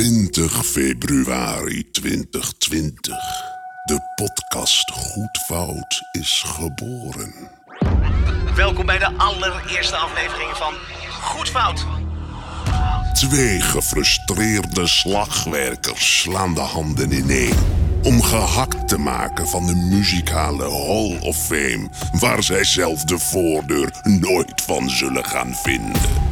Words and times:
20 0.00 0.66
februari 0.66 1.90
2020. 1.90 3.14
De 3.84 4.00
podcast 4.14 4.90
Goed 4.90 5.38
Fout 5.46 6.02
is 6.12 6.44
geboren. 6.46 7.34
Welkom 8.54 8.86
bij 8.86 8.98
de 8.98 9.12
allereerste 9.16 9.96
aflevering 9.96 10.56
van 10.56 10.74
Goed 11.20 11.48
Fout. 11.48 11.86
Twee 13.12 13.60
gefrustreerde 13.60 14.86
slagwerkers 14.86 16.20
slaan 16.20 16.54
de 16.54 16.60
handen 16.60 17.12
ineen 17.12 17.54
om 18.02 18.22
gehakt 18.22 18.88
te 18.88 18.98
maken 18.98 19.48
van 19.48 19.66
de 19.66 19.74
muzikale 19.74 20.70
Hall 20.70 21.18
of 21.28 21.46
Fame, 21.46 21.88
waar 22.12 22.42
zij 22.42 22.64
zelf 22.64 23.04
de 23.04 23.18
voordeur 23.18 24.00
nooit 24.02 24.62
van 24.62 24.90
zullen 24.90 25.24
gaan 25.24 25.54
vinden. 25.54 26.29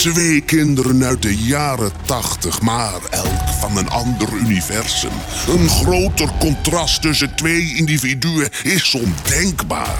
Twee 0.00 0.40
kinderen 0.40 1.04
uit 1.04 1.22
de 1.22 1.36
jaren 1.36 1.92
tachtig, 2.04 2.60
maar 2.60 3.00
elk 3.10 3.48
van 3.60 3.76
een 3.76 3.88
ander 3.88 4.32
universum. 4.32 5.12
Een 5.48 5.68
groter 5.68 6.28
contrast 6.38 7.02
tussen 7.02 7.34
twee 7.34 7.74
individuen 7.74 8.48
is 8.62 8.94
ondenkbaar. 8.94 9.98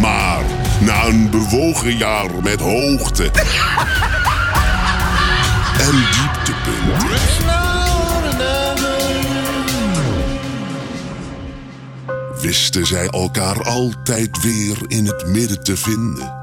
Maar 0.00 0.44
na 0.80 1.04
een 1.06 1.30
bewogen 1.30 1.96
jaar 1.96 2.42
met 2.42 2.60
hoogte 2.60 3.24
en 5.86 6.04
dieptepunten. 6.12 7.18
Wisten 12.40 12.86
zij 12.86 13.06
elkaar 13.06 13.62
altijd 13.62 14.42
weer 14.42 14.78
in 14.86 15.06
het 15.06 15.26
midden 15.26 15.62
te 15.62 15.76
vinden. 15.76 16.39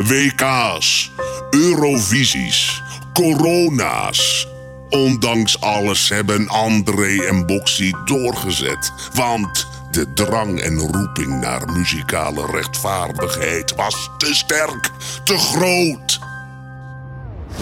WK's, 0.00 1.10
Eurovisies, 1.50 2.82
corona's. 3.12 4.48
Ondanks 4.88 5.60
alles 5.60 6.08
hebben 6.08 6.48
André 6.48 7.22
en 7.26 7.46
Boxy 7.46 7.92
doorgezet. 8.04 8.92
Want 9.14 9.66
de 9.90 10.12
drang 10.12 10.60
en 10.60 10.78
roeping 10.78 11.40
naar 11.40 11.72
muzikale 11.72 12.46
rechtvaardigheid 12.46 13.74
was 13.74 14.10
te 14.18 14.34
sterk, 14.34 14.90
te 15.24 15.38
groot. 15.38 16.18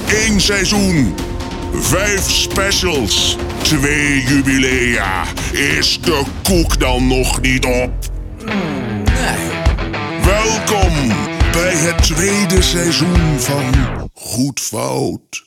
Eén 0.07 0.41
seizoen, 0.41 1.15
vijf 1.73 2.31
specials, 2.31 3.37
twee 3.63 4.23
jubilea. 4.23 5.25
Is 5.53 6.01
de 6.01 6.23
koek 6.43 6.81
dan 6.81 7.07
nog 7.07 7.41
niet 7.41 7.65
op? 7.65 7.93
Welkom 10.25 11.28
bij 11.63 11.77
het 11.77 12.03
tweede 12.03 12.63
seizoen 12.63 13.41
van 13.41 13.75
Goed 14.15 14.61
Fout. 14.61 15.47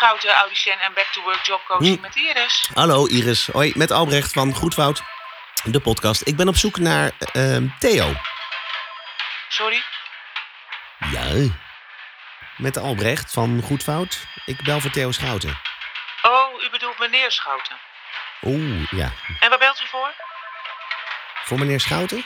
Schouten, 0.00 0.34
Audicien 0.34 0.72
en 0.72 0.92
Back 0.94 1.06
to 1.12 1.22
Work 1.22 1.46
Job 1.46 1.60
Coaching 1.66 2.00
met 2.00 2.16
Iris. 2.16 2.70
Hallo 2.74 3.06
Iris, 3.06 3.48
hoi, 3.52 3.72
met 3.76 3.90
Albrecht 3.90 4.32
van 4.32 4.54
Goedfout, 4.54 5.02
de 5.64 5.80
podcast. 5.80 6.26
Ik 6.26 6.36
ben 6.36 6.48
op 6.48 6.56
zoek 6.56 6.78
naar 6.78 7.10
ehm, 7.32 7.66
Theo. 7.78 8.12
Sorry? 9.48 9.82
Ja. 11.10 11.52
Met 12.56 12.76
Albrecht 12.78 13.32
van 13.32 13.62
Goedfout. 13.64 14.26
Ik 14.44 14.62
bel 14.62 14.80
voor 14.80 14.90
Theo 14.90 15.12
Schouten. 15.12 15.58
Oh, 16.22 16.62
u 16.62 16.70
bedoelt 16.70 16.98
meneer 16.98 17.30
Schouten. 17.32 17.76
Oeh, 18.42 18.90
ja. 18.90 19.12
En 19.40 19.48
waar 19.48 19.58
belt 19.58 19.80
u 19.80 19.86
voor? 19.88 20.14
Voor 21.44 21.58
meneer 21.58 21.80
Schouten? 21.80 22.24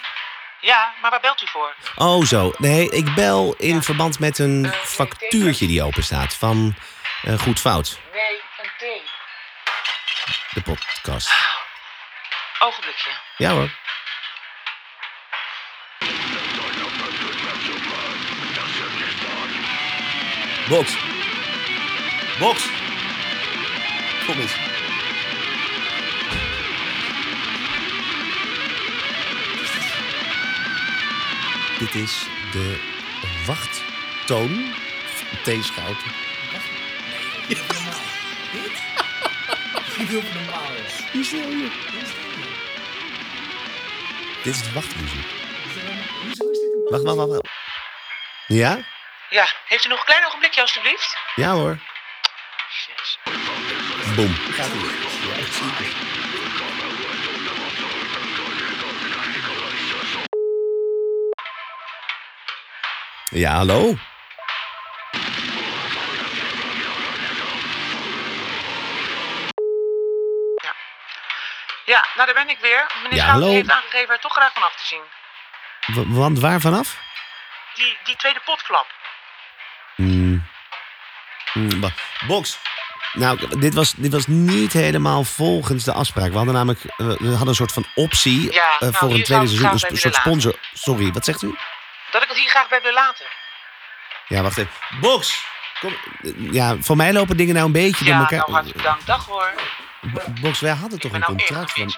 Ja, 0.61 0.93
maar 1.03 1.11
waar 1.11 1.21
belt 1.21 1.43
u 1.43 1.47
voor? 1.47 1.75
Oh, 1.95 2.25
zo. 2.25 2.53
Nee, 2.59 2.91
ik 2.91 3.15
bel 3.15 3.55
in 3.59 3.83
verband 3.83 4.19
met 4.19 4.39
een 4.39 4.73
factuurtje 4.85 5.67
die 5.67 5.83
open 5.83 6.03
staat 6.03 6.35
van 6.35 6.75
eh 7.23 7.39
Goedfout, 7.39 7.99
Nee, 8.13 8.41
een 8.63 8.71
thee. 8.79 9.03
de 10.51 10.63
podcast. 10.63 11.31
Ogenblikje. 12.65 13.11
Ja 13.37 13.51
hoor. 13.51 13.71
Box. 20.69 20.97
Box. 22.39 22.69
Kom 24.27 24.41
eens. 24.41 24.57
Dit 31.79 31.95
is 31.95 32.27
de 32.53 32.81
wachttoon 33.47 34.75
van 35.05 35.43
Theeschouten. 35.43 36.13
Wie 41.13 41.25
stel 41.25 41.49
je? 41.51 41.71
Dit 44.45 44.55
is 44.55 44.63
de 44.63 44.73
wachtmuziek. 44.73 45.27
Wacht, 46.91 47.03
wacht, 47.03 47.17
wacht. 47.17 47.29
wacht. 47.29 47.49
Ja? 48.47 48.79
Ja, 49.31 49.47
heeft 49.67 49.85
u 49.85 49.89
nog 49.89 49.99
een 49.99 50.05
klein 50.05 50.27
ogenblikje 50.27 50.61
alstublieft? 50.61 51.17
Ja 51.35 51.53
hoor. 51.53 51.79
Yes. 52.87 53.19
Boom. 54.17 54.37
Ja, 63.31 63.53
hallo? 63.57 63.95
Ja, 71.95 72.05
nou 72.17 72.27
daar 72.33 72.45
ben 72.45 72.49
ik 72.55 72.59
weer. 72.61 72.87
Meneer 73.03 73.19
Ja, 73.19 73.25
Schouten 73.25 73.51
heeft 73.51 73.71
aangegeven 73.71 74.15
er 74.15 74.21
toch 74.21 74.33
graag 74.33 74.53
vanaf 74.53 74.75
te 74.77 74.85
zien. 74.87 75.03
W- 75.87 76.17
want 76.19 76.39
waar 76.41 76.61
vanaf? 76.61 76.99
Die, 77.75 77.99
die 78.05 78.17
tweede 78.17 78.41
potflap. 78.45 78.87
Hmm. 79.95 80.47
Hmm, 81.53 81.93
Box. 82.27 82.59
Nou, 83.13 83.59
dit 83.59 83.75
was, 83.75 83.93
dit 83.97 84.13
was 84.13 84.27
niet 84.27 84.73
helemaal 84.73 85.25
volgens 85.25 85.85
de 85.85 85.93
afspraak. 85.93 86.31
We 86.31 86.37
hadden 86.37 86.55
namelijk 86.55 86.85
eh, 86.85 86.97
we 86.97 87.29
hadden 87.29 87.49
een 87.49 87.55
soort 87.55 87.73
van 87.73 87.87
optie 87.95 88.53
Ja, 88.53 88.73
eh, 88.75 88.81
nou, 88.81 88.93
voor 88.95 89.11
een 89.15 89.23
tweede 89.25 89.47
seizoen. 89.47 89.71
Een 89.71 89.79
sp- 89.79 89.97
soort 89.97 90.15
sponsor. 90.15 90.59
Sorry, 90.73 91.13
wat 91.13 91.25
zegt 91.25 91.43
u? 91.43 91.59
Dat 92.11 92.23
ik 92.23 92.29
het 92.29 92.39
hier 92.39 92.49
graag 92.49 92.69
bij 92.69 92.81
wil 92.83 92.93
laten. 92.93 93.27
Ja, 94.29 94.43
wacht 94.43 94.59
even. 94.59 94.71
Box! 95.01 95.45
Kom. 95.81 95.97
Ja, 96.53 96.77
voor 96.81 96.97
mij 96.97 97.13
lopen 97.13 97.37
dingen 97.37 97.55
nou 97.55 97.67
een 97.67 97.73
beetje 97.73 98.05
Ja, 98.05 98.11
door 98.11 98.21
elkaar. 98.21 98.39
nou 98.39 98.51
hartelijk 98.53 98.77
bedankt. 98.79 99.07
Dag 99.07 99.27
hoor. 99.27 99.53
B- 100.13 100.41
Box, 100.41 100.61
wij 100.61 100.73
hadden 100.73 100.99
toch 101.01 101.13
een 101.13 101.21
nou 101.21 101.37
contract 101.37 101.73
van... 101.73 101.95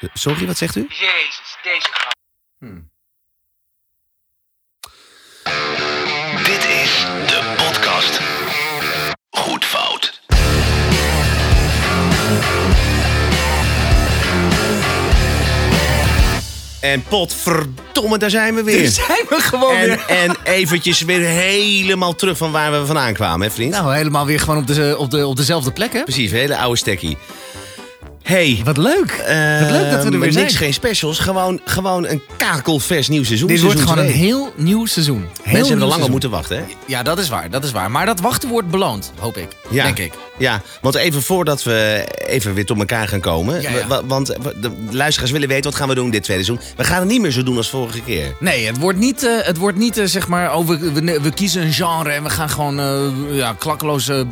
Eh, 0.00 0.08
Sorry, 0.12 0.46
wat 0.46 0.56
zegt 0.56 0.76
u? 0.76 0.86
Jezus, 0.88 1.56
deze 1.62 1.88
grap. 1.92 2.12
Dit 2.58 2.93
En 16.84 17.02
potverdomme, 17.08 18.18
daar 18.18 18.30
zijn 18.30 18.54
we 18.54 18.62
weer. 18.62 18.82
Daar 18.82 18.90
zijn 18.90 19.26
we 19.28 19.40
gewoon 19.40 19.76
en, 19.76 19.88
weer. 19.88 20.04
en 20.06 20.36
eventjes 20.42 21.00
weer 21.00 21.20
helemaal 21.20 22.14
terug 22.14 22.36
van 22.36 22.52
waar 22.52 22.72
we 22.72 22.86
vandaan 22.86 23.12
kwamen, 23.12 23.46
hè 23.46 23.52
vriend? 23.52 23.70
Nou, 23.70 23.94
helemaal 23.94 24.26
weer 24.26 24.40
gewoon 24.40 24.58
op, 24.58 24.66
de, 24.66 24.94
op, 24.98 25.10
de, 25.10 25.26
op 25.26 25.36
dezelfde 25.36 25.70
plek, 25.70 25.92
hè? 25.92 26.02
Precies, 26.02 26.30
hele 26.30 26.56
oude 26.56 26.78
stekkie. 26.78 27.16
Hey, 28.24 28.60
Wat 28.64 28.76
leuk. 28.76 29.16
Wat 29.60 29.70
leuk 29.70 29.90
dat 29.90 30.04
we 30.04 30.10
er 30.10 30.20
weer 30.20 30.32
zijn. 30.32 30.44
Niks, 30.44 30.56
geen 30.56 30.72
specials, 30.74 31.18
gewoon, 31.18 31.60
gewoon 31.64 32.06
een 32.06 32.22
kakelvers 32.36 33.08
nieuw 33.08 33.24
seizoen. 33.24 33.48
Dit 33.48 33.60
wordt 33.62 33.80
gewoon 33.80 33.98
een 33.98 34.10
heel 34.10 34.52
nieuw 34.56 34.86
seizoen. 34.86 35.16
Heel 35.20 35.52
Mensen 35.52 35.66
hebben 35.68 35.80
er 35.80 35.86
lang 35.92 36.02
op 36.02 36.10
moeten 36.10 36.30
wachten, 36.30 36.56
hè? 36.56 36.64
Ja, 36.86 37.02
dat 37.02 37.18
is 37.18 37.28
waar, 37.28 37.50
dat 37.50 37.64
is 37.64 37.72
waar. 37.72 37.90
Maar 37.90 38.06
dat 38.06 38.20
wachten 38.20 38.48
wordt 38.48 38.68
beloond, 38.68 39.12
hoop 39.18 39.36
ik. 39.36 39.48
Ja. 39.70 39.84
Denk 39.84 39.98
ik. 39.98 40.12
Ja, 40.38 40.62
want 40.80 40.94
even 40.94 41.22
voordat 41.22 41.62
we 41.62 42.06
even 42.26 42.54
weer 42.54 42.64
tot 42.66 42.78
elkaar 42.78 43.08
gaan 43.08 43.20
komen. 43.20 43.60
Ja, 43.62 43.70
ja. 43.70 43.86
wa- 43.86 44.04
Want 44.04 44.26
de 44.26 44.70
luisteraars 44.90 45.30
willen 45.32 45.48
weten, 45.48 45.70
wat 45.70 45.74
gaan 45.80 45.88
we 45.88 45.94
doen 45.94 46.10
dit 46.10 46.22
tweede 46.22 46.44
seizoen? 46.44 46.66
We 46.76 46.84
gaan 46.84 46.98
het 47.00 47.08
niet 47.08 47.20
meer 47.20 47.30
zo 47.30 47.42
doen 47.42 47.56
als 47.56 47.70
vorige 47.70 48.00
keer. 48.00 48.34
Nee, 48.40 48.66
het 48.66 48.78
wordt 48.78 48.98
niet, 48.98 49.22
eh, 49.24 49.30
het 49.46 49.56
wordt 49.56 49.78
niet 49.78 49.96
eh, 49.98 50.04
zeg 50.06 50.28
maar, 50.28 50.56
oh, 50.56 50.66
we, 50.68 50.92
we, 50.92 51.20
we 51.20 51.30
kiezen 51.32 51.62
een 51.62 51.72
genre 51.72 52.10
en 52.10 52.22
we 52.22 52.30
gaan 52.30 52.50
gewoon 52.50 52.80
eh, 52.80 53.36
ja, 53.36 53.54
klakkeloze 53.58 54.26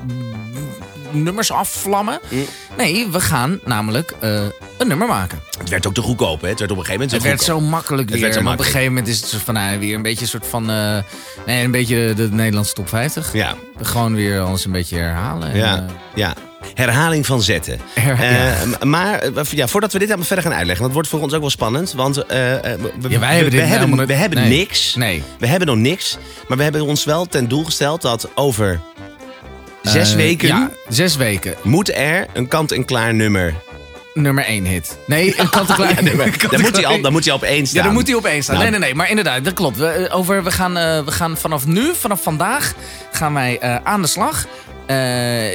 nummers 1.15 1.51
afvlammen. 1.53 2.21
Mm. 2.29 2.45
Nee, 2.77 3.07
we 3.11 3.21
gaan 3.21 3.61
namelijk 3.65 4.15
eh, 4.21 4.43
een 4.79 4.89
nummer 4.89 5.07
maken. 5.09 5.41
werd 5.69 5.87
ook 5.87 5.95
te 5.95 6.01
goedkoop, 6.03 6.41
hè? 6.41 6.49
Het 6.49 6.59
werd 6.59 6.71
op 6.71 6.77
een 6.79 6.85
gegeven 6.85 7.07
moment 7.09 7.23
Het 7.23 7.31
werd 7.31 7.43
zo 7.43 7.61
makkelijk 7.61 8.03
Het 8.11 8.11
weer. 8.13 8.21
werd 8.21 8.33
zo 8.35 8.39
en 8.41 8.45
op 8.47 8.51
een 8.53 8.57
makkelijk. 8.57 8.73
gegeven 8.77 8.95
moment 8.95 9.09
is 9.15 9.21
het 9.21 9.29
soort 9.31 9.43
van, 9.43 9.55
nou, 9.55 9.79
weer 9.79 9.95
een 9.95 10.03
beetje 10.03 10.23
een 10.23 10.29
soort 10.29 10.47
van... 10.47 10.71
eh, 10.71 10.99
nee, 11.47 11.65
een 11.65 11.71
beetje 11.71 12.13
de 12.17 12.29
Nederlandse 12.31 12.73
top 12.75 12.89
50. 12.89 13.33
Ja, 13.33 13.55
Gewoon 13.83 14.15
weer 14.15 14.41
alles 14.41 14.65
een 14.65 14.73
beetje 14.73 14.97
herhalen. 14.97 15.51
En, 15.51 15.57
ja, 15.59 15.77
eh, 15.77 15.83
ja. 16.15 16.35
Herhaling 16.75 17.27
van 17.27 17.43
zetten. 17.43 17.79
Her- 18.01 18.87
Maar 18.89 19.25
ja, 19.51 19.67
voordat 19.67 19.93
we 19.93 19.99
dit 19.99 20.07
helemaal 20.09 20.27
verder 20.27 20.45
gaan 20.45 20.55
uitleggen, 20.55 20.85
want 20.85 20.85
het 20.85 20.93
wordt 20.95 21.09
voor 21.09 21.21
ons 21.21 21.33
ook 21.33 21.41
wel 21.41 21.51
spannend. 21.51 21.93
Want 21.93 22.17
we, 22.17 22.25
Ja, 23.09 23.19
wij 23.19 23.35
hebben 23.35 23.45
we, 23.45 23.51
dit 23.51 23.61
hebben, 23.61 23.69
helemaal 23.69 23.99
we 24.07 24.13
niet- 24.13 24.21
hebben 24.21 24.39
nee. 24.39 24.59
niks. 24.59 24.95
Nee. 24.95 25.23
We 25.39 25.47
hebben 25.47 25.69
nog 25.69 25.77
niks. 25.77 26.17
Maar 26.49 26.57
we 26.57 26.63
hebben 26.63 26.83
ons 26.85 27.05
wel 27.05 27.27
ten 27.27 27.49
doel 27.49 27.65
gesteld 27.65 28.03
dat 28.03 28.29
over 28.35 28.81
zes 29.83 30.11
Eh, 30.11 30.17
weken 30.17 30.49
Ja, 30.49 30.71
zes 30.89 31.17
weken. 31.17 31.55
moet 31.63 31.95
er 31.95 32.27
een 32.33 32.49
kant-en-klaar 32.49 33.15
nummer. 33.15 33.55
Nummer 34.15 34.45
één 34.45 34.65
hit. 34.65 34.99
Nee, 35.07 35.41
een 35.41 35.49
kant-en-klaar. 35.57 35.95
Dan 36.51 36.61
moet 36.61 36.77
hij 36.77 36.87
al, 36.87 37.01
dan 37.01 37.13
moet 37.13 37.25
hij 37.25 37.35
op 37.35 37.43
één 37.43 37.67
staan. 37.67 37.77
Ja, 37.79 37.85
dan 37.85 37.93
moet 37.93 38.07
hij 38.07 38.17
opeens 38.17 38.45
staan. 38.45 38.57
Nou. 38.57 38.71
Nee, 38.71 38.79
nee, 38.79 38.89
nee. 38.89 38.97
Maar 38.97 39.09
inderdaad, 39.09 39.45
dat 39.45 39.55
klopt. 39.55 39.77
We, 39.77 39.87
eh, 39.87 40.17
over, 40.17 40.45
we, 40.45 40.51
gaan, 40.51 40.77
eh, 40.77 41.05
we 41.05 41.11
gaan 41.11 41.37
vanaf 41.37 41.67
nu, 41.67 41.95
vanaf 41.95 42.23
vandaag, 42.23 42.75
gaan 43.13 43.35
wij 43.35 43.61
aan 43.85 44.03
de 44.03 44.09
slag. 44.09 44.47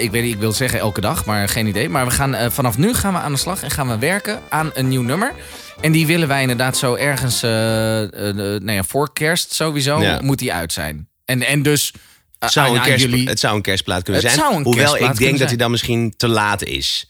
Ik 0.02 0.12
weet 0.12 0.24
niet, 0.24 0.34
ik 0.34 0.40
wil 0.40 0.52
zeggen 0.52 0.80
elke 0.80 1.02
dag, 1.02 1.26
maar 1.26 1.50
geen 1.50 1.68
idee. 1.68 1.90
Maar 1.90 2.06
we 2.06 2.12
gaan, 2.12 2.52
vanaf 2.52 2.78
nu 2.78 2.94
gaan 2.94 3.14
we 3.14 3.20
aan 3.20 3.32
de 3.32 3.38
slag 3.38 3.64
en 3.64 3.72
gaan 3.72 3.88
we 3.88 3.98
werken 3.98 4.40
aan 4.50 4.72
een 4.74 4.88
nieuw 4.88 5.02
nummer. 5.02 5.34
En 5.82 5.92
die 5.92 6.08
willen 6.08 6.28
wij 6.28 6.42
inderdaad 6.42 6.78
zo 6.78 6.96
ergens, 6.96 7.42
nou 7.42 8.72
ja, 8.72 8.84
voor 8.84 9.14
kerst 9.14 9.54
sowieso, 9.54 10.02
Ja. 10.02 10.20
moet 10.22 10.40
die 10.40 10.54
uit 10.54 10.74
zijn. 10.74 11.08
En, 11.26 11.44
en 11.44 11.62
dus... 11.62 11.94
Het 12.40 12.52
zou, 12.52 12.68
aan- 12.70 12.76
een 12.76 12.82
kerst, 12.82 13.06
jullie- 13.06 13.28
het 13.28 13.40
zou 13.40 13.56
een 13.56 13.62
kerstplaat 13.62 14.04
kunnen 14.04 14.24
Het 14.24 14.32
zijn. 14.32 14.64
Hoewel 14.64 14.98
ik 14.98 15.18
denk 15.18 15.38
dat 15.40 15.48
hij 15.48 15.58
dan 15.58 15.72
misschien 15.72 16.14
te 16.18 16.28
laat 16.28 16.64
is. 16.64 17.08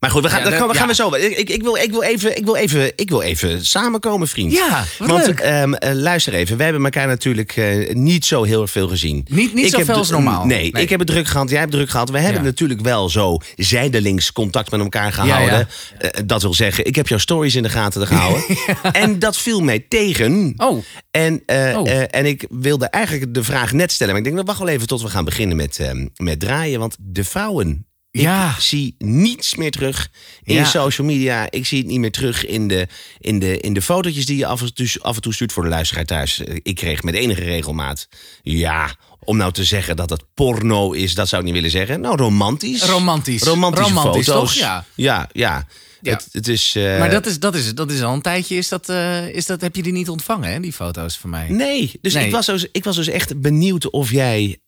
Maar 0.00 0.10
goed, 0.10 0.22
we 0.22 0.28
gaan, 0.28 0.38
Ja, 0.38 0.44
dat 0.50 0.58
dat- 0.58 0.68
we 0.68 0.74
gaan 0.74 0.82
ja. 0.82 0.88
we 0.88 0.94
zo. 0.94 1.14
Ik, 1.14 1.48
ik, 1.50 1.62
wil, 1.62 1.76
ik, 1.76 1.90
wil 1.90 2.02
even, 2.02 2.36
ik, 2.36 2.44
wil 2.44 2.56
even, 2.56 2.92
ik 2.96 3.08
wil 3.08 3.22
even 3.22 3.66
samenkomen, 3.66 4.28
vriend. 4.28 4.52
Ja, 4.52 4.84
wat 4.98 5.08
Want 5.08 5.26
leuk. 5.26 5.40
ehm, 5.40 5.72
eh, 5.74 5.92
luister 5.94 6.34
even, 6.34 6.56
we 6.56 6.62
hebben 6.62 6.84
elkaar 6.84 7.06
natuurlijk 7.06 7.56
eh, 7.56 7.94
niet 7.94 8.24
zo 8.24 8.42
heel 8.42 8.66
veel 8.66 8.88
gezien. 8.88 9.26
Niet- 9.30 9.54
niet 9.54 9.70
zoveel 9.70 9.94
als 9.94 10.10
normaal. 10.10 10.44
Nee, 10.46 10.72
Nee. 10.72 10.82
ik 10.82 10.88
heb 10.90 10.98
het 10.98 11.08
druk 11.08 11.26
gehad, 11.26 11.48
jij 11.50 11.58
hebt 11.58 11.70
het 11.70 11.80
druk 11.80 11.90
gehad. 11.92 12.10
We 12.10 12.18
hebben 12.18 12.40
Ja. 12.42 12.48
natuurlijk 12.48 12.80
wel 12.80 13.08
zo 13.08 13.38
zijdelings 13.56 14.32
contact 14.32 14.70
met 14.70 14.80
elkaar 14.80 15.12
gehouden. 15.12 15.68
Eh, 15.98 16.10
dat 16.26 16.42
wil 16.42 16.54
zeggen, 16.54 16.86
ik 16.86 16.94
heb 16.96 17.08
jouw 17.08 17.18
stories 17.18 17.54
in 17.54 17.62
de 17.62 17.68
gaten 17.68 18.06
gehouden. 18.06 18.44
En 18.92 19.18
dat 19.18 19.36
viel 19.36 19.60
mij 19.60 19.84
tegen. 19.88 20.52
Oh. 20.56 20.84
En, 21.10 21.42
Oh. 21.46 21.88
en 22.10 22.26
ik 22.26 22.44
wilde 22.50 22.86
eigenlijk 22.86 23.34
de 23.34 23.44
vraag 23.44 23.72
net 23.72 23.92
stellen. 23.92 24.12
Maar 24.14 24.22
ik 24.22 24.28
denk, 24.28 24.36
nou, 24.36 24.46
wacht 24.56 24.58
wel 24.66 24.74
even 24.74 24.86
tot 24.86 25.02
we 25.02 25.08
gaan 25.08 25.24
beginnen 25.24 25.56
met, 25.56 25.78
ehm, 25.78 26.06
met 26.16 26.40
draaien. 26.40 26.78
Want 26.78 26.96
de 27.00 27.24
vrouwen, 27.24 27.86
ik 28.10 28.20
Ja. 28.20 28.54
zie 28.58 28.94
niets 28.98 29.54
meer 29.54 29.70
terug 29.70 30.08
in 30.42 30.54
Ja. 30.54 30.64
social 30.64 31.06
media. 31.06 31.50
Ik 31.50 31.66
zie 31.66 31.78
het 31.78 31.86
niet 31.86 31.98
meer 31.98 32.10
terug 32.12 32.46
in 32.46 32.68
de, 32.68 32.86
in 33.18 33.38
de, 33.38 33.58
in 33.60 33.72
de 33.74 33.82
fotootjes 33.82 34.26
die 34.26 34.36
je 34.36 34.46
af 34.46 34.60
en, 34.60 34.74
toe, 34.74 34.88
af 35.00 35.16
en 35.16 35.22
toe 35.22 35.34
stuurt 35.34 35.52
voor 35.52 35.62
de 35.62 35.68
luisteraar 35.68 36.04
thuis. 36.04 36.44
Eh, 36.44 36.56
Ik 36.62 36.74
kreeg 36.74 37.02
met 37.02 37.14
enige 37.14 37.42
regelmaat, 37.44 38.08
ja, 38.42 38.94
om 39.24 39.36
nou 39.36 39.52
te 39.52 39.64
zeggen 39.64 39.96
dat 39.96 40.10
het 40.10 40.24
porno 40.34 40.92
is, 40.92 41.14
dat 41.14 41.28
zou 41.28 41.40
ik 41.40 41.46
niet 41.46 41.56
willen 41.56 41.70
zeggen. 41.70 42.00
Nou, 42.00 42.16
romantisch. 42.16 42.82
Romantisch. 42.84 43.42
Romantische 43.42 43.92
Romantisch, 43.94 44.26
foto's. 44.26 44.52
toch? 44.52 44.60
Ja. 44.62 44.84
ja, 44.94 45.28
ja. 45.32 45.66
Ja. 46.02 46.12
Het, 46.12 46.28
het 46.32 46.48
is... 46.48 46.74
eh, 46.76 46.98
Maar 46.98 47.10
dat 47.10 47.26
is, 47.26 47.38
dat, 47.38 47.54
is, 47.54 47.74
dat 47.74 47.90
is 47.90 48.02
al 48.02 48.14
een 48.14 48.22
tijdje, 48.22 48.56
is 48.56 48.68
dat, 48.68 48.88
eh, 48.88 49.28
is 49.28 49.46
dat, 49.46 49.60
heb 49.60 49.76
je 49.76 49.82
die 49.82 49.92
niet 49.92 50.08
ontvangen, 50.08 50.52
hè, 50.52 50.60
die 50.60 50.72
foto's 50.72 51.16
van 51.18 51.30
mij? 51.30 51.48
Nee, 51.48 51.92
dus 52.00 52.14
Nee. 52.14 52.24
Ik, 52.26 52.32
was 52.32 52.46
dus, 52.46 52.66
ik 52.72 52.84
was 52.84 52.96
dus 52.96 53.08
echt 53.08 53.40
benieuwd 53.40 53.90
of 53.90 54.10
jij. 54.10 54.58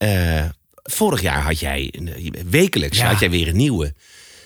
Vorig 0.82 1.20
jaar 1.20 1.42
had 1.42 1.58
jij. 1.58 1.88
een- 1.96 2.34
wekelijks 2.50 2.98
Ja. 2.98 3.06
had 3.10 3.18
jij 3.20 3.30
weer 3.30 3.48
een 3.48 3.56
nieuwe. 3.56 3.94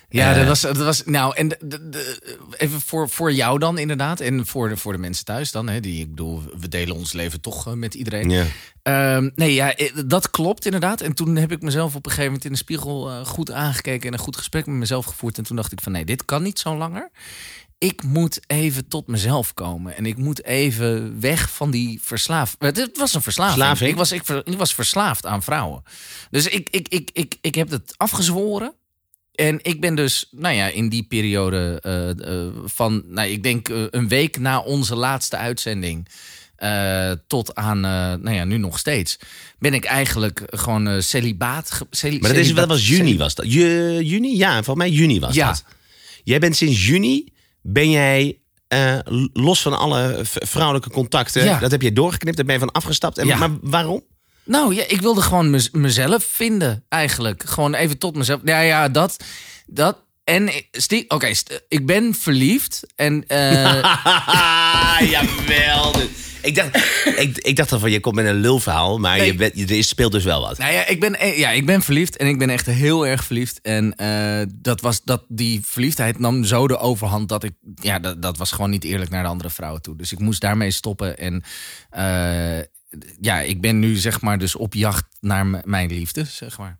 Ja, 0.09 0.31
Eh. 0.31 0.37
dat 0.37 0.47
was, 0.47 0.61
dat 0.61 0.77
was. 0.77 1.03
Nou, 1.05 1.35
en 1.37 1.49
de, 1.49 1.59
de- 1.65 1.88
de- 1.88 2.38
even 2.56 2.81
voor, 2.81 3.09
voor 3.09 3.33
jou 3.33 3.59
dan 3.59 3.79
inderdaad. 3.79 4.21
En 4.21 4.47
voor 4.47 4.69
de, 4.69 4.77
voor 4.77 4.93
de 4.93 4.99
mensen 4.99 5.25
thuis 5.25 5.50
dan. 5.53 5.69
Hè, 5.69 5.81
die, 5.81 6.00
ik 6.00 6.09
bedoel, 6.11 6.43
we 6.61 6.69
delen 6.69 6.94
ons 6.97 7.12
leven 7.12 7.41
toch 7.41 7.67
eh, 7.67 7.73
met 7.73 7.94
iedereen. 7.94 8.31
Ja. 8.31 8.44
Ehm, 8.83 9.31
nee, 9.35 9.55
ja, 9.55 9.75
eh, 9.75 9.93
dat 10.06 10.31
klopt 10.31 10.65
inderdaad. 10.65 11.00
En 11.00 11.15
toen 11.15 11.37
heb 11.37 11.53
ik 11.53 11.62
mezelf 11.62 11.94
op 11.94 12.05
een 12.05 12.11
gegeven 12.11 12.25
moment 12.27 12.44
in 12.44 12.53
de 12.53 12.59
spiegel 12.59 13.09
eh, 13.11 13.25
goed 13.27 13.50
aangekeken 13.53 14.06
en 14.06 14.12
een 14.12 14.19
goed 14.25 14.37
gesprek 14.37 14.67
met 14.67 14.77
mezelf 14.77 15.05
gevoerd. 15.06 15.38
En 15.38 15.44
toen 15.44 15.56
dacht 15.56 15.73
ik 15.73 15.81
van 15.81 15.93
nee, 15.93 16.05
dit 16.05 16.25
kan 16.25 16.43
niet 16.43 16.59
zo 16.59 16.77
langer. 16.77 17.11
Ik 17.78 18.02
moet 18.02 18.40
even 18.46 18.88
tot 18.88 19.06
mezelf 19.06 19.55
komen. 19.55 19.96
En 19.96 20.06
ik 20.06 20.17
moet 20.17 20.44
even 20.44 21.20
weg 21.20 21.50
van 21.50 21.70
die 21.70 21.99
verslaafd. 22.02 22.56
Het 22.58 22.96
was 22.99 23.14
een 23.14 23.23
verslaving. 23.23 23.56
Verslaving? 23.58 23.90
Ik, 23.90 23.96
was, 23.96 24.12
ik, 24.12 24.25
ver- 24.25 24.46
ik 24.46 24.58
was 24.58 24.75
verslaafd 24.75 25.26
aan 25.26 25.43
vrouwen. 25.43 25.82
Dus 26.31 26.46
ik, 26.46 26.69
ik, 26.70 26.88
ik, 26.88 27.11
ik, 27.12 27.34
ik 27.40 27.55
heb 27.55 27.70
het 27.70 27.94
afgezworen. 27.96 28.75
En 29.34 29.58
ik 29.62 29.81
ben 29.81 29.94
dus, 29.94 30.26
nou 30.31 30.55
ja, 30.55 30.67
in 30.67 30.88
die 30.88 31.02
periode 31.02 31.78
eh, 31.82 32.11
eh, 32.44 32.52
van, 32.64 33.02
nou, 33.06 33.28
ik 33.28 33.43
denk 33.43 33.69
eh, 33.69 33.82
een 33.90 34.08
week 34.08 34.38
na 34.38 34.61
onze 34.61 34.94
laatste 34.96 35.37
uitzending. 35.37 36.08
eh, 36.56 37.11
tot 37.26 37.55
aan, 37.55 37.76
eh, 37.76 37.90
nou 38.23 38.31
ja, 38.31 38.44
nu 38.44 38.56
nog 38.58 38.78
steeds. 38.78 39.19
Ben 39.58 39.75
ik 39.75 39.84
eigenlijk 39.84 40.43
gewoon 40.46 40.88
eh 40.88 41.00
celibaat. 41.00 41.70
ge- 41.70 41.87
celi- 41.90 42.19
Maar 42.19 42.34
dat, 42.34 42.38
is, 42.44 42.55
dat 42.55 42.69
was 42.69 42.88
juni, 42.88 43.17
was 43.19 43.34
dat? 43.34 43.52
Je, 43.52 44.00
juni? 44.02 44.37
Ja, 44.37 44.52
volgens 44.55 44.76
mij 44.76 44.90
juni 44.90 45.20
was 45.20 45.34
Ja. 45.34 45.46
dat. 45.46 45.64
Jij 46.25 46.38
bent 46.38 46.56
sinds 46.56 46.87
juni. 46.87 47.34
Ben 47.67 47.91
jij. 47.91 48.39
eh, 48.69 48.99
los 49.33 49.63
van 49.63 49.79
alle 49.79 50.21
vrouwelijke 50.23 50.91
contacten. 50.91 51.45
Ja. 51.45 51.59
Dat 51.59 51.71
heb 51.71 51.83
je 51.83 51.93
doorgeknipt. 51.93 52.37
Daar 52.37 52.45
ben 52.47 52.55
je 52.55 52.61
van 52.61 52.73
afgestapt. 52.73 53.19
En, 53.19 53.27
Ja. 53.27 53.37
Maar 53.37 53.51
waarom? 53.61 54.03
Nou 54.45 54.75
ja, 54.75 54.85
ik 54.89 55.01
wilde 55.01 55.21
gewoon 55.23 55.51
mez- 55.51 55.69
mezelf 55.73 56.25
vinden, 56.25 56.85
eigenlijk. 56.89 57.43
Gewoon 57.47 57.75
even 57.75 57.99
tot 57.99 58.17
mezelf. 58.17 58.41
Ja, 58.45 58.61
ja, 58.61 58.89
dat. 58.89 59.17
dat 59.67 59.99
en 60.25 60.51
oké, 61.09 61.31
ik 61.69 61.87
ben 61.87 62.15
verliefd. 62.15 62.83
En 62.97 63.25
eh, 63.27 63.83
Ah, 64.05 64.97
jawel. 65.01 65.95
Ik 66.47 66.55
dacht, 66.55 66.77
ik, 67.25 67.39
ik 67.39 67.57
dacht 67.57 67.73
al 67.73 67.79
van 67.79 67.91
je 67.91 68.01
komt 68.01 68.15
met 68.15 68.27
een 68.27 68.35
lulverhaal. 68.41 68.99
Maar 68.99 69.17
Nee. 69.17 69.27
je, 69.27 69.35
bent, 69.35 69.57
je, 69.57 69.77
er 69.77 69.85
speelt 69.85 70.13
dus 70.13 70.25
wel 70.25 70.41
wat. 70.41 70.59
Nou 70.59 70.73
ja, 70.73 70.87
ik 70.87 71.01
ben, 71.01 71.19
eh, 71.19 71.39
ja, 71.39 71.51
ik 71.51 71.67
ben 71.67 71.83
verliefd 71.83 72.17
en 72.17 72.27
ik 72.27 72.39
ben 72.39 72.51
echt 72.51 72.67
heel 72.67 73.07
erg 73.07 73.25
verliefd. 73.25 73.61
En 73.63 73.95
eh, 73.97 74.47
dat 74.55 74.81
was, 74.81 75.03
dat, 75.05 75.25
die 75.29 75.61
verliefdheid 75.65 76.19
nam 76.19 76.45
zo 76.45 76.69
de 76.69 76.79
overhand 76.79 77.29
dat 77.29 77.45
ik... 77.45 77.53
Ja, 77.75 77.99
dat, 77.99 78.23
dat 78.23 78.37
was 78.37 78.53
gewoon 78.53 78.71
niet 78.71 78.85
eerlijk 78.85 79.11
naar 79.11 79.23
de 79.23 79.29
andere 79.29 79.51
vrouwen 79.51 79.83
toe. 79.83 79.97
Dus 79.97 80.13
ik 80.13 80.19
moest 80.19 80.41
daarmee 80.41 80.71
stoppen. 80.71 81.19
En 81.19 81.43
eh, 81.91 82.59
ja, 83.21 83.41
ik 83.41 83.61
ben 83.61 83.79
nu 83.79 83.97
zeg 83.97 84.21
maar 84.21 84.39
dus 84.39 84.57
op 84.57 84.75
jacht 84.75 85.05
naar 85.21 85.47
mijn 85.65 85.89
liefde, 85.89 86.25
zeg 86.25 86.59
maar. 86.59 86.79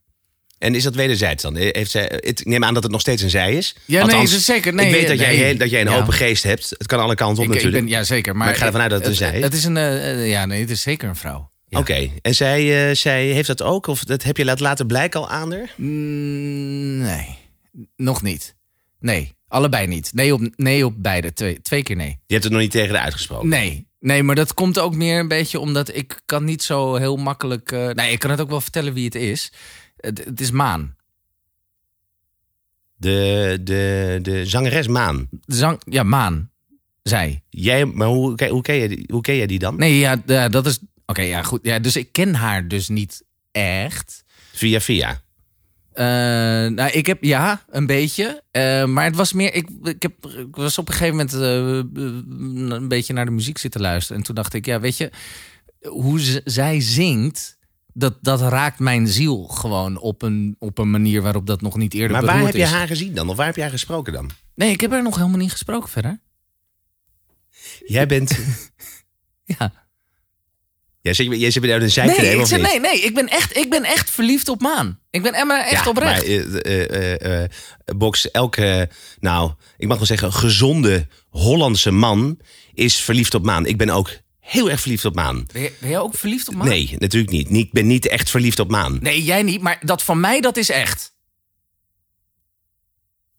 En 0.59 0.75
is 0.75 0.83
dat 0.83 0.95
wederzijds 0.95 1.43
dan? 1.43 1.57
Heeft 1.57 1.91
zij, 1.91 2.03
het, 2.03 2.41
ik 2.41 2.47
neem 2.47 2.65
aan 2.65 2.75
dat 2.75 2.83
het 2.83 2.93
nog 2.93 3.01
steeds 3.01 3.23
een 3.23 3.31
zij 3.31 3.55
is. 3.55 3.77
Ja, 3.85 4.07
nee, 4.07 4.17
dat 4.21 4.29
zeker. 4.29 4.75
Nee, 4.75 4.87
ik 4.87 4.93
weet 4.93 5.09
dat, 5.09 5.17
nee. 5.27 5.39
jij, 5.39 5.57
dat 5.57 5.71
jij 5.71 5.81
een 5.81 5.91
Ja. 5.91 5.99
open 5.99 6.13
geest 6.13 6.43
hebt. 6.43 6.71
Het 6.71 6.87
kan 6.87 7.01
alle 7.01 7.15
kanten 7.15 7.43
op 7.43 7.49
Ik, 7.49 7.55
ik 7.55 7.55
natuurlijk. 7.63 7.85
ben, 7.85 7.93
ja, 7.99 8.05
zeker. 8.05 8.37
Maar, 8.37 8.45
Maar 8.45 8.55
ik 8.55 8.61
ga 8.61 8.67
ervan 8.67 8.81
uit 8.81 8.91
dat 8.91 8.99
het 9.01 9.09
een 9.09 9.15
zij 9.15 9.37
is. 9.37 9.43
Het 9.45 9.55
is 9.55 9.65
een... 9.65 9.77
eh, 9.77 10.11
eh, 10.11 10.29
ja, 10.31 10.47
nee, 10.47 10.61
het 10.61 10.71
is 10.71 10.83
zeker 10.83 11.09
een 11.09 11.17
vrouw. 11.17 11.51
Ja. 11.69 11.79
Oké, 11.79 12.11
en 12.23 12.35
zij, 12.35 12.89
eh, 12.89 12.95
zij 12.95 13.25
heeft 13.27 13.47
dat 13.47 13.63
ook? 13.63 13.87
Of 13.87 14.05
dat 14.05 14.23
heb 14.23 14.37
je 14.37 14.45
laten 14.45 14.63
laten 14.63 14.87
blijken 14.87 15.21
al 15.21 15.29
aan 15.31 15.53
haar? 15.53 15.73
Mm, 15.77 16.99
nee, 16.99 17.39
nog 17.97 18.23
niet. 18.23 18.55
Nee, 19.01 19.33
allebei 19.49 19.87
niet. 19.87 20.11
Nee 20.15 20.35
op, 20.35 20.41
nee 20.57 20.85
op 20.87 20.95
beide. 20.97 21.33
Twee, 21.33 21.61
twee 21.63 21.83
keer 21.83 21.97
nee. 21.97 22.19
Je 22.27 22.33
hebt 22.33 22.45
het 22.45 22.53
nog 22.53 22.63
niet 22.63 22.71
tegen 22.71 22.95
haar 22.95 23.05
uitgesproken. 23.05 23.49
Nee. 23.49 23.87
Nee, 24.01 24.23
maar 24.23 24.35
dat 24.35 24.55
komt 24.55 24.79
ook 24.79 24.95
meer 24.95 25.19
een 25.21 25.29
beetje 25.29 25.61
omdat 25.61 25.95
ik 25.97 26.21
kan 26.27 26.45
niet 26.45 26.63
zo 26.63 26.95
heel 26.95 27.17
makkelijk... 27.17 27.73
eh, 27.73 27.89
nee, 27.89 28.13
ik 28.13 28.19
kan 28.19 28.31
het 28.31 28.41
ook 28.41 28.49
wel 28.51 28.61
vertellen 28.61 28.93
wie 28.93 29.05
het 29.05 29.15
is. 29.15 29.53
Het, 30.07 30.25
het 30.25 30.41
is 30.41 30.51
Maan. 30.51 30.97
De, 32.97 33.59
de, 33.63 34.19
de 34.23 34.47
zangeres 34.47 34.87
Maan. 34.87 35.29
De 35.31 35.55
Zang, 35.55 35.83
ja, 35.85 36.03
Maan. 36.03 36.51
Zij. 37.03 37.43
Jij, 37.51 37.85
maar 37.85 38.09
hoe, 38.09 38.49
hoe, 38.49 38.63
ken 38.63 38.75
je 38.75 38.89
die, 38.89 39.05
hoe 39.13 39.21
ken 39.21 39.37
jij 39.37 39.47
die 39.47 39.59
dan? 39.59 39.77
Nee, 39.77 39.99
ja, 39.99 40.17
dat 40.49 40.67
is... 40.67 40.79
Oké, 41.07 41.23
ja, 41.23 41.43
goed. 41.43 41.61
Ja, 41.63 41.79
dus 41.79 41.97
ik 41.97 42.13
ken 42.13 42.35
haar 42.35 42.69
dus 42.69 42.89
niet 42.89 43.23
echt. 43.53 44.25
Via 44.53 44.81
via. 44.81 45.23
Eh, 45.93 46.05
nou, 46.73 46.91
ik 46.91 47.07
heb 47.07 47.23
ja, 47.25 47.65
een 47.71 47.87
beetje. 47.87 48.43
Eh, 48.51 48.85
maar 48.85 49.05
het 49.05 49.17
was 49.17 49.33
meer. 49.33 49.55
Ik, 49.55 49.69
ik, 49.83 50.03
heb, 50.03 50.27
ik 50.27 50.57
was 50.57 50.79
op 50.79 50.89
een 50.89 50.95
gegeven 50.95 51.17
moment 51.17 51.35
eh, 51.35 52.77
een 52.77 52.89
beetje 52.89 53.13
naar 53.13 53.25
de 53.25 53.31
muziek 53.31 53.59
zitten 53.59 53.81
luisteren. 53.81 54.17
En 54.17 54.23
toen 54.23 54.35
dacht 54.35 54.55
ik, 54.55 54.67
ja, 54.67 54.81
weet 54.81 54.97
je, 54.97 55.11
hoe 55.81 56.41
zij 56.45 56.81
zingt. 56.81 57.56
Dat, 57.99 58.19
dat 58.21 58.41
raakt 58.41 58.79
mijn 58.79 59.09
ziel 59.09 59.43
gewoon 59.43 59.99
op 59.99 60.23
een, 60.23 60.57
op 60.59 60.79
een 60.79 60.91
manier 60.91 61.23
waarop 61.23 61.47
dat 61.47 61.61
nog 61.61 61.77
niet 61.77 61.95
eerder 61.95 62.11
Maar 62.11 62.25
waar 62.25 62.45
heb 62.45 62.55
je 62.55 62.63
is. 62.63 62.71
haar 62.71 62.87
gezien 62.87 63.15
dan? 63.15 63.29
Of 63.29 63.37
waar 63.37 63.47
heb 63.47 63.57
je 63.57 63.63
haar 63.63 63.71
gesproken 63.71 64.13
dan? 64.13 64.31
Nee, 64.55 64.71
ik 64.71 64.81
heb 64.81 64.91
haar 64.91 65.03
nog 65.03 65.17
helemaal 65.17 65.39
niet 65.39 65.51
gesproken 65.51 65.89
verder. 65.89 66.21
Jij 67.87 68.07
bent... 68.07 68.39
Ja. 69.59 69.73
jij 71.01 71.15
zit, 71.15 71.41
jij 71.41 71.51
zit 71.51 71.63
bij 71.63 71.77
een 71.77 71.91
zijkje 71.91 72.23
Nee, 72.23 72.39
ik, 72.39 72.61
nee, 72.61 72.81
nee 72.81 73.01
ik, 73.01 73.15
ben 73.15 73.29
echt, 73.29 73.57
ik 73.57 73.71
ben 73.71 73.85
echt 73.85 74.11
verliefd 74.11 74.49
op 74.49 74.61
Maan. 74.61 75.01
Ik 75.11 75.23
ben 75.23 75.33
Emma 75.35 75.67
echt 75.67 75.85
ja, 75.85 75.91
oprecht. 75.91 76.27
Maar, 76.27 76.37
eh, 76.61 77.15
eh, 77.15 77.43
eh, 77.43 77.51
Box, 77.97 78.31
elke, 78.31 78.91
nou, 79.19 79.53
ik 79.77 79.89
mag 79.89 79.97
wel 79.97 80.07
zeggen, 80.07 80.33
gezonde 80.33 81.07
Hollandse 81.29 81.91
man 81.91 82.41
is 82.75 82.97
verliefd 82.97 83.35
op 83.35 83.45
Maan. 83.45 83.67
Ik 83.67 83.77
ben 83.77 83.91
ook 83.91 84.11
heel 84.47 84.71
erg 84.71 84.81
verliefd 84.81 85.05
op 85.05 85.15
Maan. 85.15 85.47
Ben, 85.53 85.63
je- 85.63 85.73
ben 85.79 85.91
jij 85.91 85.99
ook 85.99 86.17
verliefd 86.17 86.49
op 86.49 86.55
Maan? 86.55 86.69
Nee, 86.69 86.97
natuurlijk 86.99 87.33
niet. 87.33 87.51
niet. 87.51 87.67
Ik 87.67 87.73
ben 87.73 87.87
niet 87.87 88.07
echt 88.09 88.31
verliefd 88.31 88.59
op 88.59 88.71
Maan. 88.71 88.99
Nee, 89.01 89.23
jij 89.25 89.43
niet. 89.43 89.61
Maar 89.61 89.79
dat 89.81 90.03
van 90.03 90.21
mij, 90.21 90.41
dat 90.41 90.57
is 90.57 90.69
echt. 90.71 91.15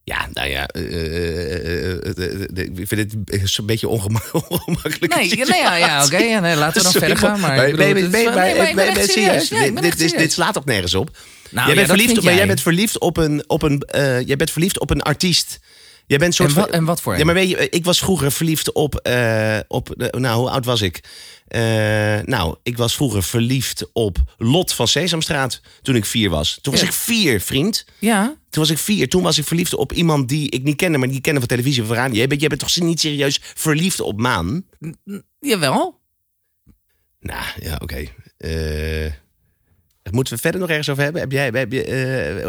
Ja, 0.04 0.30
nou 0.34 0.50
ja, 0.50 0.68
eh, 0.68 0.84
eh, 0.84 1.92
eh, 2.18 2.68
ik 2.76 2.88
vind 2.88 3.12
het 3.12 3.58
een 3.58 3.66
beetje 3.66 3.88
ongema- 3.88 4.22
ongemakkelijk. 4.50 5.16
Nee, 5.16 5.28
nee, 5.36 5.46
ja, 5.62 5.76
ja 5.76 6.06
oké. 6.06 6.18
ja, 6.18 6.40
nee, 6.40 6.56
laten 6.56 6.78
we 6.78 6.84
dan 6.92 6.92
verder 7.02 7.18
gaan. 7.18 7.40
Maar, 7.40 7.74
nee, 7.74 7.94
Dit- 9.82 10.18
dit- 10.18 10.32
slaat 10.32 10.54
toch 10.54 10.66
nergens 10.66 10.94
op? 10.94 11.18
Nou, 11.50 11.66
jij, 11.68 11.76
bent 11.76 11.88
verliefd 11.88 12.18
op, 12.18 12.24
jij 12.24 12.36
jij. 12.36 12.48
bent 12.48 12.62
verliefd 12.62 13.00
op 13.00 13.18
een, 13.18 13.44
op 13.50 13.62
een, 13.62 13.84
jij 14.26 14.36
bent 14.36 14.52
verliefd 14.52 14.80
op 14.80 14.90
een 14.90 15.02
artiest. 15.02 15.60
Jij 16.08 16.18
bent 16.18 16.36
soort 16.36 16.50
En 16.50 16.56
wa- 16.56 16.62
van- 16.62 16.72
en 16.72 16.86
wat 16.86 17.02
voor 17.02 17.18
Ja, 17.18 17.26
maar 17.26 17.34
weet 17.34 17.50
je, 17.50 17.70
ik 17.70 17.86
was 17.86 18.00
vroeger 18.00 18.32
verliefd 18.32 18.72
op, 18.72 18.96
eh, 18.96 19.58
op 19.68 20.10
nou, 20.18 20.40
hoe 20.40 20.50
oud 20.50 20.66
was 20.66 20.82
ik? 20.82 21.00
Eh, 21.48 21.62
nou, 22.24 22.56
ik 22.64 22.78
was 22.78 22.96
vroeger 22.96 23.24
verliefd 23.24 23.90
op 23.94 24.18
Lot 24.38 24.74
van 24.74 24.88
Sesamstraat 24.88 25.62
toen 25.82 25.96
ik 25.96 26.06
vier 26.06 26.30
was. 26.30 26.60
Toen 26.62 26.74
was 26.74 26.82
Ja. 26.82 26.88
ik 26.88 26.94
vier, 26.94 27.42
vriend. 27.42 27.86
Ja, 28.00 28.36
Toen 28.50 28.62
was 28.64 28.72
ik 28.72 28.78
vier. 28.78 29.10
Toen 29.10 29.24
was 29.24 29.38
ik 29.38 29.46
verliefd 29.46 29.74
op 29.76 29.94
iemand 29.94 30.30
die 30.30 30.50
ik 30.50 30.64
niet 30.64 30.76
kende, 30.76 30.98
maar 30.98 31.08
die 31.10 31.22
kende 31.22 31.40
van 31.40 31.48
televisie 31.50 31.84
of 31.84 31.90
radio. 31.90 32.16
Jij 32.18 32.28
bent, 32.28 32.40
jij 32.40 32.50
bent 32.50 32.62
toch 32.62 32.76
niet 32.76 33.00
serieus 33.00 33.40
verliefd 33.42 34.00
op 34.00 34.20
Maan? 34.20 34.64
jawel. 35.40 36.00
Nou, 37.20 37.44
ja, 37.60 37.78
oké. 37.82 38.06
Eh, 38.38 39.12
moeten 40.12 40.34
we 40.36 40.40
verder 40.42 40.60
nog 40.62 40.70
ergens 40.70 40.90
over 40.90 41.04
hebben? 41.04 41.22
Heb 41.22 41.32
jij, 41.32 41.50
heb 41.54 41.72
je, 41.72 41.84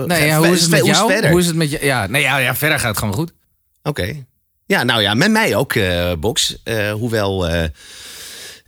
Nee, 0.06 0.18
ga- 0.18 0.24
ja, 0.24 0.38
hoe 0.38 0.48
is 0.54 0.60
het 0.60 0.70
met 0.70 0.86
jou? 0.86 1.28
Hoe 1.28 1.40
is 1.40 1.46
het 1.46 1.56
met 1.56 1.70
je? 1.70 1.78
Ja, 1.82 2.06
nee, 2.06 2.22
ja, 2.22 2.38
ja, 2.38 2.54
verder 2.56 2.78
gaat 2.78 2.88
het 2.88 2.98
gewoon 2.98 3.14
goed. 3.14 3.32
Oké. 3.88 4.26
Ja, 4.66 4.83
nou 4.83 5.02
ja, 5.02 5.14
met 5.14 5.30
mij 5.30 5.57
ook, 5.57 5.75
eh 5.75 6.12
Box. 6.18 6.57
Eh, 6.64 6.92
hoewel, 6.92 7.49
eh, 7.49 7.64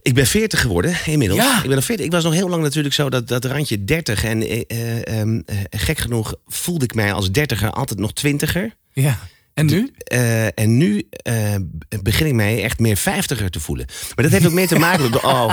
ik 0.03 0.15
ben 0.15 0.27
40 0.27 0.61
geworden 0.61 0.97
inmiddels. 1.05 1.41
Ja. 1.41 1.57
Ik 1.57 1.67
ben 1.67 1.75
nog 1.75 1.85
40. 1.85 2.07
Ik 2.07 2.13
was 2.13 2.25
nog 2.25 2.33
heel 2.33 2.49
lang 2.49 2.63
natuurlijk 2.63 2.95
zo 2.95 3.11
dat, 3.11 3.29
dat 3.29 3.45
randje 3.45 3.85
30. 3.85 4.25
En 4.25 4.43
eh, 4.43 4.63
eh, 4.67 5.21
ehm, 5.21 5.41
eh, 5.47 5.57
gek 5.71 5.99
genoeg 5.99 6.35
voelde 6.47 6.85
ik 6.85 6.95
mij 6.95 7.13
als 7.13 7.31
dertiger 7.31 7.71
altijd 7.71 7.99
nog 7.99 8.13
twintiger. 8.13 8.75
Ja. 8.93 9.19
En 9.61 9.67
nu? 9.67 9.93
Eh, 10.05 10.59
en 10.59 10.77
nu 10.77 11.09
eh, 11.23 11.55
begin 12.03 12.27
ik 12.27 12.33
mij 12.35 12.63
echt 12.63 12.79
meer 12.79 12.97
vijftiger 12.97 13.51
te 13.51 13.61
voelen. 13.61 13.87
Maar 14.15 14.25
dat 14.25 14.33
heeft 14.33 14.47
ook 14.47 14.53
meer 14.53 14.69
te 14.69 14.79
maken 14.79 15.11
met... 15.11 15.23
Oh, 15.31 15.51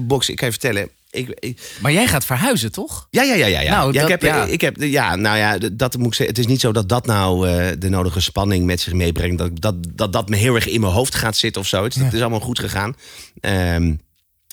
Box, 0.00 0.28
ik 0.28 0.36
kan 0.36 0.46
je 0.46 0.52
vertellen... 0.52 0.88
Ik, 1.10 1.28
ik, 1.38 1.76
Maar 1.80 1.92
jij 1.92 2.06
gaat 2.06 2.24
verhuizen, 2.24 2.72
toch? 2.72 3.06
ja, 3.10 3.22
ja, 3.22 3.34
ja, 3.34 3.46
ja. 3.46 3.60
ja. 3.60 3.70
Nou, 3.70 3.92
ja, 3.92 4.00
dat- 4.00 4.10
ik 4.10 4.20
heb, 4.20 4.22
ja. 4.22 4.44
ik 4.44 4.60
heb, 4.60 4.76
ja, 4.78 5.16
nou 5.16 5.36
ja, 5.36 5.58
dat 5.72 5.96
moet 5.96 6.06
ik 6.06 6.14
zeggen. 6.14 6.36
Het 6.36 6.44
is 6.44 6.50
niet 6.50 6.60
zo 6.60 6.72
dat 6.72 6.88
dat 6.88 7.06
nou 7.06 7.48
eh, 7.48 7.66
de 7.78 7.88
nodige 7.88 8.20
spanning 8.20 8.66
met 8.66 8.80
zich 8.80 8.92
meebrengt. 8.92 9.38
Dat, 9.38 9.60
dat, 9.60 9.74
dat 9.94 10.12
dat 10.12 10.28
me 10.28 10.36
heel 10.36 10.54
erg 10.54 10.66
in 10.68 10.80
mijn 10.80 10.92
hoofd 10.92 11.14
gaat 11.14 11.36
zitten 11.36 11.60
of 11.62 11.68
zoiets. 11.68 11.96
Dat 11.96 12.12
is 12.12 12.20
allemaal 12.20 12.40
goed 12.40 12.58
gegaan. 12.58 12.94
Ehm, 13.40 13.94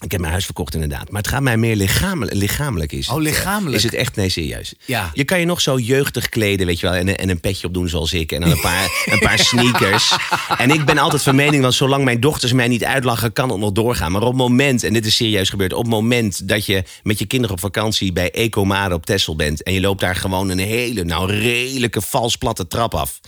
ik 0.01 0.11
heb 0.11 0.19
mijn 0.19 0.31
huis 0.31 0.45
verkocht 0.45 0.73
inderdaad. 0.73 1.09
Maar 1.11 1.21
het 1.21 1.31
gaat 1.31 1.41
mij 1.41 1.57
meer 1.57 1.75
lichamelijk, 1.75 2.35
lichamelijk 2.35 2.91
is. 2.91 3.07
Oh, 3.09 3.15
het, 3.17 3.25
eh, 3.25 3.31
lichamelijk. 3.31 3.75
Is 3.77 3.83
het 3.83 3.93
echt, 3.93 4.15
nee, 4.15 4.29
serieus. 4.29 4.73
Ja. 4.85 5.11
Je 5.13 5.23
kan 5.23 5.39
je 5.39 5.45
nog 5.45 5.61
zo 5.61 5.77
jeugdig 5.79 6.29
kleden, 6.29 6.65
weet 6.67 6.79
je 6.79 6.85
wel. 6.85 6.95
En, 6.95 7.07
een- 7.07 7.15
en 7.17 7.29
een 7.29 7.39
petje 7.39 7.67
opdoen 7.67 7.89
zoals 7.89 8.13
ik. 8.13 8.31
En 8.31 8.41
dan 8.41 8.51
een 8.51 8.59
paar, 8.59 8.89
een 9.11 9.19
paar 9.19 9.39
sneakers. 9.39 10.15
En 10.57 10.69
ik 10.71 10.85
ben 10.85 10.97
altijd 10.97 11.23
van 11.23 11.35
mening, 11.35 11.61
want 11.61 11.73
zolang 11.73 12.03
mijn 12.03 12.19
dochters 12.19 12.53
mij 12.53 12.67
niet 12.67 12.83
uitlachen, 12.83 13.33
kan 13.33 13.49
het 13.49 13.59
nog 13.59 13.71
doorgaan. 13.71 14.11
Maar 14.11 14.21
op 14.21 14.27
het 14.27 14.37
moment, 14.37 14.83
en 14.83 14.93
dit 14.93 15.05
is 15.05 15.15
serieus 15.15 15.49
gebeurd, 15.49 15.73
op 15.73 15.81
het 15.83 15.91
moment 15.91 16.47
dat 16.47 16.65
je 16.65 16.83
met 17.03 17.19
je 17.19 17.25
kinderen 17.25 17.55
op 17.55 17.61
vakantie 17.61 18.11
bij 18.13 18.31
Ecomare 18.31 18.93
op 18.93 19.05
Texel 19.05 19.35
bent. 19.35 19.63
En 19.63 19.73
je 19.73 19.81
loopt 19.81 19.99
daar 20.01 20.15
gewoon 20.15 20.49
een 20.49 20.59
hele, 20.59 21.03
nou 21.03 21.31
redelijke 21.33 22.01
vals 22.01 22.35
platte 22.35 22.67
trap 22.67 22.93
af. 22.95 23.19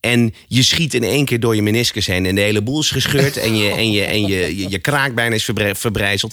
En 0.00 0.34
je 0.46 0.62
schiet 0.62 0.94
in 0.94 1.02
één 1.04 1.24
keer 1.24 1.40
door 1.40 1.54
je 1.54 1.62
meniscus 1.62 2.06
heen 2.06 2.26
en 2.26 2.34
de 2.34 2.40
hele 2.40 2.62
boel 2.62 2.80
is 2.80 2.90
gescheurd. 2.90 3.36
en 3.36 3.56
je, 3.56 3.70
en 3.70 3.90
je, 3.90 4.02
en 4.04 4.26
je, 4.26 4.56
je, 4.56 4.68
je 4.68 4.78
kraak 4.78 5.14
bijna 5.14 5.34
is 5.34 5.44
verbre- 5.44 5.74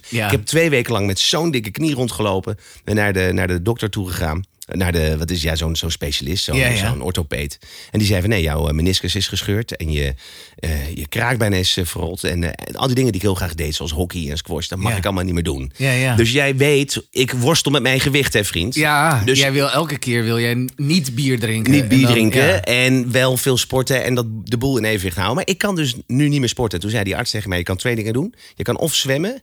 Ja. 0.09 0.25
Ik 0.25 0.31
heb 0.31 0.45
twee 0.45 0.69
weken 0.69 0.93
lang 0.93 1.05
met 1.07 1.19
zo'n 1.19 1.51
dikke 1.51 1.71
knie 1.71 1.93
rondgelopen. 1.95 2.57
Ben 2.83 2.95
naar 2.95 3.13
de, 3.13 3.29
naar 3.33 3.47
de 3.47 3.61
dokter 3.61 3.89
toe 3.89 4.07
gegaan. 4.09 4.43
Naar 4.67 4.91
de, 4.91 5.17
wat 5.17 5.31
is 5.31 5.41
ja, 5.41 5.55
zo'n 5.55 5.75
zo'n 5.75 5.91
specialist, 5.91 6.43
zo'n 6.43 6.57
Ja, 6.57 6.67
ja. 6.67 6.87
zo'n 6.89 7.01
orthopeed. 7.01 7.59
En 7.91 7.99
die 7.99 8.07
zei 8.07 8.21
van 8.21 8.29
nee, 8.29 8.41
jouw 8.41 8.67
eh, 8.67 8.73
meniscus 8.73 9.15
is 9.15 9.27
gescheurd 9.27 9.75
en 9.75 9.91
je, 9.91 10.13
eh, 10.55 10.95
je 10.95 11.07
kraakbeen 11.07 11.53
is 11.53 11.77
eh, 11.77 11.85
verrold. 11.85 12.23
En 12.23 12.43
eh, 12.55 12.75
al 12.75 12.85
die 12.85 12.95
dingen 12.95 13.11
die 13.11 13.21
ik 13.21 13.27
heel 13.27 13.35
graag 13.35 13.55
deed, 13.55 13.75
zoals 13.75 13.91
hockey 13.91 14.29
en 14.29 14.37
squash, 14.37 14.67
dat 14.67 14.79
mag 14.79 14.91
Ja. 14.91 14.97
ik 14.97 15.05
allemaal 15.05 15.23
niet 15.23 15.33
meer 15.33 15.43
doen. 15.43 15.71
Ja, 15.75 15.91
ja. 15.91 16.15
Dus 16.15 16.31
jij 16.31 16.55
weet, 16.55 17.03
ik 17.11 17.31
worstel 17.31 17.71
met 17.71 17.81
mijn 17.81 17.99
gewicht, 17.99 18.33
hè 18.33 18.43
vriend. 18.43 18.75
Ja, 18.75 19.21
dus 19.25 19.39
jij 19.39 19.51
wil 19.51 19.69
elke 19.69 19.97
keer 19.97 20.23
wil 20.23 20.39
jij 20.39 20.67
niet 20.75 21.15
bier 21.15 21.39
drinken. 21.39 21.71
niet 21.71 21.81
En 21.81 21.87
bier 21.87 22.01
dan- 22.01 22.11
drinken 22.11 22.63
en 22.63 23.11
wel 23.11 23.37
veel 23.37 23.57
sporten 23.57 24.03
en 24.03 24.15
dat 24.15 24.25
de 24.43 24.57
boel 24.57 24.77
in 24.77 24.83
evenwicht 24.83 25.15
houden. 25.15 25.35
Maar 25.35 25.47
ik 25.47 25.57
kan 25.57 25.75
dus 25.75 25.95
nu 26.07 26.27
niet 26.29 26.39
meer 26.39 26.49
sporten. 26.49 26.79
Toen 26.79 26.89
zei 26.89 27.03
die 27.03 27.15
arts 27.17 27.31
tegen 27.31 27.49
mij, 27.49 27.57
je 27.57 27.63
kan 27.63 27.77
twee 27.77 27.95
dingen 27.95 28.13
doen. 28.13 28.33
Je 28.55 28.63
kan 28.63 28.77
of 28.77 28.93
zwemmen 28.95 29.41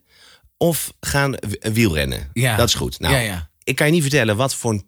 of 0.56 0.92
gaan 1.00 1.34
wielrennen. 1.72 2.30
Ja. 2.32 2.56
Dat 2.56 2.68
is 2.68 2.74
goed. 2.74 3.00
Nou, 3.00 3.14
Ja, 3.14 3.20
ja. 3.20 3.50
ik 3.64 3.76
kan 3.76 3.86
je 3.86 3.92
niet 3.92 4.02
vertellen 4.02 4.36
wat 4.36 4.54
voor 4.54 4.70
een 4.72 4.86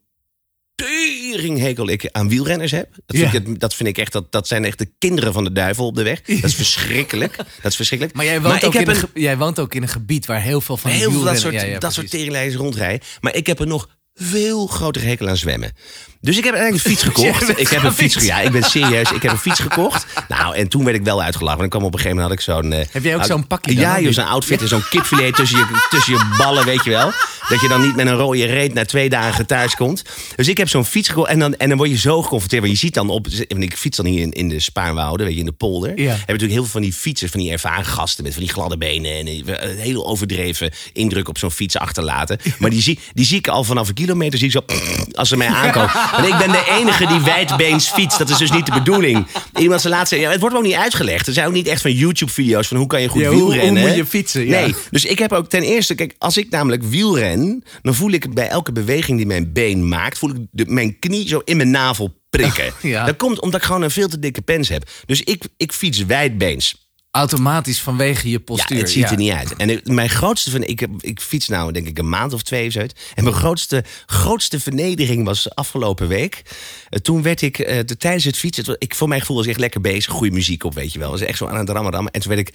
teringhekel 0.75 1.89
ik 1.89 2.09
aan 2.13 2.29
wielrenners 2.29 2.71
heb. 2.71 2.89
Dat 3.07 3.17
vind, 3.17 3.33
Ja. 3.33 3.39
ik, 3.39 3.61
dat 3.61 3.75
vind 3.75 3.89
ik 3.89 3.99
echt, 3.99 4.13
dat, 4.13 4.33
dat 4.33 4.49
zijn 4.49 4.65
echt 4.65 4.79
de 4.79 4.93
kinderen 4.99 5.33
van 5.33 5.45
de 5.45 5.53
duivel 5.53 5.87
op 5.87 5.95
de 5.95 6.03
weg. 6.03 6.23
Dat 6.23 6.45
is 6.45 6.55
verschrikkelijk. 6.55 7.37
Dat 7.37 7.47
is 7.71 7.77
verschrikkelijk. 7.77 8.17
Maar 8.17 8.27
jij 8.27 8.41
woont, 8.43 8.65
ook 8.65 8.75
in 8.75 8.81
een, 8.81 8.89
een- 8.89 8.97
ge- 8.97 9.11
jij 9.15 9.37
woont 9.37 9.59
ook 9.61 9.75
in 9.75 9.83
een 9.83 9.89
gebied 9.89 10.27
waar 10.27 10.41
heel 10.43 10.61
veel 10.61 10.77
van 10.77 10.91
die 10.91 10.99
heel 11.01 11.11
veel 11.11 11.23
dat 11.23 11.39
soort, 11.39 11.55
Ja, 11.55 11.63
ja, 11.65 11.79
dat 11.79 11.93
soort 11.93 12.11
teringleiders 12.11 12.57
rondrijden. 12.57 13.07
Maar 13.21 13.35
ik 13.35 13.47
heb 13.47 13.61
er 13.61 13.67
nog 13.67 13.89
veel 14.21 14.67
grotere 14.67 15.07
hekel 15.07 15.29
aan 15.29 15.37
zwemmen. 15.37 15.73
Dus 16.21 16.37
ik 16.39 16.45
heb 16.45 16.55
eigenlijk 16.55 16.85
een 16.85 16.91
fiets 16.91 17.03
gekocht. 17.13 17.59
Ik 17.61 17.69
heb 17.69 17.83
een 17.83 17.93
fiets. 17.93 18.25
Ja, 18.25 18.41
ik 18.41 18.51
ben 18.53 18.63
serieus. 18.63 19.11
Ik 19.13 19.23
heb 19.23 19.33
een 19.33 19.39
fiets 19.39 19.61
gekocht. 19.61 20.07
Nou, 20.29 20.57
en 20.57 20.69
toen 20.69 20.85
werd 20.85 20.97
ik 20.97 21.03
wel 21.03 21.23
uitgelachen. 21.23 21.59
Want 21.61 21.73
ik 21.73 21.79
kwam 21.79 21.85
op 21.89 21.93
een 21.95 22.01
gegeven 22.01 22.23
moment 22.23 22.41
had 22.41 22.55
ik 22.55 22.55
zo'n. 22.63 22.73
eh, 22.73 22.87
Heb 22.93 23.05
jij 23.05 23.17
ook 23.17 23.25
zo'n 23.25 23.47
pakje 23.47 23.75
dan, 23.75 23.83
Ja, 23.83 24.01
joh, 24.01 24.13
zo'n 24.13 24.27
outfit 24.27 24.61
en 24.63 24.69
zo'n 24.69 24.89
kipfilet 24.91 25.35
tussen 25.35 25.59
je, 25.59 25.87
tussen 25.91 26.13
je 26.13 26.35
ballen, 26.39 26.65
weet 26.65 26.85
je 26.85 26.91
wel. 26.91 27.13
Dat 27.49 27.61
je 27.61 27.69
dan 27.69 27.81
niet 27.81 27.97
met 27.97 28.07
een 28.07 28.15
rode 28.17 28.45
reet 28.45 28.75
na 28.75 28.85
twee 28.85 29.09
dagen 29.09 29.47
thuis 29.47 29.75
komt. 29.77 30.03
Dus 30.37 30.49
ik 30.49 30.57
heb 30.59 30.69
zo'n 30.69 30.85
fiets 30.85 31.09
gekocht. 31.09 31.29
En 31.31 31.39
dan, 31.39 31.55
en 31.57 31.69
dan 31.69 31.79
word 31.79 31.91
je 31.91 31.97
zo 31.97 32.23
geconfronteerd. 32.23 32.63
Want 32.63 32.75
je 32.75 32.79
ziet 32.81 32.95
dan 32.95 33.09
op. 33.11 33.27
Want 33.49 33.63
ik 33.63 33.77
fiets 33.77 33.97
dan 33.97 34.07
hier 34.07 34.21
in, 34.21 34.33
in 34.33 34.49
de 34.49 34.61
Spaarwouden, 34.61 35.27
weet 35.27 35.35
je, 35.35 35.41
in 35.41 35.47
de 35.47 35.53
polder. 35.53 36.01
Ja. 36.01 36.11
Heb 36.11 36.17
je 36.19 36.25
natuurlijk 36.27 36.53
heel 36.53 36.63
veel 36.63 36.73
van 36.73 36.83
die 36.83 36.93
fietsers, 36.93 37.31
van 37.31 37.41
die 37.41 37.51
ervaren 37.51 37.85
gasten 37.85 38.25
met 38.25 38.33
van 38.33 38.43
die 38.43 38.53
gladde 38.53 38.79
benen. 38.79 39.13
En 39.19 39.27
een 39.27 39.79
heel 39.79 40.07
overdreven 40.07 40.71
indruk 40.93 41.29
op 41.29 41.39
zo'n 41.39 41.51
fiets 41.51 41.77
achterlaten. 41.77 42.39
Maar 42.59 42.71
die 42.71 42.83
zie, 42.83 42.99
die 43.13 43.25
zie 43.27 43.39
ik 43.39 43.49
al 43.49 43.65
vanaf 43.65 43.89
een 43.89 43.95
kilometer, 44.07 44.39
zie 44.39 44.47
ik 44.47 44.53
zo. 44.53 44.65
Als 45.21 45.29
ze 45.29 45.37
mij 45.37 45.47
aankomen. 45.49 45.91
Want 46.21 46.27
ik 46.27 46.39
ben 46.39 46.51
de 46.53 46.65
enige 46.81 47.07
die 47.07 47.21
wijdbeens 47.21 47.89
fietst. 47.89 48.19
Dat 48.19 48.29
is 48.29 48.37
dus 48.37 48.51
niet 48.51 48.67
de 48.67 48.73
bedoeling. 48.73 49.27
Iemand 49.59 49.81
ze 49.81 49.89
laatst 49.89 50.09
zei, 50.09 50.21
ja, 50.21 50.31
het 50.31 50.41
wordt 50.41 50.57
ook 50.57 50.63
niet 50.63 50.75
uitgelegd. 50.75 51.27
Er 51.27 51.33
zijn 51.33 51.47
ook 51.47 51.53
niet 51.53 51.67
echt 51.67 51.83
van 51.83 51.93
YouTube-video's 51.93 52.69
van 52.69 52.77
hoe 52.77 52.87
kan 52.87 53.03
je 53.03 53.09
goed 53.09 53.21
Ja, 53.23 53.29
hoe- 53.29 53.41
hoe 53.41 53.51
wielrennen. 53.51 53.87
moet 53.87 53.97
je 53.97 54.07
fietsen, 54.07 54.47
ja. 54.47 54.61
Nee, 54.61 54.75
dus 54.91 55.05
ik 55.05 55.19
heb 55.19 55.33
ook 55.33 55.49
ten 55.49 55.63
eerste, 55.63 55.95
kijk, 55.95 56.15
als 56.19 56.37
ik 56.37 56.51
namelijk 56.51 56.83
wielren, 56.83 57.65
dan 57.83 57.95
voel 57.95 58.11
ik 58.11 58.35
bij 58.35 58.49
elke 58.49 58.73
beweging 58.73 59.17
die 59.17 59.27
mijn 59.27 59.53
been 59.53 59.89
maakt, 59.89 60.19
voel 60.19 60.31
ik 60.31 60.37
de, 60.51 60.65
mijn 60.69 60.99
knie 60.99 61.29
zo 61.29 61.41
in 61.45 61.57
mijn 61.57 61.71
navel 61.71 62.15
prikken. 62.31 62.73
Ja. 62.83 63.05
Dat 63.05 63.17
komt 63.17 63.41
omdat 63.41 63.61
ik 63.61 63.67
gewoon 63.67 63.83
een 63.83 63.91
veel 63.91 64.09
te 64.09 64.19
dikke 64.19 64.43
pens 64.43 64.69
heb. 64.69 64.91
Dus 65.07 65.23
ik, 65.23 65.45
ik 65.57 65.73
fiets 65.73 66.05
wijdbeens. 66.05 66.86
Automatisch 67.17 67.81
vanwege 67.81 68.31
je 68.31 68.41
postuur. 68.41 68.77
Ja, 68.77 68.83
het 68.83 68.93
ziet 68.93 69.11
er 69.11 69.17
niet 69.17 69.33
uit. 69.33 69.57
En 69.57 69.81
mijn 69.85 70.09
grootste 70.09 70.51
van 70.51 70.63
ik, 70.63 70.87
ik 71.01 71.21
fiets 71.21 71.49
nou 71.49 71.73
denk 71.73 71.87
ik 71.87 71.99
een 71.99 72.09
maand 72.09 72.33
of 72.33 72.43
twee 72.43 72.67
of 72.67 72.73
zoiets. 72.73 72.95
En 73.15 73.25
mijn 73.25 73.37
grootste, 73.37 73.85
grootste 74.07 74.61
vernedering 74.61 75.25
was 75.25 75.55
afgelopen 75.55 76.09
week. 76.09 76.43
Eh, 76.89 77.01
toen 77.01 77.23
werd 77.23 77.43
ik 77.43 77.59
eh, 77.59 77.81
de, 77.85 77.97
tijdens 77.97 78.25
het 78.25 78.37
fietsen, 78.37 78.77
ik 78.79 78.95
voor 78.95 79.09
mijn 79.09 79.21
gevoel 79.21 79.37
was 79.37 79.45
ik 79.45 79.51
echt 79.51 79.61
lekker 79.61 79.81
bezig, 79.81 80.13
goede 80.13 80.35
muziek 80.35 80.65
op, 80.65 80.75
weet 80.75 80.93
je 80.93 80.99
wel. 80.99 81.11
was 81.11 81.21
echt 81.21 81.39
zo 81.39 81.47
aan 81.47 81.59
het 81.59 81.71
rammen 81.71 81.93
rammen. 81.93 82.13
En 82.13 82.21
toen 82.21 82.35
werd 82.35 82.49
ik 82.49 82.55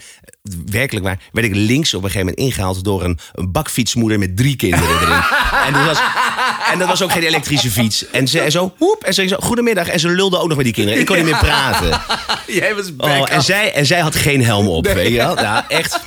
werkelijk 0.65 1.05
waar, 1.05 1.19
werd 1.31 1.47
ik 1.47 1.55
links 1.55 1.93
op 1.93 2.03
een 2.03 2.09
gegeven 2.09 2.27
moment 2.27 2.47
ingehaald 2.47 2.83
door 2.83 3.03
een, 3.03 3.19
een 3.33 3.51
bakfietsmoeder 3.51 4.19
met 4.19 4.37
drie 4.37 4.55
kinderen 4.55 5.01
erin. 5.01 5.23
en, 5.67 5.73
dat 5.73 5.85
was, 5.85 5.99
en 6.71 6.79
dat 6.79 6.87
was 6.87 7.01
ook 7.01 7.11
geen 7.11 7.23
elektrische 7.23 7.71
fiets. 7.71 8.09
En 8.09 8.27
ze 8.27 8.39
en 8.39 8.51
zo, 8.51 8.73
hoep, 8.77 9.03
en 9.03 9.13
ze 9.13 9.27
zo, 9.27 9.35
goedemiddag. 9.39 9.87
En 9.87 9.99
ze 9.99 10.09
lulde 10.09 10.39
ook 10.39 10.47
nog 10.47 10.57
met 10.57 10.65
die 10.65 10.73
kinderen. 10.73 10.99
Ik 10.99 11.05
kon 11.05 11.15
niet 11.15 11.25
meer 11.25 11.37
praten. 11.37 12.01
Jij 12.47 12.75
was 12.75 12.91
Oh, 12.97 13.31
en, 13.31 13.43
zij, 13.43 13.73
en 13.73 13.85
zij 13.85 13.99
had 13.99 14.15
geen 14.15 14.43
helm 14.43 14.67
op, 14.67 14.87
weet 14.87 15.11
je 15.11 15.17
wel? 15.17 15.39
Ja, 15.39 15.69
echt. 15.69 15.99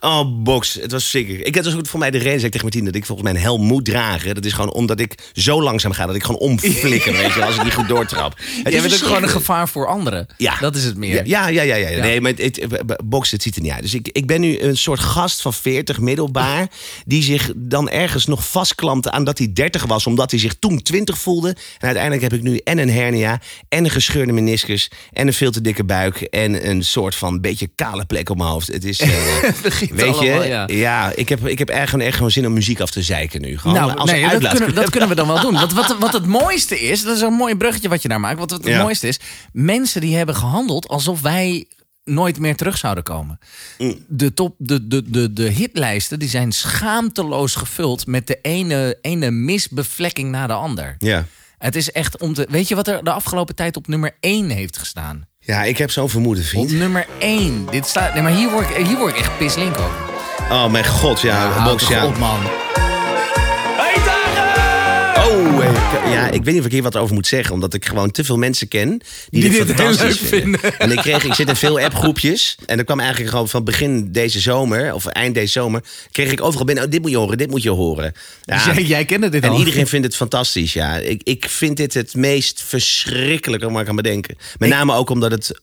Oh, 0.00 0.42
box. 0.42 0.74
Het 0.74 0.92
was 0.92 1.10
zeker. 1.10 1.46
Ik 1.46 1.54
heb 1.54 1.64
dus 1.64 1.74
voor 1.82 1.98
mij 1.98 2.10
de 2.10 2.18
reden, 2.18 2.32
zei 2.32 2.44
ik 2.44 2.50
tegen 2.52 2.66
Martien, 2.66 2.84
dat 2.84 2.94
ik 2.94 3.06
volgens 3.06 3.28
mij 3.28 3.36
een 3.36 3.44
helm 3.44 3.62
moet 3.62 3.84
dragen. 3.84 4.34
Dat 4.34 4.44
is 4.44 4.52
gewoon 4.52 4.72
omdat 4.72 5.00
ik 5.00 5.14
zo 5.32 5.62
langzaam 5.62 5.92
ga 5.92 6.06
dat 6.06 6.14
ik 6.14 6.24
gewoon 6.24 6.40
omflikker, 6.40 7.12
weet 7.22 7.34
je 7.34 7.44
als 7.44 7.56
ik 7.56 7.64
niet 7.64 7.74
goed 7.74 7.88
doortrap. 7.88 8.38
Het 8.38 8.72
Jij 8.72 8.72
is 8.72 8.80
bent 8.80 8.94
ook 8.94 9.08
gewoon 9.08 9.22
een 9.22 9.28
gevaar 9.28 9.68
voor 9.68 9.86
anderen. 9.86 10.26
Ja. 10.36 10.56
Dat 10.60 10.76
is 10.76 10.84
het 10.84 10.96
meer. 10.96 11.26
Ja, 11.26 11.48
ja, 11.48 11.62
ja, 11.62 11.74
ja. 11.74 11.88
ja. 11.88 12.00
Nee, 12.00 12.20
maar 12.20 12.32
het, 12.36 12.56
het, 12.56 12.96
box, 13.04 13.30
het 13.30 13.42
ziet 13.42 13.56
er 13.56 13.62
niet 13.62 13.72
uit. 13.72 13.82
Dus 13.82 13.94
ik, 13.94 14.08
ik 14.12 14.26
ben 14.26 14.40
nu 14.40 14.60
een 14.60 14.76
soort 14.76 15.00
gast 15.00 15.42
van 15.42 15.54
40, 15.54 16.00
middelbaar, 16.00 16.68
die 17.06 17.22
zich 17.22 17.52
dan 17.56 17.90
ergens 17.90 18.26
nog 18.26 18.50
vastklampte 18.50 19.10
aan 19.10 19.24
dat 19.24 19.38
hij 19.38 19.52
30 19.52 19.84
was, 19.84 20.06
omdat 20.06 20.30
hij 20.30 20.40
zich 20.40 20.54
toen 20.58 20.82
20 20.82 21.18
voelde. 21.18 21.48
En 21.48 21.56
uiteindelijk 21.86 22.22
heb 22.22 22.32
ik 22.32 22.42
nu 22.42 22.56
en 22.64 22.78
een 22.78 22.90
hernia, 22.90 23.40
en 23.68 23.84
een 23.84 23.90
gescheurde 23.90 24.32
meniscus, 24.32 24.90
en 25.12 25.26
een 25.26 25.32
veel 25.32 25.50
te 25.50 25.60
dikke 25.60 25.84
buik, 25.84 26.20
en 26.20 26.68
een 26.68 26.84
soort 26.84 27.14
van 27.14 27.40
beetje 27.40 27.68
kale 27.74 28.04
plek 28.04 28.30
op 28.30 28.36
mijn 28.36 28.50
hoofd. 28.50 28.66
Het 28.66 28.84
is, 28.84 29.00
eh, 29.00 29.10
weet 29.94 30.14
allemaal, 30.14 30.42
je, 30.42 30.48
ja. 30.48 30.64
ja, 30.66 31.12
ik 31.14 31.28
heb, 31.28 31.46
ik 31.46 31.58
heb 31.58 31.68
echt 31.68 31.90
gewoon, 31.90 32.06
echt 32.06 32.16
gewoon 32.16 32.30
zin 32.30 32.46
om 32.46 32.52
muziek 32.52 32.80
af 32.80 32.90
te 32.90 33.02
zeiken 33.02 33.40
nu. 33.40 33.58
Gewoon 33.58 33.76
Nou, 33.76 33.96
als 33.96 34.10
nee, 34.10 34.38
dat 34.38 34.48
kunnen, 34.52 34.74
dat 34.74 34.90
kunnen 34.90 35.08
we 35.08 35.14
dan 35.14 35.26
wel 35.26 35.40
doen. 35.40 35.54
Want 35.54 35.72
wat, 35.72 35.96
wat 35.98 36.12
het 36.12 36.26
mooiste 36.26 36.80
is, 36.80 37.02
dat 37.02 37.16
is 37.16 37.22
een 37.22 37.32
mooi 37.32 37.56
bruggetje 37.56 37.88
wat 37.88 38.02
je 38.02 38.08
daar 38.08 38.20
maakt. 38.20 38.38
Wat 38.38 38.50
het 38.50 38.66
Ja. 38.66 38.82
mooiste 38.82 39.08
is, 39.08 39.20
mensen 39.52 40.00
die 40.00 40.16
hebben 40.16 40.34
gehandeld 40.34 40.88
alsof 40.88 41.20
wij 41.20 41.66
nooit 42.04 42.38
meer 42.38 42.56
terug 42.56 42.78
zouden 42.78 43.04
komen. 43.04 43.38
Mm. 43.78 44.04
De, 44.08 44.34
top, 44.34 44.54
de, 44.58 44.86
de, 44.86 45.10
de, 45.10 45.32
de 45.32 45.48
hitlijsten 45.48 46.18
die 46.18 46.28
zijn 46.28 46.52
schaamteloos 46.52 47.54
gevuld 47.54 48.06
met 48.06 48.26
de 48.26 48.38
ene, 48.42 48.98
ene 49.00 49.30
misbevlekking 49.30 50.30
na 50.30 50.46
de 50.46 50.52
ander. 50.52 50.94
Ja. 50.98 51.24
Het 51.58 51.76
is 51.76 51.92
echt 51.92 52.20
om 52.20 52.34
te... 52.34 52.46
Weet 52.50 52.68
je 52.68 52.74
wat 52.74 52.88
er 52.88 53.04
de 53.04 53.10
afgelopen 53.10 53.54
tijd 53.54 53.76
op 53.76 53.86
nummer 53.86 54.16
1 54.20 54.48
heeft 54.48 54.78
gestaan? 54.78 55.26
Ja, 55.48 55.62
ik 55.62 55.78
heb 55.78 55.90
zo'n 55.90 56.08
vermoeden, 56.08 56.42
Op 56.44 56.48
vriend. 56.48 56.70
nummer 56.70 57.06
1. 57.18 57.66
Dit 57.70 57.86
staat... 57.86 58.14
Nee, 58.14 58.22
maar 58.22 58.32
hier 58.32 58.50
word 58.50 58.70
ik, 58.70 58.86
hier 58.86 58.96
word 58.98 59.12
ik 59.14 59.18
echt 59.18 59.38
pislink 59.38 59.78
over. 59.78 59.90
Oh 60.50 60.66
mijn 60.66 60.86
god, 60.86 61.20
ja. 61.20 61.64
Box, 61.64 61.82
toch 61.82 61.90
ja. 61.92 62.06
op, 62.06 62.18
man. 62.18 62.38
Oh, 65.18 65.64
eh, 65.64 66.12
ja, 66.12 66.26
ik 66.30 66.44
weet 66.44 66.46
niet 66.54 66.58
of 66.58 66.66
ik 66.66 66.72
hier 66.72 66.82
wat 66.82 66.96
over 66.96 67.14
moet 67.14 67.26
zeggen. 67.26 67.54
Omdat 67.54 67.74
ik 67.74 67.84
gewoon 67.86 68.10
te 68.10 68.24
veel 68.24 68.36
mensen 68.36 68.68
ken 68.68 68.88
die, 68.88 69.00
Die 69.30 69.50
dit 69.50 69.66
fantastisch 69.66 70.18
vinden. 70.18 70.60
vinden. 70.60 70.78
En 70.78 70.90
ik, 70.90 70.98
kreeg, 70.98 71.24
ik 71.24 71.34
zit 71.34 71.48
in 71.48 71.56
veel 71.56 71.80
appgroepjes. 71.80 72.56
En 72.66 72.78
er 72.78 72.84
kwam 72.84 73.00
eigenlijk 73.00 73.30
gewoon 73.30 73.48
van 73.48 73.64
begin 73.64 74.12
deze 74.12 74.40
zomer, 74.40 74.94
of 74.94 75.06
eind 75.06 75.34
deze 75.34 75.52
zomer... 75.52 75.82
kreeg 76.10 76.32
ik 76.32 76.42
overal 76.42 76.64
binnen, 76.64 76.84
oh, 76.84 76.90
dit 76.90 77.00
moet 77.00 77.10
je 77.10 77.16
horen, 77.16 77.38
dit 77.38 77.50
moet 77.50 77.62
je 77.62 77.70
horen. 77.70 78.12
Ja, 78.42 78.54
Dus 78.64 78.74
jij, 78.74 78.84
jij 78.84 79.04
kende 79.04 79.28
dit 79.28 79.42
en 79.42 79.50
al? 79.50 79.58
iedereen 79.58 79.86
vindt 79.86 80.06
het 80.06 80.16
fantastisch, 80.16 80.72
ja. 80.72 80.96
Ik, 80.96 81.20
ik 81.24 81.48
vind 81.48 81.76
dit 81.76 81.94
het 81.94 82.14
meest 82.14 82.62
verschrikkelijke 82.62 83.70
wat 83.70 83.80
ik 83.80 83.86
kan 83.86 83.96
bedenken. 83.96 84.36
Met 84.58 84.68
name 84.68 84.92
ook 84.92 85.10
omdat 85.10 85.30
het... 85.30 85.60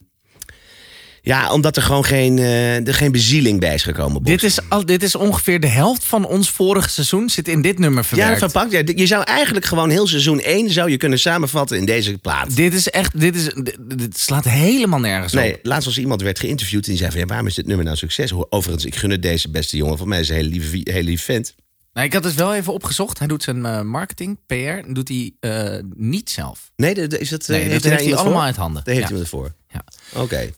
Ja, 1.25 1.51
omdat 1.51 1.75
er 1.75 1.81
gewoon 1.81 2.05
geen, 2.05 2.37
eh, 2.37 2.87
er 2.87 2.93
geen 2.93 3.11
bezieling 3.11 3.59
bij 3.59 3.73
is 3.73 3.83
gekomen. 3.83 4.23
Dit 4.23 4.43
is, 4.43 4.59
al, 4.69 4.85
dit 4.85 5.03
is 5.03 5.15
ongeveer 5.15 5.59
de 5.59 5.67
helft 5.67 6.03
van 6.05 6.25
ons 6.25 6.49
vorige 6.49 6.89
seizoen 6.89 7.29
zit 7.29 7.47
in 7.47 7.61
dit 7.61 7.79
nummer 7.79 8.01
ja, 8.03 8.07
verwerkt. 8.07 8.39
verpakt. 8.39 8.71
Ja, 8.71 8.81
je 8.95 9.05
zou 9.05 9.23
eigenlijk 9.23 9.65
gewoon 9.65 9.89
heel 9.89 10.07
seizoen 10.07 10.39
1 10.39 10.69
zou 10.69 10.89
je 10.89 10.97
kunnen 10.97 11.19
samenvatten 11.19 11.77
in 11.77 11.85
deze 11.85 12.17
plaat. 12.17 12.55
Dit 12.55 12.73
is 12.73 12.89
echt, 12.89 13.19
dit, 13.19 13.35
is, 13.35 13.43
dit, 13.43 13.77
dit 13.97 14.17
slaat 14.19 14.45
helemaal 14.45 14.99
nergens 14.99 15.33
Nee, 15.33 15.53
op. 15.53 15.59
laatst 15.63 15.85
was 15.85 15.97
iemand 15.97 16.21
werd 16.21 16.39
geïnterviewd 16.39 16.83
en 16.85 16.89
die 16.89 16.99
zei 16.99 17.11
van 17.11 17.19
ja, 17.19 17.25
waarom 17.25 17.47
is 17.47 17.55
dit 17.55 17.67
nummer 17.67 17.85
nou 17.85 17.97
succes? 17.97 18.31
Overigens, 18.49 18.85
ik 18.85 18.95
gun 18.95 19.09
het 19.09 19.21
deze 19.21 19.49
beste 19.49 19.77
jongen. 19.77 19.97
Voor 19.97 20.07
mij 20.07 20.19
is 20.19 20.29
een 20.29 20.35
hele 20.35 20.49
lieve, 20.49 20.81
hele 20.83 21.03
lieve 21.03 21.23
vent. 21.23 21.55
Nou, 21.95 22.07
ik 22.07 22.13
had 22.13 22.23
het 22.23 22.33
wel 22.35 22.55
even 22.55 22.73
opgezocht. 22.73 23.17
Hij 23.19 23.27
doet 23.27 23.43
zijn 23.43 23.65
eh, 23.65 23.81
marketing, 23.81 24.37
PR, 24.45 24.91
doet 24.93 25.07
hij 25.07 25.33
eh, 25.39 25.79
niet 25.95 26.29
zelf. 26.29 26.71
Nee, 26.75 26.93
de- 26.93 27.07
de- 27.07 27.17
is 27.19 27.29
dat, 27.29 27.41
eh, 27.41 27.47
Nee, 27.49 27.69
dat 27.69 27.83
hij 27.83 27.91
heeft 27.91 28.03
hij 28.05 28.15
allemaal 28.15 28.41
uit 28.43 28.55
handen. 28.55 28.83
Daar 28.83 28.93
heeft 28.95 29.07
Ja. 29.09 29.15
hij 29.15 29.23
iemand 29.23 29.29
voor. 29.29 29.53
Ja. 29.69 29.83
Oké. 30.21 30.49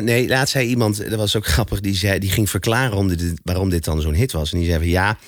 Nee, 0.00 0.28
laatst 0.28 0.52
zei 0.52 0.66
iemand, 0.68 0.96
dat 1.10 1.18
was 1.18 1.36
ook 1.36 1.46
grappig, 1.54 1.80
die, 1.80 1.94
zei, 1.94 2.18
die 2.18 2.30
ging 2.30 2.50
verklaren 2.50 2.96
dit, 3.18 3.40
waarom 3.42 3.68
dit 3.70 3.84
dan 3.84 4.00
zo'n 4.00 4.14
hit 4.14 4.32
was. 4.32 4.52
En 4.52 4.58
die 4.58 4.66
zei 4.66 4.78
van 4.78 4.88
ja, 4.88 5.18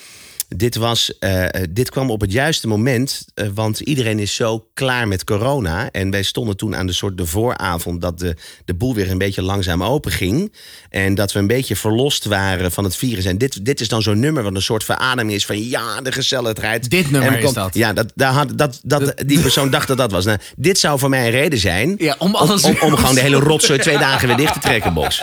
dit, 0.47 0.75
was, 0.75 1.17
eh, 1.19 1.43
eh, 1.43 1.67
dit 1.69 1.89
kwam 1.89 2.11
op 2.11 2.21
het 2.21 2.31
juiste 2.31 2.67
moment, 2.67 3.25
eh, 3.33 3.47
want 3.53 3.79
iedereen 3.79 4.19
is 4.19 4.35
zo 4.35 4.67
klaar 4.73 5.07
met 5.07 5.23
corona. 5.23 5.89
En 5.91 6.11
wij 6.11 6.23
stonden 6.23 6.57
toen 6.57 6.75
aan 6.75 6.87
de 6.87 6.93
soort 6.93 7.17
de 7.17 7.25
vooravond 7.25 8.01
dat 8.01 8.19
de, 8.19 8.35
de 8.65 8.73
boel 8.73 8.95
weer 8.95 9.11
een 9.11 9.17
beetje 9.17 9.41
langzaam 9.41 9.83
open 9.83 10.11
ging. 10.11 10.53
En 10.89 11.15
dat 11.15 11.31
we 11.31 11.39
een 11.39 11.47
beetje 11.47 11.75
verlost 11.75 12.25
waren 12.25 12.71
van 12.71 12.83
het 12.83 12.95
virus. 12.95 13.25
En 13.25 13.37
dit, 13.37 13.65
dit 13.65 13.81
is 13.81 13.87
dan 13.87 14.01
zo'n 14.01 14.19
nummer 14.19 14.43
wat 14.43 14.55
een 14.55 14.61
soort 14.61 14.83
verademing 14.83 15.35
is 15.35 15.45
van 15.45 15.69
ja, 15.69 16.01
de 16.01 16.11
gezelligheid. 16.11 16.89
Dit 16.89 17.11
nummer 17.11 17.31
En 17.31 17.37
is 17.37 17.43
komt- 17.43 17.55
dat. 17.55 17.73
Ja, 17.73 17.93
dat, 17.93 18.11
daar 18.15 18.33
had, 18.33 18.57
dat, 18.57 18.79
dat, 18.83 19.13
die 19.25 19.39
persoon 19.39 19.69
dacht 19.69 19.87
dat 19.87 19.97
dat 19.97 20.11
was. 20.11 20.25
Nou, 20.25 20.37
dit 20.55 20.79
zou 20.79 20.99
voor 20.99 21.09
mij 21.09 21.25
een 21.25 21.31
reden 21.31 21.59
zijn 21.59 21.95
Ja, 21.97 22.15
om 22.17 22.35
alles 22.35 22.63
om, 22.63 22.75
om 22.81 22.95
gewoon 22.95 23.15
de 23.15 23.21
hele 23.21 23.39
rotzooi 23.39 23.79
twee 23.79 23.97
dagen 23.97 24.27
weer 24.27 24.37
dicht 24.37 24.53
te 24.53 24.59
trekken, 24.59 24.93
Box. 24.93 25.21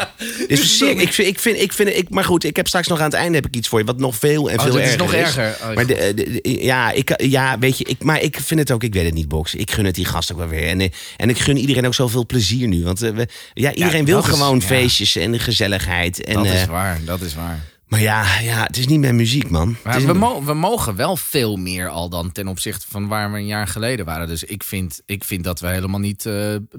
Dus 0.49 0.83
ik 0.83 1.00
ik 1.00 1.38
vind, 1.38 1.61
ik 1.61 1.73
vind, 1.73 1.88
ik, 1.88 2.11
maar 2.11 2.25
goed, 2.25 2.45
ik 2.45 2.57
heb 2.57 2.67
straks 2.67 2.88
nog 2.88 2.99
aan 2.99 3.05
het 3.05 3.14
einde 3.14 3.35
heb 3.35 3.47
ik 3.47 3.57
iets 3.57 3.69
voor 3.69 3.79
je 3.79 3.85
wat 3.85 3.99
nog 3.99 4.17
veel 4.17 4.50
en 4.50 4.59
Oh, 4.59 4.64
veel 4.64 4.73
dit 4.73 4.83
is 4.83 4.97
erger 5.12 5.12
nog 5.12 5.21
erger. 5.37 5.69
Oh, 5.69 5.75
maar 5.75 5.87
de, 5.87 6.12
de- 6.14 6.40
de- 6.42 6.62
ja, 6.62 6.90
ik, 6.90 7.23
ja, 7.23 7.59
weet 7.59 7.78
je, 7.78 7.85
ik, 7.85 8.02
maar 8.02 8.21
ik 8.21 8.40
vind 8.40 8.61
het 8.61 8.71
ook, 8.71 8.83
ik 8.83 8.92
weet 8.95 9.04
het 9.04 9.14
niet, 9.14 9.28
Box. 9.28 9.54
Ik 9.54 9.71
gun 9.71 9.85
het 9.85 9.95
die 9.95 10.04
gast 10.04 10.33
ook 10.33 10.38
wel 10.38 10.49
weer. 10.49 10.69
En, 10.69 10.81
eh, 10.81 10.88
en 11.16 11.28
ik 11.28 11.38
gun 11.38 11.57
iedereen 11.57 11.87
ook 11.87 11.95
zoveel 11.95 12.26
plezier 12.26 12.69
nu. 12.69 12.85
Want 12.85 13.02
eh, 13.02 13.11
we, 13.11 13.28
ja, 13.54 13.73
iedereen 13.73 14.04
wil 14.04 14.19
is- 14.19 14.25
gewoon 14.25 14.59
ja. 14.59 14.66
feestjes 14.66 15.16
en 15.16 15.40
gezelligheid. 15.40 16.25
En, 16.25 16.35
Dat 16.35 16.45
is 16.47 16.61
eh, 16.62 16.66
waar, 16.69 17.00
dat 17.04 17.21
is 17.21 17.35
waar. 17.35 17.61
maar 17.87 18.00
ja, 18.00 18.40
ja, 18.40 18.62
het 18.66 18.76
is 18.78 18.87
niet 18.87 19.00
mijn 19.00 19.16
muziek, 19.16 19.50
man. 19.50 19.76
Maar 19.85 20.07
we, 20.07 20.12
mo- 20.12 20.45
we 20.45 20.54
mogen 20.54 20.97
wel 20.97 21.16
veel 21.16 21.57
meer 21.57 21.88
al 21.88 22.09
dan 22.09 22.33
ten 22.33 22.49
opzichte 22.49 22.87
van 22.90 23.09
waar 23.09 23.33
we 23.33 23.38
een 23.38 23.47
jaar 23.47 23.66
geleden 23.69 24.04
waren. 24.04 24.28
Dus 24.28 24.45
ik 24.45 24.62
vind, 24.62 25.00
ik 25.07 25.25
vind 25.25 25.45
dat 25.45 25.61
we 25.61 25.66
helemaal 25.66 26.00
niet 26.00 26.23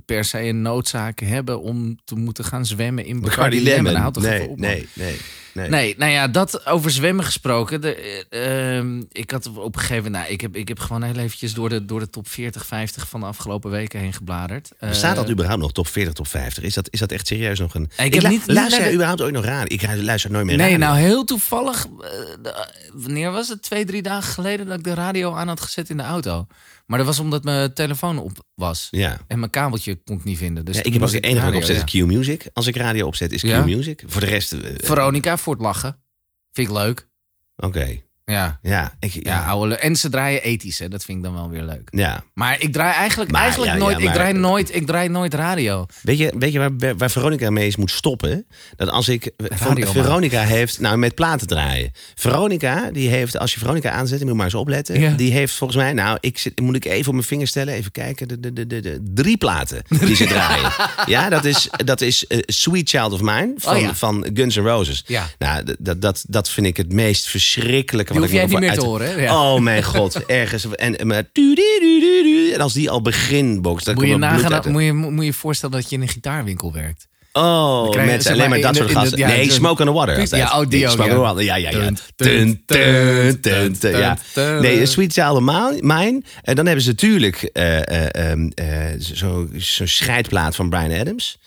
per 0.05 0.25
se 0.25 0.39
een 0.43 0.61
noodzaak 0.61 1.19
hebben 1.19 1.61
om 1.61 1.97
te 2.05 2.15
moeten 2.15 2.43
gaan 2.45 2.65
zwemmen 2.65 3.05
in 3.05 3.21
Bacardi 3.21 3.63
Bacardi 3.63 3.83
Lemon. 3.83 3.93
Lemon. 3.93 4.21
Nee, 4.21 4.47
op, 4.49 4.59
nee, 4.59 4.87
nee, 4.93 5.17
nee. 5.53 5.69
Nee, 5.69 5.95
nou 5.97 6.11
ja, 6.11 6.27
dat 6.27 6.65
over 6.65 6.91
zwemmen 6.91 7.25
gesproken. 7.25 7.81
De, 7.81 7.95
eh, 8.29 8.77
ehm, 8.77 9.01
ik 9.11 9.31
had 9.31 9.47
op 9.47 9.75
een 9.75 9.79
gegeven 9.81 10.03
moment... 10.03 10.13
Nou, 10.23 10.33
ik, 10.33 10.41
heb, 10.41 10.55
ik 10.55 10.67
heb 10.67 10.79
gewoon 10.79 11.03
heel 11.03 11.15
eventjes 11.15 11.53
door 11.53 11.69
de, 11.69 11.85
door 11.85 11.99
de 11.99 12.09
top 12.09 12.27
40, 12.27 12.65
50 12.65 13.07
van 13.07 13.19
de 13.19 13.25
afgelopen 13.25 13.71
weken 13.71 13.99
heen 13.99 14.13
gebladerd. 14.13 14.71
Bestaat 14.79 15.15
dat 15.15 15.25
Eh, 15.25 15.31
überhaupt 15.31 15.61
nog, 15.61 15.71
top 15.71 15.87
40, 15.87 16.13
top 16.13 16.27
50? 16.27 16.63
Is 16.63 16.73
dat, 16.73 16.87
is 16.91 16.99
dat 16.99 17.11
echt 17.11 17.27
serieus 17.27 17.59
nog 17.59 17.73
een... 17.75 17.89
Ik 17.97 18.13
heb 18.13 18.27
niet- 18.27 18.43
luister 18.47 18.81
jij 18.83 18.93
überhaupt 18.93 19.21
ooit 19.21 19.33
nog 19.33 19.45
radio? 19.45 19.75
Ik 19.77 20.01
luister 20.01 20.31
nooit 20.31 20.45
meer 20.45 20.57
Nee, 20.57 20.71
radio. 20.71 20.85
nou 20.85 20.97
heel 20.99 21.23
toevallig. 21.23 21.85
eh, 21.85 22.09
de- 22.41 22.67
wanneer 22.93 23.31
was 23.31 23.49
het? 23.49 23.61
Twee, 23.61 23.85
drie 23.85 24.01
dagen 24.01 24.33
geleden 24.33 24.65
dat 24.65 24.77
ik 24.77 24.83
de 24.83 24.93
radio 24.93 25.33
aan 25.33 25.47
had 25.47 25.61
gezet 25.61 25.89
in 25.89 25.97
de 25.97 26.03
auto. 26.03 26.47
Maar 26.85 26.97
dat 26.97 27.07
was 27.07 27.19
omdat 27.19 27.43
mijn 27.43 27.73
telefoon 27.73 28.17
op 28.19 28.45
was. 28.55 28.87
Ja. 28.91 29.19
En 29.27 29.39
mijn 29.39 29.51
kabeltje 29.51 29.95
kon 29.95 30.17
ik 30.17 30.23
niet 30.23 30.37
vinden. 30.37 30.65
Dus 30.65 30.75
Ja, 30.75 30.79
ik 30.79 30.85
heb 30.85 30.95
ook 30.95 31.01
moest 31.01 31.13
het 31.13 31.23
enige 31.23 31.45
radio, 31.45 31.57
opzet 31.59 31.75
is 31.75 31.83
Q-music. 31.83 32.49
Als 32.53 32.67
ik 32.67 32.75
radio 32.75 33.07
opzet 33.07 33.31
is? 33.31 33.41
Q-music. 33.41 34.03
Voor 34.05 34.21
de 34.21 34.27
rest... 34.27 34.51
eh. 34.53 34.59
Veronica 34.77 35.37
voor 35.37 35.53
het 35.53 35.61
lachen. 35.61 36.03
Vind 36.51 36.67
ik 36.69 36.73
leuk. 36.73 37.07
Oké. 37.55 38.01
Ja. 38.25 38.59
Ja, 38.61 38.93
ik, 38.99 39.13
Ja, 39.13 39.21
ja. 39.21 39.45
oude 39.45 39.75
en 39.75 39.95
ze 39.95 40.09
draaien 40.09 40.43
ethisch, 40.43 40.79
hè. 40.79 40.87
dat 40.87 41.03
vind 41.03 41.17
ik 41.17 41.23
dan 41.23 41.33
wel 41.33 41.49
weer 41.49 41.63
leuk. 41.63 41.87
ja. 41.91 42.23
Maar 42.33 42.61
ik 42.61 42.73
draai 42.73 42.93
eigenlijk, 42.93 43.31
Maar, 43.31 43.41
eigenlijk 43.41 43.71
ja, 43.71 43.77
nooit, 43.77 43.99
ik 43.99 44.11
draai 44.11 44.33
nooit, 44.33 44.75
ik 44.75 44.85
draai 44.85 45.09
nooit 45.09 45.33
radio. 45.33 45.85
Weet 46.01 46.17
je, 46.17 46.33
weet 46.37 46.51
je 46.51 46.59
waar, 46.59 46.97
waar 46.97 47.11
Veronica 47.11 47.49
mee 47.49 47.67
is 47.67 47.75
moet 47.75 47.91
stoppen? 47.91 48.45
Dat 48.75 48.89
als 48.89 49.07
ik... 49.07 49.31
Radio 49.37 49.91
Veronica 49.91 50.41
heeft... 50.41 50.79
Nou, 50.79 50.97
met 50.97 51.15
platen 51.15 51.47
draaien. 51.47 51.91
Veronica, 52.15 52.91
die 52.91 53.09
heeft... 53.09 53.37
Als 53.37 53.53
je 53.53 53.59
Veronica 53.59 53.91
aanzet, 53.91 54.19
moet 54.19 54.29
je 54.29 54.35
maar 54.35 54.45
eens 54.45 54.53
opletten. 54.53 55.17
Die 55.17 55.31
heeft 55.31 55.53
volgens 55.53 55.79
mij... 55.79 55.93
Nou, 55.93 56.17
ik 56.19 56.37
zit, 56.37 56.59
moet 56.59 56.75
ik 56.75 56.85
even 56.85 57.07
op 57.07 57.13
mijn 57.13 57.27
vingers 57.27 57.49
stellen. 57.49 57.73
Even 57.73 57.91
kijken. 57.91 58.27
De, 58.27 58.39
de, 58.39 58.53
de, 58.53 58.67
de, 58.67 58.81
de 58.81 59.01
drie 59.13 59.37
platen 59.37 59.83
die 60.05 60.15
ze 60.15 60.25
draaien. 60.25 60.71
Ja, 61.05 61.29
dat 61.29 61.45
is, 61.45 61.69
dat 61.85 62.01
is 62.01 62.27
eh, 62.27 62.37
Sweet 62.45 62.89
Child 62.89 63.11
of 63.11 63.21
Mine 63.21 63.53
van, 63.57 63.77
Oh 63.77 63.89
van 63.93 64.25
Guns 64.33 64.55
N' 64.55 64.59
Roses. 64.59 65.03
Ja. 65.07 65.27
Nou, 65.37 65.75
dat, 65.79 66.01
dat, 66.01 66.25
dat 66.27 66.49
vind 66.49 66.67
ik 66.67 66.77
het 66.77 66.93
meest 66.93 67.27
verschrikkelijke. 67.27 68.12
Die 68.13 68.21
wat 68.21 68.29
hoef 68.29 68.39
jij 68.39 68.47
niet 68.47 68.59
meer 68.59 68.73
te 68.73 68.85
horen, 68.85 69.07
hè? 69.07 69.21
Ja. 69.21 69.53
Oh 69.53 69.61
mijn 69.61 69.83
god, 69.83 70.25
ergens. 70.25 70.75
En, 70.75 70.97
en, 70.97 72.59
als 72.59 72.73
die 72.73 72.89
al 72.89 73.01
beginbox, 73.01 73.83
dan 73.83 73.95
Moet 73.95 74.07
je, 74.07 74.17
nagaan, 74.17 74.79
je, 74.79 74.93
moet 74.93 75.25
je 75.25 75.33
voorstellen 75.33 75.75
dat 75.75 75.89
je 75.89 75.95
in 75.95 76.01
een 76.01 76.07
gitaarwinkel 76.07 76.73
werkt. 76.73 77.07
Oh, 77.39 77.89
krijg 77.89 78.27
alleen 78.27 78.49
maar, 78.49 78.61
dat 78.61 78.75
soort 78.75 78.91
gasten. 78.91 79.19
nee, 79.19 79.51
Smoke 79.51 79.81
on 79.81 79.87
the 79.87 79.93
Water. 79.93 80.19
altijd. 80.19 80.41
Ja, 80.41 80.59
oh, 80.59 80.69
die 80.69 80.89
Smoke 80.89 81.09
ja. 81.09 81.15
on 81.15 81.15
the 81.15 81.21
Water, 81.21 81.43
ja, 81.43 81.55
ja, 81.55 81.69
ja. 81.69 81.77
Dun, 82.15 82.63
Dun, 82.65 83.37
dun, 83.79 83.97
ja. 83.97 84.17
Nee, 84.59 84.85
Sweet 84.85 85.13
Child 85.13 85.35
of 85.35 85.41
Mine. 85.81 86.21
En 86.41 86.55
dan 86.55 86.65
hebben 86.65 86.83
ze 86.83 86.89
natuurlijk 86.89 87.49
eh, 87.53 87.77
eh, 87.87 88.31
ehm, 88.31 88.47
eh, 88.55 88.67
zo- 88.99 89.47
zo'n 89.57 89.87
scheidplaat 89.87 90.55
van 90.55 90.69
Brian 90.69 90.99
Adams. 90.99 91.37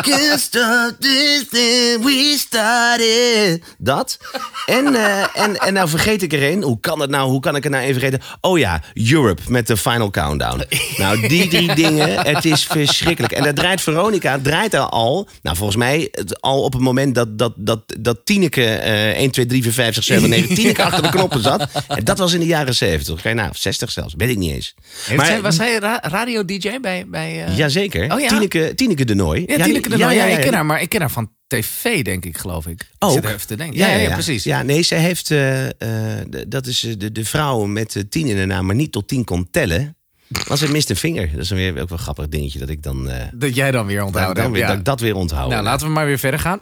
Can't 0.00 0.40
stop 0.40 0.94
this 1.00 1.44
thing 1.50 2.04
we 2.04 2.34
started. 2.38 3.62
Dat. 3.78 4.18
En, 4.66 4.86
en, 5.34 5.56
en 5.56 5.72
nou 5.72 5.88
vergeet 5.88 6.22
ik 6.22 6.32
er 6.32 6.42
een. 6.52 6.62
Hoe 6.62 6.80
kan 6.80 7.00
het 7.00 7.10
nou? 7.10 7.30
Hoe 7.30 7.40
kan 7.40 7.56
ik 7.56 7.64
er 7.64 7.70
nou 7.70 7.82
even 7.82 8.00
vergeten? 8.00 8.26
Oh 8.40 8.58
ja, 8.58 8.82
Europe 9.10 9.42
met 9.48 9.66
de 9.66 9.76
Final 9.76 10.10
Countdown. 10.10 10.62
Nou, 10.96 11.28
die 11.28 11.48
drie 11.48 11.74
dingen. 11.84 12.26
Het 12.26 12.44
is 12.44 12.64
verschrikkelijk. 12.64 13.32
En 13.32 13.42
dat 13.44 13.56
draait 13.56 13.80
Veronica, 13.80 14.31
draait 14.40 14.74
er 14.74 14.80
al. 14.80 15.28
Nou, 15.42 15.56
volgens 15.56 15.78
mij 15.78 16.08
het, 16.10 16.40
al 16.40 16.62
op 16.62 16.72
het 16.72 16.82
moment 16.82 17.14
dat, 17.14 17.38
dat, 17.38 17.52
dat, 17.56 17.94
dat 18.00 18.20
Tineke 18.24 18.64
eh 18.64 19.10
1, 19.10 19.30
2, 19.30 19.46
3, 19.46 19.62
4, 19.62 19.72
5, 19.72 19.94
6, 19.94 20.06
7, 20.06 20.28
9, 20.28 20.54
Tineke 20.54 20.82
achter 20.82 21.02
de 21.02 21.08
knoppen 21.10 21.42
zat. 21.42 21.68
En 21.88 22.04
dat 22.04 22.18
was 22.18 22.32
in 22.32 22.40
de 22.40 22.46
jaren 22.46 22.74
70. 22.74 23.14
Oké, 23.14 23.32
nou, 23.32 23.50
60 23.54 23.90
zelfs. 23.90 24.14
Weet 24.16 24.28
ik 24.30 24.38
niet 24.38 24.52
eens. 24.52 24.74
Heeft 25.04 25.26
zij- 25.26 25.40
was 25.40 25.58
hij 25.58 25.78
ra- 25.78 26.00
radio-dj 26.02 26.78
bij... 26.80 27.04
bij 27.08 27.44
eh, 27.44 27.56
Jazeker. 27.56 28.12
Oh 28.12 28.20
ja? 28.20 28.28
Tineke, 28.28 28.72
Tineke 28.74 29.04
de 29.04 29.14
Nooi. 29.14 29.44
Ja, 29.46 29.64
Tineke 29.64 29.88
de 29.88 29.96
ja, 29.96 30.04
Nooi. 30.04 30.16
Ja, 30.16 30.24
ja, 30.24 30.34
ik 30.34 30.40
ken 30.40 30.50
ja. 30.50 30.56
haar, 30.56 30.66
maar 30.66 30.80
ik 30.82 30.88
ken 30.88 31.00
haar 31.00 31.10
van 31.10 31.30
tv, 31.46 32.02
denk 32.02 32.24
ik, 32.24 32.38
geloof 32.38 32.66
ik. 32.66 32.80
Ik 32.80 32.86
Ook? 32.98 33.12
zit 33.12 33.24
er 33.24 33.34
even 33.34 33.46
te 33.46 33.56
denken. 33.56 33.76
Ja, 33.78 33.88
ja, 33.88 33.96
ja, 33.96 34.12
precies. 34.12 34.44
Ja, 34.44 34.62
nee, 34.62 34.82
zij 34.82 34.98
heeft. 34.98 35.30
eh, 35.30 35.64
eh, 35.66 35.70
de- 36.28 36.48
dat 36.48 36.66
is 36.66 36.86
de, 36.98 37.12
de 37.12 37.24
vrouw 37.24 37.64
met 37.64 38.04
tien 38.08 38.26
in 38.26 38.36
de 38.36 38.46
naam, 38.46 38.66
maar 38.66 38.74
niet 38.74 38.92
tot 38.92 39.08
tien 39.08 39.24
kon 39.24 39.48
tellen. 39.50 39.96
Was 40.46 40.58
ze 40.60 40.70
mist 40.70 40.90
een 40.90 40.96
vinger. 40.96 41.30
Dat 41.32 41.40
is 41.40 41.48
dan 41.48 41.58
weer 41.58 41.70
ook 41.70 41.76
wel 41.76 41.86
een 41.90 41.98
grappig 41.98 42.28
dingetje 42.28 42.58
dat 42.58 42.68
ik 42.68 42.82
dan. 42.82 43.10
eh, 43.10 43.24
Dat 43.32 43.54
jij 43.54 43.70
dan 43.70 43.86
weer 43.86 44.04
onthouden 44.04 44.42
dan 44.42 44.52
weer, 44.52 44.60
ja. 44.60 44.66
dat 44.68 44.76
ik 44.78 44.84
dat 44.84 45.00
weer 45.00 45.14
onthoud. 45.14 45.50
Nou, 45.50 45.62
laten 45.62 45.86
we 45.86 45.92
maar 45.92 46.06
weer 46.06 46.18
verder 46.18 46.40
gaan. 46.40 46.60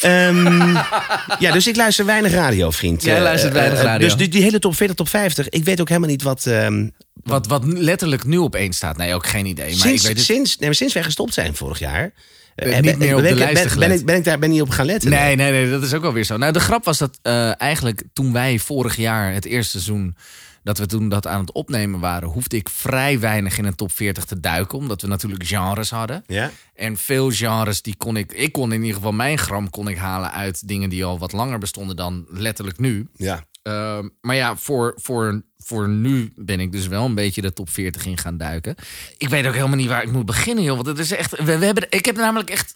Ehm, 0.00 0.74
ja, 1.44 1.52
dus 1.52 1.66
ik 1.66 1.76
luister 1.76 2.04
weinig 2.06 2.32
radio, 2.32 2.70
vriend. 2.70 3.02
Jij 3.02 3.16
Eh, 3.16 3.22
luistert 3.22 3.52
eh, 3.54 3.58
weinig 3.60 3.82
radio. 3.82 4.06
Dus 4.06 4.16
die, 4.16 4.28
die 4.28 4.42
hele 4.42 4.58
top 4.58 4.76
40, 4.76 4.96
top 4.96 5.08
50. 5.08 5.48
Ik 5.48 5.64
weet 5.64 5.80
ook 5.80 5.88
helemaal 5.88 6.10
niet 6.10 6.22
wat. 6.22 6.46
ehm, 6.46 6.88
Wat, 7.22 7.46
wat 7.46 7.64
letterlijk 7.64 8.24
nu 8.24 8.36
op 8.36 8.54
één 8.54 8.72
staat. 8.72 8.96
Nee, 8.96 9.14
ook 9.14 9.26
geen 9.26 9.46
idee. 9.46 9.64
Maar 9.70 9.74
sinds, 9.74 10.02
ik 10.02 10.08
weet 10.08 10.16
het... 10.16 10.26
sinds, 10.26 10.56
nee, 10.56 10.66
maar 10.68 10.76
sinds 10.76 10.94
wij 10.94 11.02
gestopt 11.02 11.34
zijn 11.34 11.54
vorig 11.54 11.78
jaar. 11.78 12.12
niet 12.56 12.70
ben- 12.82 12.98
meer 12.98 13.14
op 13.16 13.22
ben 13.22 13.36
de 13.36 13.44
ik- 13.44 13.74
ben, 13.78 13.90
ik, 13.92 14.04
ben 14.06 14.16
ik 14.16 14.24
daar 14.24 14.38
ben 14.38 14.50
niet 14.50 14.60
op 14.62 14.70
gaan 14.70 14.86
letten. 14.86 15.10
Nee, 15.10 15.36
nee, 15.36 15.50
nee, 15.52 15.70
dat 15.70 15.82
is 15.82 15.94
ook 15.94 16.02
wel 16.02 16.12
weer 16.12 16.24
zo. 16.24 16.36
Nou, 16.36 16.52
de 16.52 16.60
grap 16.60 16.84
was 16.84 16.98
dat 16.98 17.18
eigenlijk 17.58 18.02
toen 18.12 18.32
wij 18.32 18.58
vorig 18.58 18.96
jaar, 18.96 19.32
het 19.32 19.44
eerste 19.44 19.70
seizoen, 19.70 20.16
dat 20.62 20.78
we 20.78 20.86
toen 20.86 21.08
dat 21.08 21.26
aan 21.26 21.40
het 21.40 21.52
opnemen 21.52 22.00
waren, 22.00 22.28
hoefde 22.28 22.56
ik 22.56 22.68
vrij 22.68 23.20
weinig 23.20 23.58
in 23.58 23.64
een 23.64 23.74
top 23.74 23.92
40 23.92 24.24
te 24.24 24.40
duiken. 24.40 24.78
Omdat 24.78 25.02
we 25.02 25.08
natuurlijk 25.08 25.44
genres 25.44 25.90
hadden. 25.90 26.24
Ja? 26.26 26.50
En 26.74 26.96
veel 26.96 27.30
genres 27.30 27.82
die 27.82 27.96
kon 27.96 28.16
ik, 28.16 28.32
ik 28.32 28.52
kon 28.52 28.72
in 28.72 28.80
ieder 28.80 28.96
geval 28.96 29.12
mijn 29.12 29.38
gram 29.38 29.70
kon 29.70 29.88
ik 29.88 29.96
halen 29.96 30.32
uit 30.32 30.68
dingen 30.68 30.90
die 30.90 31.04
al 31.04 31.18
wat 31.18 31.32
langer 31.32 31.58
bestonden 31.58 31.96
dan 31.96 32.26
letterlijk 32.28 32.78
nu. 32.78 33.08
Ja. 33.14 33.44
Ehm, 33.62 34.08
maar 34.20 34.36
ja, 34.36 34.56
voor, 34.56 34.98
voor, 35.02 35.42
voor 35.64 35.88
nu 35.88 36.32
ben 36.36 36.60
ik 36.60 36.72
dus 36.72 36.86
wel 36.86 37.04
een 37.04 37.14
beetje 37.14 37.42
de 37.42 37.52
top 37.52 37.70
40 37.70 38.06
in 38.06 38.18
gaan 38.18 38.36
duiken. 38.36 38.74
Ik 39.18 39.28
weet 39.28 39.46
ook 39.46 39.54
helemaal 39.54 39.76
niet 39.76 39.88
waar 39.88 40.02
ik 40.02 40.12
moet 40.12 40.26
beginnen, 40.26 40.64
joh. 40.64 40.74
Want 40.74 40.86
het 40.86 40.98
is 40.98 41.10
echt. 41.10 41.44
We, 41.44 41.52
hebben, 41.52 41.86
ik 41.90 42.04
heb 42.04 42.16
namelijk 42.16 42.50
echt. 42.50 42.74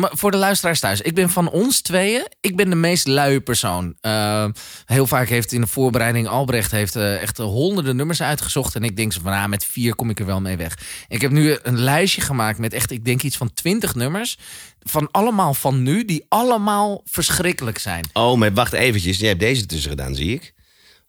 Voor 0.00 0.30
de 0.30 0.36
luisteraars 0.36 0.80
thuis. 0.80 1.00
Ik 1.00 1.14
ben 1.14 1.30
van 1.30 1.50
ons 1.50 1.80
tweeën. 1.80 2.28
Ik 2.40 2.56
ben 2.56 2.70
de 2.70 2.76
meest 2.76 3.06
luie 3.06 3.40
persoon. 3.40 3.94
Eh, 4.00 4.46
heel 4.84 5.06
vaak 5.06 5.28
heeft 5.28 5.52
in 5.52 5.60
de 5.60 5.66
voorbereiding. 5.66 6.28
Albrecht 6.28 6.70
heeft 6.70 6.96
eh, 6.96 7.22
echt 7.22 7.38
honderden 7.38 7.96
nummers 7.96 8.22
uitgezocht. 8.22 8.74
En 8.74 8.84
ik 8.84 8.96
denk 8.96 9.12
van. 9.12 9.32
Ah, 9.32 9.46
met 9.46 9.64
vier 9.64 9.94
kom 9.94 10.10
ik 10.10 10.18
er 10.18 10.26
wel 10.26 10.40
mee 10.40 10.56
weg. 10.56 10.78
Ik 11.08 11.20
heb 11.20 11.30
nu 11.30 11.56
een 11.62 11.78
lijstje 11.78 12.20
gemaakt 12.20 12.58
met 12.58 12.72
echt. 12.72 12.90
Ik 12.90 13.04
denk 13.04 13.22
iets 13.22 13.36
van 13.36 13.52
twintig 13.52 13.94
nummers. 13.94 14.38
Van 14.80 15.08
allemaal 15.10 15.54
van 15.54 15.82
nu. 15.82 16.04
Die 16.04 16.24
allemaal 16.28 17.02
verschrikkelijk 17.04 17.78
zijn. 17.78 18.08
Oh, 18.12 18.38
maar 18.38 18.52
wacht 18.52 18.72
eventjes. 18.72 19.18
Je 19.18 19.26
hebt 19.26 19.40
deze 19.40 19.66
tussen 19.66 19.90
gedaan, 19.90 20.14
zie 20.14 20.32
ik. 20.32 20.54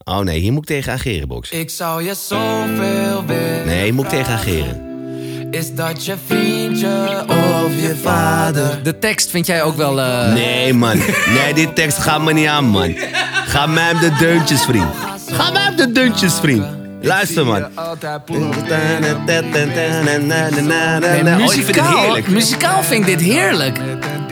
Oh 0.03 0.19
nee, 0.19 0.39
hier 0.39 0.51
moet 0.53 0.69
ik 0.69 0.75
tegen 0.75 0.93
ageren, 0.93 1.27
Box. 1.27 1.49
Ik 1.49 1.69
zou 1.69 2.03
je 2.03 2.13
zoveel 2.13 3.25
willen. 3.25 3.65
Nee, 3.65 3.83
hier 3.83 3.93
moet 3.93 4.05
ik 4.05 4.11
tegen 4.11 4.33
ageren. 4.33 4.81
Is 5.51 5.73
dat 5.75 6.05
je 6.05 6.15
vriendje 6.25 7.23
of 7.27 7.81
je 7.81 7.95
vader? 8.01 8.83
De 8.83 8.99
tekst 8.99 9.29
vind 9.29 9.45
jij 9.45 9.63
ook 9.63 9.75
wel. 9.77 10.01
eh, 10.01 10.33
Nee, 10.33 10.73
man. 10.73 10.97
Nee, 11.43 11.53
die 11.53 11.73
tekst 11.73 11.97
gaat 11.97 12.21
me 12.21 12.33
niet 12.33 12.47
aan, 12.47 12.65
man. 12.65 12.95
Ga 13.45 13.65
mij 13.65 13.91
op 13.93 13.99
de 13.99 14.15
deuntjes, 14.19 14.61
vriend. 14.61 14.87
Ga 15.31 15.51
mij 15.51 15.67
op 15.69 15.77
de 15.77 15.91
deuntjes, 15.91 16.33
vriend. 16.33 16.65
Luister, 17.01 17.45
man. 17.45 17.59
Nee, 17.59 17.69
oh, 17.75 17.91
ik 17.91 17.99
vind 21.01 21.27
het 21.27 21.37
muzikaal, 21.37 22.01
heerlijk. 22.01 22.27
muzikaal 22.27 22.83
vind 22.83 23.07
ik 23.07 23.17
dit 23.17 23.27
heerlijk. 23.27 23.79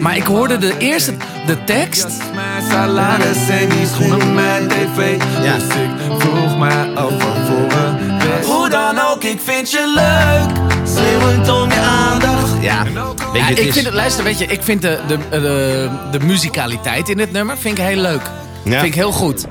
Maar 0.03 0.15
ik 0.15 0.23
hoorde 0.23 0.57
de 0.57 0.77
eerste, 0.77 1.15
de 1.45 1.63
tekst. 1.63 2.07
Mijn 2.33 2.63
salaris 2.71 3.49
en 3.49 3.69
die 3.69 3.87
schoenen 3.87 4.33
mijn 4.33 4.67
tv. 4.67 5.21
Ja. 5.43 5.53
Dus 5.53 5.63
ik 5.63 6.19
vroeg 6.19 6.57
mij 6.57 6.93
af 6.95 7.11
van 7.21 7.45
voren. 7.45 8.21
Hoe 8.45 8.69
dan 8.69 8.99
ook, 8.99 9.23
ik 9.23 9.39
vind 9.39 9.71
je 9.71 9.91
leuk. 9.95 10.77
Schreeuwend 10.87 11.49
om 11.49 11.69
je 11.69 11.79
aandacht. 11.79 12.61
Ja, 12.61 12.83
weet 12.83 12.93
je, 12.93 13.37
Ja, 13.39 13.45
het 13.45 13.59
ik 13.59 13.65
is... 13.65 13.73
vind 13.73 13.85
het, 13.85 13.93
luister, 13.93 14.23
weet 14.23 14.39
je, 14.39 14.45
ik 14.45 14.61
vind 14.61 14.81
de, 14.81 14.99
de, 15.07 15.17
de, 15.29 15.89
de 16.11 16.19
muzikaliteit 16.19 17.09
in 17.09 17.17
dit 17.17 17.31
nummer 17.31 17.57
vind 17.57 17.77
ik 17.77 17.83
heel 17.83 18.01
leuk. 18.01 18.21
Ja. 18.63 18.71
Vind 18.71 18.83
ik 18.83 18.95
heel 18.95 19.11
goed. 19.11 19.45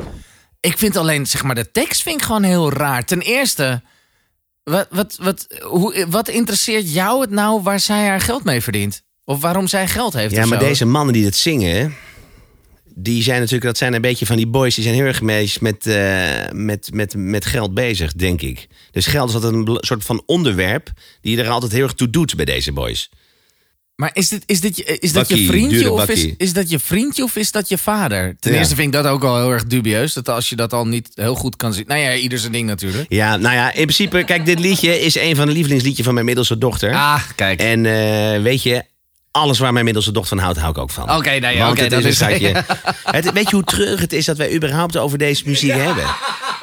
Ik 0.60 0.78
vind 0.78 0.96
alleen, 0.96 1.26
zeg 1.26 1.42
maar, 1.42 1.54
de 1.54 1.70
tekst 1.70 2.02
vind 2.02 2.20
ik 2.20 2.26
gewoon 2.26 2.42
heel 2.42 2.72
raar. 2.72 3.04
Ten 3.04 3.20
eerste, 3.20 3.82
wat, 4.64 4.86
wat, 4.90 5.16
wat, 5.20 5.46
hoe, 5.62 6.06
wat 6.08 6.28
interesseert 6.28 6.92
jou 6.92 7.20
het 7.20 7.30
nou 7.30 7.62
waar 7.62 7.80
zij 7.80 8.06
haar 8.06 8.20
geld 8.20 8.44
mee 8.44 8.62
verdient? 8.62 9.02
Of 9.32 9.40
waarom 9.40 9.66
zij 9.66 9.88
geld 9.88 10.12
heeft 10.12 10.34
Ja, 10.34 10.44
maar 10.46 10.60
zo? 10.60 10.66
deze 10.66 10.84
mannen 10.84 11.12
die 11.14 11.24
dat 11.24 11.34
zingen... 11.34 11.94
Die 12.94 13.22
zijn 13.22 13.36
natuurlijk, 13.38 13.64
dat 13.64 13.76
zijn 13.78 13.94
een 13.94 14.00
beetje 14.00 14.26
van 14.26 14.36
die 14.36 14.46
boys, 14.46 14.74
die 14.74 14.84
zijn 14.84 14.96
heel 14.96 15.04
erg 15.06 15.22
meest 15.22 15.60
met, 15.60 15.86
eh, 15.86 16.24
met, 16.50 16.88
met, 16.94 17.14
met 17.16 17.44
geld 17.46 17.74
bezig, 17.74 18.12
denk 18.12 18.42
ik. 18.42 18.66
Dus 18.90 19.06
geld 19.06 19.28
is 19.28 19.34
altijd 19.34 19.52
een 19.52 19.78
soort 19.80 20.04
van 20.04 20.22
onderwerp 20.26 20.90
die 21.20 21.38
er 21.42 21.48
altijd 21.48 21.72
heel 21.72 21.82
erg 21.82 21.92
toe 21.92 22.10
doet 22.10 22.34
bij 22.36 22.44
deze 22.44 22.72
boys. 22.72 23.10
Maar 23.96 24.10
is, 24.12 24.28
dit, 24.28 24.42
is, 24.46 24.60
dit, 24.60 24.76
je- 24.76 24.98
is 24.98 25.12
dat 25.12 25.28
je 25.28 25.46
vriendje 25.46 25.90
of 25.92 26.08
is, 26.08 26.26
is 26.36 26.52
dat 26.52 26.70
je 26.70 26.78
vriendje 26.78 27.22
of 27.22 27.36
is 27.36 27.50
dat 27.52 27.68
je 27.68 27.78
vader? 27.78 28.36
Ten 28.40 28.52
Ja. 28.52 28.58
eerste 28.58 28.74
vind 28.74 28.86
ik 28.86 28.92
dat 29.02 29.06
ook 29.12 29.24
al 29.24 29.36
heel 29.38 29.50
erg 29.50 29.64
dubieus. 29.66 30.12
Dat 30.12 30.28
als 30.28 30.48
je 30.48 30.56
dat 30.56 30.72
al 30.72 30.86
niet 30.86 31.08
heel 31.14 31.34
goed 31.34 31.56
kan 31.56 31.72
zien. 31.72 31.84
Nou 31.86 32.00
ja, 32.00 32.14
ieder 32.14 32.38
zijn 32.38 32.52
ding 32.52 32.66
natuurlijk. 32.66 33.06
Ja, 33.08 33.36
nou 33.36 33.54
ja, 33.54 33.66
in 33.68 33.82
principe, 33.82 34.24
kijk, 34.24 34.46
dit 34.46 34.58
liedje 34.58 35.00
is 35.00 35.14
een 35.14 35.36
van 35.36 35.46
de 35.46 35.52
lievelingsliedjes 35.52 36.04
van 36.04 36.14
mijn 36.14 36.26
middelste 36.26 36.58
dochter. 36.58 36.92
Ah, 36.94 37.22
kijk. 37.36 37.60
En 37.60 37.86
eh, 37.86 38.42
weet 38.42 38.62
je, 38.62 38.82
alles 39.32 39.58
waar 39.58 39.72
mijn 39.72 39.84
middelste 39.84 40.12
dochter 40.12 40.36
van 40.36 40.44
houdt, 40.44 40.58
hou 40.58 40.70
ik 40.70 40.78
ook 40.78 40.90
van. 40.90 41.16
Oké, 41.16 41.38
nou 41.38 41.54
ja, 41.54 41.58
Want 41.58 41.72
oké, 41.72 41.82
het 41.82 41.90
dat 41.90 42.04
is 42.04 42.20
een. 42.20 42.64
Het, 43.16 43.32
weet 43.32 43.50
je 43.50 43.54
hoe 43.54 43.64
treurig 43.64 44.00
het 44.00 44.12
is 44.12 44.24
dat 44.24 44.36
wij 44.36 44.54
überhaupt 44.54 44.96
over 44.96 45.18
deze 45.18 45.42
muziek 45.46 45.72
hebben? 45.72 46.04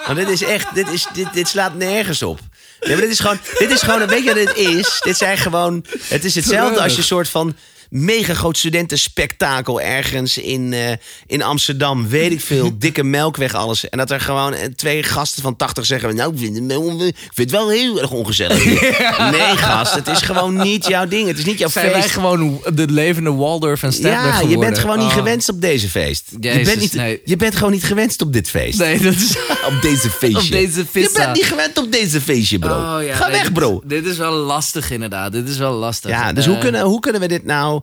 Want 0.06 0.18
dit 0.18 0.30
is 0.30 0.44
echt, 0.44 0.76
dit, 0.76 0.90
is, 0.92 1.08
dit, 1.14 1.34
dit 1.34 1.48
slaat 1.48 1.76
nergens 1.76 2.24
op. 2.24 2.40
Nee, 2.80 2.92
maar 2.92 3.02
dit 3.02 3.12
is 3.12 3.20
gewoon, 3.20 3.40
dit 3.58 3.72
is 3.72 3.82
gewoon, 3.82 4.08
weet 4.08 4.24
je 4.24 4.34
wat 4.34 4.48
het 4.48 4.58
is? 4.58 5.00
Dit 5.04 5.18
zijn 5.18 5.38
gewoon, 5.38 5.86
het 6.04 6.24
is 6.24 6.36
hetzelfde 6.36 6.82
als 6.82 6.92
je 6.92 6.98
een 6.98 7.04
soort 7.04 7.30
van 7.30 7.56
mega 7.90 8.34
groot 8.34 8.58
studentenspektakel 8.58 9.82
ergens 9.82 10.38
in, 10.38 10.74
eh, 10.74 10.92
in 11.28 11.44
Amsterdam, 11.44 12.08
weet 12.08 12.32
ik 12.32 12.42
veel, 12.42 12.72
dikke 12.80 13.04
melkweg 13.04 13.54
alles. 13.54 13.90
En 13.90 13.98
dat 13.98 14.12
er 14.12 14.22
gewoon 14.22 14.54
eh, 14.54 14.66
twee 14.76 15.04
gasten 15.04 15.42
van 15.42 15.56
80 15.56 15.86
zeggen, 15.86 16.16
nou, 16.16 16.34
ik 16.34 16.40
vind 16.40 16.56
het, 16.56 16.66
wel- 16.66 17.08
ik 17.08 17.16
vind 17.16 17.36
het 17.36 17.52
wel 17.52 17.70
heel 17.70 18.02
erg 18.02 18.12
ongezellig. 18.12 18.64
Nee, 19.32 19.58
gast, 19.58 19.96
het 19.96 20.08
is 20.08 20.22
gewoon 20.22 20.58
niet 20.58 20.88
jouw 20.88 21.08
ding. 21.08 21.28
Het 21.28 21.38
is 21.38 21.46
niet 21.46 21.60
jouw 21.60 21.70
Zijn 21.70 21.92
wij 21.92 22.02
feest. 22.02 22.14
gewoon 22.14 22.62
de 22.74 22.88
levende 22.92 23.32
Waldorf 23.34 23.84
en 23.84 23.92
Stedtler 23.94 24.14
Ja, 24.14 24.32
geworden? 24.32 24.50
je 24.50 24.58
bent 24.66 24.80
gewoon 24.80 24.98
niet 24.98 25.08
Oh. 25.08 25.14
gewenst 25.14 25.50
op 25.50 25.62
deze 25.62 25.90
feest. 25.90 26.24
je, 26.40 26.62
bent 26.64 26.80
niet, 26.80 26.94
nee. 26.94 27.22
je 27.26 27.36
bent 27.36 27.56
gewoon 27.56 27.72
niet 27.72 27.84
gewenst 27.84 28.22
op 28.22 28.34
dit 28.34 28.50
feest. 28.50 28.80
Nee, 28.80 29.00
dat 29.02 29.14
is... 29.16 29.36
Op 29.70 29.82
deze 29.82 30.10
feestje. 30.10 30.38
Op 30.40 30.52
deze 30.52 30.86
je 30.94 31.10
bent 31.14 31.34
niet 31.34 31.46
gewend 31.46 31.78
op 31.78 31.92
deze 31.92 32.22
feestje, 32.22 32.60
bro. 32.60 32.70
Oh, 32.74 33.04
ja, 33.04 33.16
Ga 33.16 33.28
nee, 33.28 33.40
weg, 33.40 33.52
bro. 33.52 33.82
Dit 33.86 34.06
is 34.06 34.18
wel 34.18 34.34
lastig 34.34 34.92
inderdaad. 34.92 35.32
Dit 35.32 35.50
is 35.50 35.58
wel 35.58 35.74
lastig. 35.74 36.10
Ja, 36.10 36.34
dus 36.34 36.46
Eh, 36.46 36.52
hoe, 36.52 36.60
kunnen, 36.60 36.82
hoe 36.82 37.00
kunnen 37.00 37.22
we 37.22 37.28
dit 37.28 37.46
nou... 37.46 37.79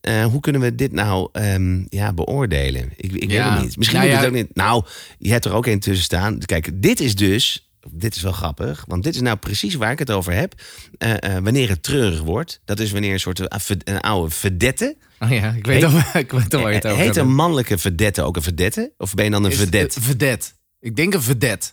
eh, 0.00 0.24
hoe 0.24 0.40
kunnen 0.40 0.60
we 0.60 0.74
dit 0.74 0.92
nou 0.92 1.28
ehm, 1.32 1.84
ja, 1.88 2.12
beoordelen? 2.12 2.92
Ik, 2.96 3.12
ik 3.12 3.28
weet 3.28 3.44
het 3.44 3.62
niet. 3.62 3.76
Misschien 3.76 3.98
Nou 3.98 4.10
ja. 4.10 4.16
het 4.16 4.26
ook 4.26 4.32
niet. 4.32 4.54
Nou, 4.54 4.84
je 5.18 5.30
hebt 5.30 5.44
er 5.44 5.52
ook 5.52 5.66
een 5.66 5.80
tussen 5.80 6.04
staan. 6.04 6.38
Kijk, 6.38 6.70
dit 6.74 7.00
is 7.00 7.14
dus. 7.14 7.70
Dit 7.90 8.16
is 8.16 8.22
wel 8.22 8.32
grappig, 8.32 8.84
want 8.86 9.02
dit 9.02 9.14
is 9.14 9.20
nou 9.20 9.36
precies 9.36 9.74
waar 9.74 9.90
ik 9.90 9.98
het 9.98 10.10
over 10.10 10.32
heb. 10.32 10.54
Eh, 10.98 11.36
eh, 11.36 11.42
wanneer 11.42 11.68
het 11.68 11.82
treurig 11.82 12.20
wordt, 12.20 12.60
dat 12.64 12.80
is 12.80 12.90
wanneer 12.90 13.12
een 13.12 13.20
soort 13.20 13.40
een, 13.84 14.00
oude 14.00 14.34
verdette. 14.34 14.96
Oh 15.18 15.30
ja, 15.30 15.52
ik 15.52 15.66
weet, 15.66 15.82
Heet- 15.82 15.92
al, 15.92 16.20
ik 16.20 16.30
weet 16.32 16.54
al 16.54 16.60
waar 16.60 16.70
je 16.70 16.76
het 16.76 16.86
over 16.86 17.02
Heet 17.02 17.16
een 17.16 17.34
mannelijke 17.34 17.78
verdette 17.78 18.22
ook 18.22 18.36
een 18.36 18.42
verdette? 18.42 18.92
Of 18.98 19.14
ben 19.14 19.24
je 19.24 19.30
dan 19.30 19.44
een 19.44 19.50
Is 19.50 19.70
eh, 19.70 19.88
Vedette. 19.88 20.50
Ik 20.80 20.96
denk 20.96 21.14
een 21.14 21.22
vedette. 21.22 21.70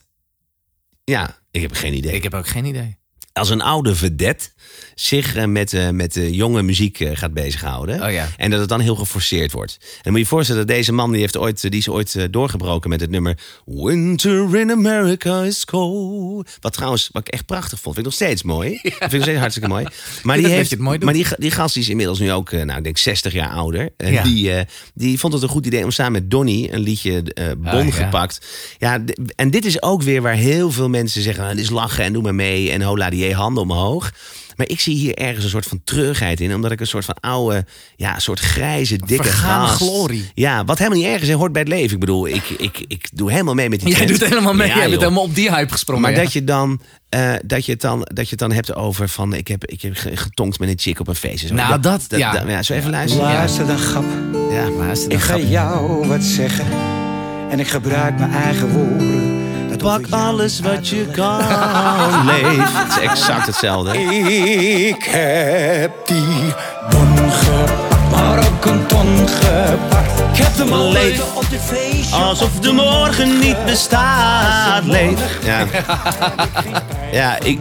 Ja, 1.04 1.40
ik 1.52 1.62
heb 1.62 1.74
geen 1.74 1.94
idee. 1.94 2.14
Ik 2.14 2.24
heb 2.24 2.34
ook 2.34 2.48
geen 2.48 2.66
idee. 2.66 2.98
Als 3.34 3.50
een 3.50 3.62
oude 3.62 3.96
vedette 3.96 4.50
zich 4.96 5.36
eh, 5.36 5.46
met, 5.46 5.74
eh, 5.74 5.90
met 5.90 6.16
eh, 6.18 6.34
jonge 6.34 6.62
muziek 6.62 7.10
gaat 7.14 7.34
bezighouden. 7.34 8.04
Oh 8.04 8.12
ja. 8.12 8.28
En 8.38 8.50
dat 8.50 8.60
het 8.60 8.70
dan 8.70 8.80
heel 8.80 8.96
geforceerd 8.96 9.52
wordt. 9.52 9.78
En 9.82 9.88
dan 10.02 10.12
moet 10.12 10.14
je 10.14 10.20
je 10.20 10.26
voorstellen 10.30 10.68
dat 10.68 10.76
deze 10.76 10.92
man 10.94 11.12
die, 11.12 11.20
heeft 11.22 11.38
ooit, 11.38 11.62
die 11.62 11.80
is 11.80 11.90
ooit 11.90 12.28
doorgebroken 12.34 12.90
met 12.90 13.00
het 13.02 13.10
nummer 13.10 13.38
Winter 13.66 14.56
in 14.60 14.72
America 14.72 15.42
is 15.44 15.66
cold. 15.66 16.50
Wat 16.60 16.74
trouwens, 16.74 17.10
wat 17.12 17.28
ik 17.28 17.34
echt 17.34 17.46
prachtig 17.46 17.80
vond. 17.80 17.96
Vind 17.96 17.98
ik 17.98 18.04
nog 18.04 18.14
steeds 18.14 18.44
mooi. 18.44 18.70
Dat 18.70 18.82
vind 18.92 19.04
ik 19.04 19.12
nog 19.12 19.22
steeds 19.24 19.40
hartstikke 19.40 19.70
mooi. 19.70 19.86
Maar 20.24 20.38
die, 20.38 20.48
heeft, 20.48 20.70
het 20.72 20.80
mooi 20.80 21.00
maar 21.00 21.14
die, 21.14 21.26
die 21.38 21.52
gast 21.52 21.74
die 21.74 21.84
is 21.84 21.90
inmiddels 21.90 22.20
nu 22.20 22.32
ook, 22.32 22.52
nou 22.52 22.78
ik 22.78 22.84
denk 22.84 22.98
60 22.98 23.34
jaar 23.34 23.50
ouder. 23.50 23.90
En 23.98 24.12
Ja. 24.12 24.24
die, 24.24 24.52
die 24.94 25.20
vond 25.20 25.34
het 25.34 25.42
een 25.42 25.50
goed 25.50 25.66
idee 25.66 25.84
om 25.84 25.92
samen 25.92 26.12
met 26.12 26.32
Donny 26.32 26.70
een 26.72 26.80
liedje 26.82 27.24
Bon 27.58 27.68
Ah, 27.74 27.86
ja. 27.86 27.92
gepakt. 27.92 28.46
Ja, 28.78 29.04
en 29.36 29.52
dit 29.52 29.66
is 29.66 29.82
ook 29.82 30.02
weer 30.02 30.22
waar 30.22 30.34
heel 30.36 30.72
veel 30.72 30.90
mensen 30.90 31.22
zeggen: 31.22 31.44
nou, 31.44 31.56
dit 31.56 31.64
is 31.64 31.70
lachen 31.70 32.04
en 32.04 32.14
doe 32.14 32.22
maar 32.22 32.36
mee 32.36 32.72
en 32.72 32.82
hola 32.82 33.10
die 33.10 33.23
handen 33.32 33.64
omhoog. 33.64 34.12
Maar 34.56 34.68
ik 34.70 34.80
zie 34.80 34.96
hier 34.96 35.14
ergens 35.16 35.44
een 35.44 35.50
soort 35.50 35.66
van 35.66 35.82
treurigheid 35.84 36.40
in, 36.42 36.54
omdat 36.56 36.72
ik 36.72 36.80
een 36.80 36.88
soort 36.88 37.06
van 37.06 37.16
oude, 37.20 37.66
ja, 37.96 38.16
een 38.16 38.22
soort 38.22 38.40
grijze, 38.40 38.98
dikke 38.98 39.24
Vergane 39.24 39.68
gast- 39.68 39.82
glorie. 39.82 40.32
Ja, 40.34 40.66
wat 40.66 40.78
helemaal 40.78 41.00
niet 41.00 41.08
ergens 41.08 41.30
is, 41.30 41.36
hoort 41.36 41.52
bij 41.52 41.62
het 41.62 41.70
leven. 41.72 41.94
Ik 41.94 42.00
bedoel, 42.00 42.28
ik, 42.28 42.50
ik, 42.50 42.84
ik 42.88 43.10
doe 43.14 43.32
helemaal 43.32 43.54
mee 43.54 43.70
met 43.70 43.80
die 43.80 43.90
Jij 43.96 43.98
trend. 44.06 44.20
doet 44.20 44.30
helemaal 44.30 44.54
mee. 44.54 44.68
Ja, 44.68 44.74
Jij 44.74 44.82
bent 44.82 44.94
joh. 44.94 45.02
helemaal 45.02 45.24
op 45.24 45.36
die 45.36 45.50
hype 45.52 45.72
gesprongen. 45.72 46.02
Maar 46.02 46.12
ja. 46.12 46.18
dat 46.22 46.34
je 46.34 46.44
dan. 46.44 46.82
eh, 47.10 47.34
dat, 47.46 47.66
je 47.66 47.72
het 47.72 47.82
dan, 47.82 48.00
dat 48.14 48.24
je 48.24 48.30
het 48.30 48.40
dan 48.40 48.52
hebt 48.52 48.76
over 48.76 49.10
van 49.10 49.34
ik 49.34 49.48
heb, 49.48 49.66
ik 49.66 49.82
heb 49.82 49.96
ge- 49.96 50.18
getonkt 50.18 50.60
met 50.60 50.70
een 50.70 50.80
chick 50.80 51.00
op 51.00 51.08
een 51.08 51.16
feest. 51.16 51.42
en 51.42 51.48
Zo. 51.48 51.54
Nou, 51.54 51.80
dat- 51.80 52.06
ja. 52.10 52.44
ja. 52.48 52.64
Zo 52.64 52.74
even 52.74 52.90
luisteren. 52.92 53.26
Luister 53.28 53.68
dan, 53.68 53.78
grap. 53.78 54.06
Ja. 54.52 54.70
Luister 54.70 55.10
dan, 55.10 55.18
Ik 55.18 55.24
ga 55.24 55.38
jou 55.38 56.08
wat 56.08 56.24
zeggen. 56.24 56.66
En 57.50 57.60
ik 57.60 57.68
gebruik 57.68 58.18
mijn 58.20 58.32
eigen 58.32 58.70
woorden. 58.70 59.33
Pak 59.84 60.06
alles 60.10 60.60
wat 60.60 60.88
je 60.88 61.06
kan, 61.06 61.38
leef. 62.26 62.74
Het 62.74 62.98
is 62.98 63.10
exact 63.10 63.46
hetzelfde. 63.46 63.98
Ik 64.88 65.04
heb 65.04 66.08
die 66.08 66.54
bon 66.90 67.32
gepakt, 67.32 68.12
maar 68.12 68.38
ook 68.38 68.66
een 68.66 68.86
ton 68.86 69.28
gepakt. 69.28 70.20
Ik 70.32 70.38
heb 70.38 70.58
hem 70.58 70.74
al 70.74 70.92
Leef. 70.92 71.22
Alsof 72.12 72.60
de 72.60 72.72
morgen 72.72 73.40
niet 73.40 73.66
bestaat, 73.66 74.86
leef. 74.86 75.20
Ja, 75.44 75.66
ja 77.12 77.40
ik... 77.40 77.60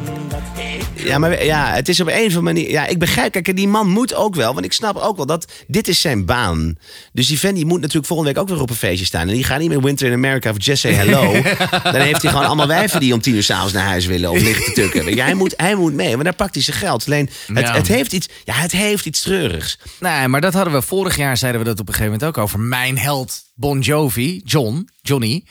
Ja, 1.04 1.18
maar 1.18 1.44
ja, 1.44 1.72
het 1.72 1.88
is 1.88 2.00
op 2.00 2.06
een 2.06 2.12
of 2.14 2.22
andere 2.22 2.40
manier... 2.40 2.70
Ja, 2.70 2.86
ik 2.86 2.98
begrijp, 2.98 3.32
kijk, 3.32 3.56
die 3.56 3.68
man 3.68 3.88
moet 3.88 4.14
ook 4.14 4.34
wel... 4.34 4.52
Want 4.52 4.64
ik 4.64 4.72
snap 4.72 4.96
ook 4.96 5.16
wel 5.16 5.26
dat 5.26 5.52
dit 5.66 5.88
is 5.88 6.00
zijn 6.00 6.24
baan. 6.24 6.74
Dus 7.12 7.26
die 7.26 7.38
vent 7.38 7.54
die 7.56 7.66
moet 7.66 7.80
natuurlijk 7.80 8.06
volgende 8.06 8.32
week 8.32 8.42
ook 8.42 8.48
weer 8.48 8.60
op 8.60 8.70
een 8.70 8.76
feestje 8.76 9.06
staan. 9.06 9.28
En 9.28 9.34
die 9.34 9.44
gaat 9.44 9.58
niet 9.60 9.68
meer 9.68 9.80
Winter 9.82 10.06
in 10.06 10.12
America 10.12 10.50
of 10.50 10.56
Just 10.58 10.80
Say 10.80 10.92
Hello. 10.92 11.32
Dan 11.92 12.00
heeft 12.00 12.22
hij 12.22 12.30
gewoon 12.30 12.46
allemaal 12.46 12.66
wijven 12.66 13.00
die 13.00 13.14
om 13.14 13.20
tien 13.20 13.34
uur 13.34 13.42
s'avonds 13.42 13.72
naar 13.72 13.86
huis 13.86 14.06
willen. 14.06 14.30
Of 14.30 14.40
liggen 14.42 14.64
te 14.64 14.72
tukken. 14.72 15.14
Je, 15.14 15.22
hij, 15.22 15.34
moet, 15.34 15.54
hij 15.56 15.74
moet 15.74 15.92
mee, 15.94 16.10
want 16.10 16.24
daar 16.24 16.34
pakt 16.34 16.54
hij 16.54 16.62
zijn 16.62 16.76
geld. 16.76 17.06
Alleen, 17.06 17.30
het, 17.46 17.66
Ja. 17.66 17.74
het, 17.74 17.88
heeft, 17.88 18.12
iets, 18.12 18.28
ja, 18.44 18.54
het 18.54 18.72
heeft 18.72 19.06
iets 19.06 19.20
treurigs. 19.20 19.78
Nee, 20.00 20.28
maar 20.28 20.40
dat 20.40 20.52
hadden 20.54 20.72
we 20.72 20.82
vorig 20.82 21.16
jaar, 21.16 21.36
zeiden 21.36 21.60
we 21.60 21.66
dat 21.66 21.80
op 21.80 21.88
een 21.88 21.94
gegeven 21.94 22.12
moment 22.12 22.36
ook 22.36 22.42
over. 22.44 22.60
Mijn 22.60 22.98
held 22.98 23.42
Bon 23.54 23.80
Jovi, 23.80 24.40
John, 24.44 24.88
Johnny. 25.00 25.44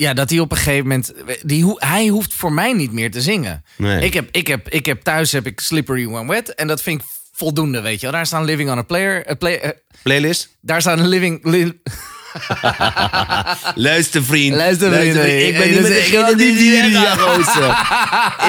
Ja, 0.00 0.14
dat 0.14 0.30
hij 0.30 0.38
op 0.38 0.50
een 0.50 0.56
gegeven 0.56 0.86
moment. 0.86 1.12
Die, 1.42 1.74
hij 1.76 2.06
hoeft 2.06 2.34
voor 2.34 2.52
mij 2.52 2.72
niet 2.72 2.92
meer 2.92 3.10
te 3.10 3.20
zingen. 3.20 3.64
Nee. 3.76 4.04
Ik, 4.04 4.14
heb, 4.14 4.28
ik, 4.32 4.46
heb, 4.46 4.68
ik 4.68 4.86
heb 4.86 5.02
thuis 5.02 5.32
heb 5.32 5.46
ik 5.46 5.60
Slippery 5.60 6.06
When 6.08 6.26
Wet. 6.26 6.54
En 6.54 6.66
dat 6.66 6.82
vind 6.82 7.00
ik 7.00 7.06
voldoende, 7.32 7.80
weet 7.80 7.94
je 7.96 8.00
wel. 8.02 8.12
Daar 8.12 8.26
staan 8.26 8.44
Living 8.44 8.70
on 8.70 8.78
a 8.78 8.82
Player. 8.82 9.36
Play, 9.36 9.58
eh, 9.58 9.70
Playlist? 10.02 10.48
daar 10.60 10.80
staan 10.80 11.06
Living. 11.08 11.44
li- 11.44 11.80
Luister 13.74 14.24
vriend. 14.24 14.56
Luister, 14.56 14.92
vriend. 14.92 15.16
Ik 15.16 15.58
ben 15.58 15.70
niet 15.70 15.82
degene 15.82 16.24
echt 16.26 16.38
die 16.38 16.52
niet. 16.54 16.60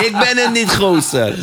Ik 0.05 0.51
niet 0.51 0.69
gozer. 0.69 1.37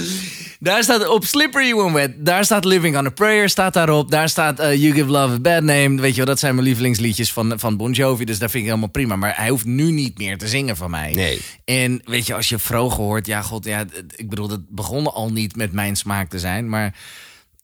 Daar 0.61 0.83
staat 0.83 1.09
op 1.09 1.25
Slippery 1.25 1.75
When 1.75 1.93
Wet, 1.93 2.27
daar 2.27 2.45
staat 2.45 2.65
Living 2.65 2.97
on 2.97 3.07
a 3.07 3.11
Prayer, 3.11 3.49
staat 3.49 3.75
daarop. 3.75 4.11
Daar 4.11 4.29
staat 4.29 4.59
eh, 4.59 4.83
You 4.83 4.93
Give 4.93 5.11
Love 5.11 5.35
a 5.35 5.39
Bad 5.41 5.63
Name. 5.63 6.01
Weet 6.01 6.11
je 6.11 6.17
wel, 6.17 6.27
dat 6.27 6.39
zijn 6.39 6.55
mijn 6.55 6.67
lievelingsliedjes 6.67 7.33
van, 7.33 7.59
van 7.59 7.77
Bon 7.77 7.93
Jovi. 7.93 8.25
Dus 8.25 8.39
dat 8.39 8.51
vind 8.51 8.63
ik 8.63 8.69
helemaal 8.69 8.91
prima. 8.91 9.17
Maar 9.17 9.37
hij 9.37 9.49
hoeft 9.49 9.65
nu 9.65 9.91
niet 9.91 10.19
meer 10.19 10.39
te 10.39 10.49
zingen 10.49 10.77
van 10.77 10.91
mij. 10.91 11.13
Nee. 11.15 11.41
En 11.65 12.01
weet 12.05 12.27
je, 12.27 12.35
als 12.35 12.49
je 12.49 12.59
vroeger 12.59 13.03
hoort, 13.03 13.27
ja 13.27 13.43
god, 13.43 13.65
ja, 13.65 13.85
ik 14.17 14.29
bedoel, 14.29 14.49
dat 14.49 14.61
begon 14.69 15.13
al 15.13 15.33
niet 15.33 15.57
met 15.57 15.73
mijn 15.73 15.97
smaak 15.97 16.29
te 16.29 16.39
zijn. 16.39 16.69
Maar 16.69 16.95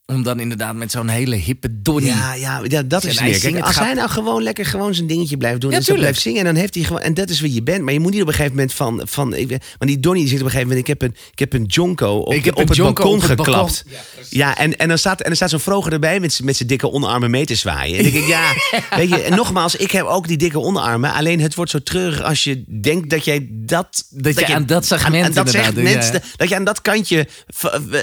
om 0.07 0.23
dan 0.23 0.41
inderdaad 0.41 0.75
met 0.75 0.91
zo'n 0.91 1.09
hele 1.09 1.37
hippe 1.37 1.69
Donnie... 1.83 2.09
Ja, 2.09 2.35
ja, 2.35 2.61
ja, 2.69 2.83
dat 2.83 3.05
is. 3.05 3.17
Kijk, 3.17 3.43
het 3.43 3.63
als 3.63 3.75
gaat- 3.77 3.85
hij 3.85 3.95
nou 3.95 4.11
gewoon 4.11 4.43
lekker 4.43 4.67
gewoon 4.67 4.95
zijn 4.95 5.07
dingetje 5.07 5.37
blijft 5.37 5.61
doen 5.61 5.71
Ja, 5.71 5.81
en 5.87 5.95
blijft 5.95 6.21
zingen, 6.21 6.39
en 6.39 6.45
dan 6.45 6.55
heeft 6.55 6.75
hij 6.75 6.85
gewoon 6.85 7.03
en 7.03 7.15
dat 7.15 7.31
is 7.31 7.41
wie 7.41 7.55
je 7.55 7.63
bent. 7.63 7.83
Maar 7.83 7.93
je 7.93 8.01
moet 8.01 8.13
niet 8.13 8.21
op 8.23 8.27
een 8.29 8.35
gegeven 8.35 8.57
moment 8.57 8.75
van, 8.75 9.03
van 9.05 9.35
ik, 9.35 9.49
want 9.49 9.61
die 9.91 10.01
Donnie 10.01 10.29
zit 10.29 10.39
op 10.39 10.45
een 10.45 10.51
gegeven 10.51 10.69
moment. 10.69 10.89
Ik 10.89 10.99
heb 10.99 11.03
een, 11.03 11.17
ik 11.33 11.39
heb 11.39 11.53
een 11.53 11.65
jonko 11.65 12.17
op, 12.19 12.33
Ik 12.33 12.45
heb 12.45 12.57
op 12.57 12.69
het 12.69 12.77
jonko 12.77 13.03
balkon 13.03 13.23
op 13.23 13.29
het 13.29 13.37
balkon. 13.37 13.55
geklapt. 13.55 13.85
Ja, 14.31 14.57
en, 14.57 14.77
en 14.77 14.89
dan 14.89 14.99
staat 14.99 15.21
en 15.21 15.27
dan 15.27 15.37
staat 15.37 15.51
zo'n 15.51 15.61
vroger 15.61 15.93
erbij 15.93 16.21
met, 16.21 16.41
met 16.43 16.57
zijn 16.57 16.69
dikke 16.69 16.87
onderarmen 16.91 17.31
mee 17.31 17.47
te 17.47 17.55
zwaaien. 17.55 17.97
En 17.97 18.03
denk 18.03 18.15
ik, 18.15 18.27
ja, 18.27 18.53
weet 18.99 19.09
je. 19.09 19.23
En 19.23 19.37
nogmaals, 19.37 19.77
ik 19.77 19.91
heb 19.91 20.05
ook 20.05 20.29
die 20.29 20.37
dikke 20.37 20.59
onderarmen. 20.59 21.13
Alleen 21.13 21.41
het 21.41 21.55
wordt 21.55 21.71
zo 21.71 21.83
treurig 21.83 22.23
als 22.23 22.45
je 22.45 22.65
denkt 22.81 23.11
dat 23.11 23.25
jij 23.25 23.47
dat 23.51 24.05
Dat 24.11 24.39
je 24.39 24.55
aan 24.55 24.67
dat 24.67 24.87
segment 24.87 25.25
aan 25.25 25.33
dat 25.45 25.51
segment 25.51 26.05
ja. 26.13 26.21
dat 26.37 26.49
je 26.49 26.55
aan 26.55 26.65
dat 26.65 26.81
kantje 26.83 27.27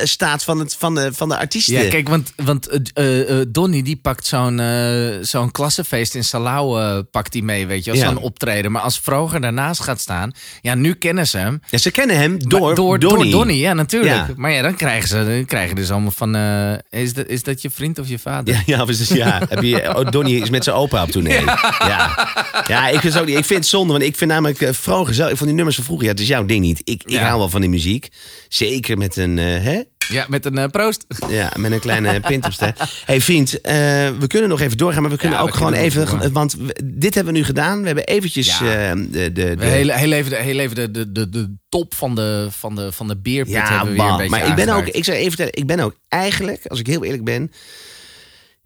staat 0.04 0.44
van 0.44 0.60
het 0.60 0.76
van 0.76 0.96
de 0.96 1.10
van 1.14 1.30
de 1.30 1.38
artiesten. 1.38 1.90
Ja, 1.92 1.98
kijk, 1.98 2.10
want, 2.10 2.34
want 2.46 2.68
eh, 2.68 3.20
eh, 3.22 3.40
eh, 3.40 3.46
Donnie 3.50 3.84
die 3.84 3.96
pakt 3.96 4.26
zo'n 4.26 4.62
zo'n 5.22 5.52
klassenfeest 5.52 6.16
in 6.16 6.24
Salau 6.24 7.02
pakt 7.04 7.34
hij 7.34 7.42
mee, 7.42 7.68
weet 7.68 7.84
je, 7.84 7.92
als 7.92 8.00
Ja. 8.00 8.06
zo'n 8.08 8.18
optreden. 8.18 8.72
Maar 8.72 8.82
als 8.82 9.00
Vroger 9.00 9.42
daarnaast 9.42 9.82
gaat 9.82 10.00
staan, 10.00 10.32
ja, 10.62 10.76
nu 10.76 10.94
kennen 10.94 11.28
ze 11.28 11.38
hem. 11.38 11.62
Ja, 11.70 11.78
ze 11.78 11.92
kennen 11.92 12.18
hem 12.18 12.32
Maar 12.32 12.40
door, 12.40 12.76
door, 12.76 13.00
Donnie. 13.00 13.32
door 13.32 13.40
Donnie, 13.40 13.58
ja, 13.58 13.74
natuurlijk. 13.74 14.14
Ja. 14.28 14.28
Maar 14.36 14.52
ja, 14.52 14.62
dan 14.62 14.76
krijgen 14.76 15.08
ze, 15.10 15.26
dan 15.26 15.46
krijgen 15.46 15.76
dus 15.76 15.92
allemaal 15.92 16.12
van, 16.12 16.36
is, 16.90 17.14
dat, 17.14 17.28
is 17.28 17.44
dat 17.44 17.62
je 17.62 17.70
vriend 17.70 18.00
of 18.00 18.08
je 18.08 18.20
vader? 18.20 18.54
Ja, 18.54 18.62
ja, 18.66 18.86
dus, 18.86 19.08
ja. 19.08 19.42
Heb 19.50 19.62
je, 19.64 19.98
oh, 19.98 20.12
Donnie 20.12 20.42
is 20.42 20.50
met 20.50 20.64
zijn 20.64 20.76
opa 20.76 21.04
op 21.04 21.10
tournee. 21.12 21.42
Ja. 21.46 22.28
Ja. 22.68 22.88
ik, 22.88 23.00
vind 23.00 23.14
het 23.14 23.22
ook 23.22 23.28
ik 23.30 23.46
vind 23.46 23.60
het 23.60 23.68
zonde, 23.68 23.92
want 23.94 24.04
ik 24.06 24.16
vind 24.16 24.32
namelijk 24.32 24.68
vroeger 24.76 25.14
zelf, 25.14 25.30
ik 25.30 25.36
vond 25.36 25.46
die 25.46 25.56
nummers 25.56 25.76
van 25.76 25.86
vroeger, 25.86 26.06
ja, 26.06 26.12
het 26.12 26.22
is 26.22 26.28
jouw 26.28 26.46
ding 26.46 26.62
niet. 26.62 26.82
Ik, 26.84 27.04
ik 27.04 27.10
Ja. 27.10 27.26
hou 27.26 27.38
wel 27.38 27.50
van 27.50 27.62
die 27.62 27.70
muziek. 27.70 28.08
Zeker 28.50 28.98
met 28.98 29.18
een, 29.18 29.38
hè? 29.38 29.82
Ja, 30.10 30.26
met 30.30 30.46
een 30.46 30.72
proost. 30.72 31.06
Ja, 31.30 31.52
met 31.58 31.72
een 31.72 31.80
kleine 31.82 32.20
pint 32.30 32.46
ster. 32.50 32.74
hey, 33.06 33.22
vriend, 33.22 33.62
eh, 33.62 33.74
we 34.20 34.28
kunnen 34.28 34.50
nog 34.50 34.62
even 34.62 34.78
doorgaan, 34.78 35.02
maar 35.02 35.12
we 35.12 35.18
kunnen 35.18 35.38
Ja, 35.38 35.44
ook 35.44 35.50
we 35.50 35.58
gewoon 35.58 35.72
kunnen 35.72 35.90
even, 35.90 36.34
want 36.34 36.56
dit 36.84 37.16
hebben 37.16 37.34
we 37.34 37.40
nu 37.40 37.46
gedaan. 37.46 37.80
We 37.80 37.86
hebben 37.86 38.06
eventjes 38.06 38.60
Ja. 38.60 38.90
eh, 38.90 38.96
de, 39.10 39.32
de, 39.32 39.56
de, 39.56 39.66
Heel, 39.66 39.90
heel 39.90 40.12
even, 40.12 40.30
de, 40.32 40.36
heel 40.38 40.60
even 40.60 40.76
de, 40.76 40.92
de, 40.92 41.12
de, 41.12 41.30
de 41.30 41.56
top 41.70 41.94
van 41.96 42.16
de, 42.16 42.48
van 42.52 42.76
de, 42.76 42.92
van 42.92 43.08
de 43.08 43.18
beerpit 43.18 43.54
Ja, 43.54 43.70
hebben 43.70 43.80
we 43.80 43.94
weer 43.94 44.02
een 44.02 44.08
bah, 44.10 44.18
beetje 44.18 44.38
maar 44.40 44.48
ik 44.48 44.66
ben 44.66 44.76
ook, 44.76 44.88
ik 44.88 45.04
zou 45.04 45.18
even 45.18 45.30
vertellen, 45.30 45.54
ik 45.56 45.68
ben 45.68 45.80
ook 45.80 45.96
eigenlijk, 46.08 46.66
als 46.68 46.80
ik 46.80 46.88
heel 46.88 47.04
eerlijk 47.04 47.24
ben, 47.24 47.52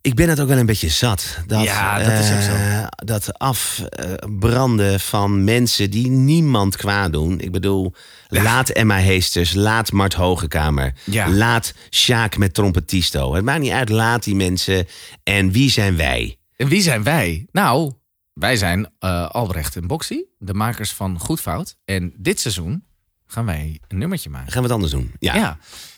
ik 0.06 0.16
ben 0.16 0.30
het 0.30 0.40
ook 0.40 0.48
wel 0.48 0.58
een 0.58 0.66
beetje 0.66 0.90
zat. 0.90 1.38
Dat, 1.48 1.64
Ja, 1.64 1.98
dat 2.00 2.12
is 2.24 2.32
ook 2.32 2.42
zo. 2.42 2.52
eh, 2.54 2.88
dat 2.90 3.40
afbranden 3.40 5.00
van 5.00 5.44
mensen 5.44 5.92
die 5.92 6.08
niemand 6.10 6.76
kwaad 6.78 7.12
doen. 7.12 7.40
Ik 7.40 7.52
bedoel, 7.52 7.94
laat 8.28 8.70
Emma 8.70 8.98
Heesters, 8.98 9.54
laat 9.54 9.92
Mart 9.92 10.14
Hogekamer, 10.14 10.94
Ja. 11.04 11.30
laat 11.30 11.74
Sjaak 11.90 12.38
met 12.38 12.54
trompetisto. 12.54 13.34
Het 13.34 13.44
maakt 13.44 13.60
niet 13.62 13.72
uit, 13.72 13.90
laat 13.90 14.24
die 14.24 14.36
mensen. 14.36 14.88
En 15.24 15.52
wie 15.52 15.70
zijn 15.72 15.96
wij? 15.98 16.38
En 16.56 16.68
wie 16.68 16.82
zijn 16.82 17.04
wij? 17.04 17.46
Nou, 17.52 17.94
wij 18.34 18.56
zijn 18.58 18.90
eh, 19.00 19.30
Albrecht 19.30 19.76
en 19.76 19.88
Boxy, 19.88 20.22
de 20.38 20.54
makers 20.54 20.92
van 20.92 21.20
Goed 21.20 21.42
Fout. 21.42 21.76
En 21.86 22.14
dit 22.18 22.40
seizoen 22.40 22.84
gaan 23.28 23.46
wij 23.46 23.80
een 23.88 23.98
nummertje 23.98 24.30
maken. 24.30 24.52
Gaan 24.52 24.62
we 24.62 24.68
het 24.68 24.76
anders 24.76 24.92
doen? 24.94 25.12
Ja. 25.20 25.36
Ja. 25.36 25.58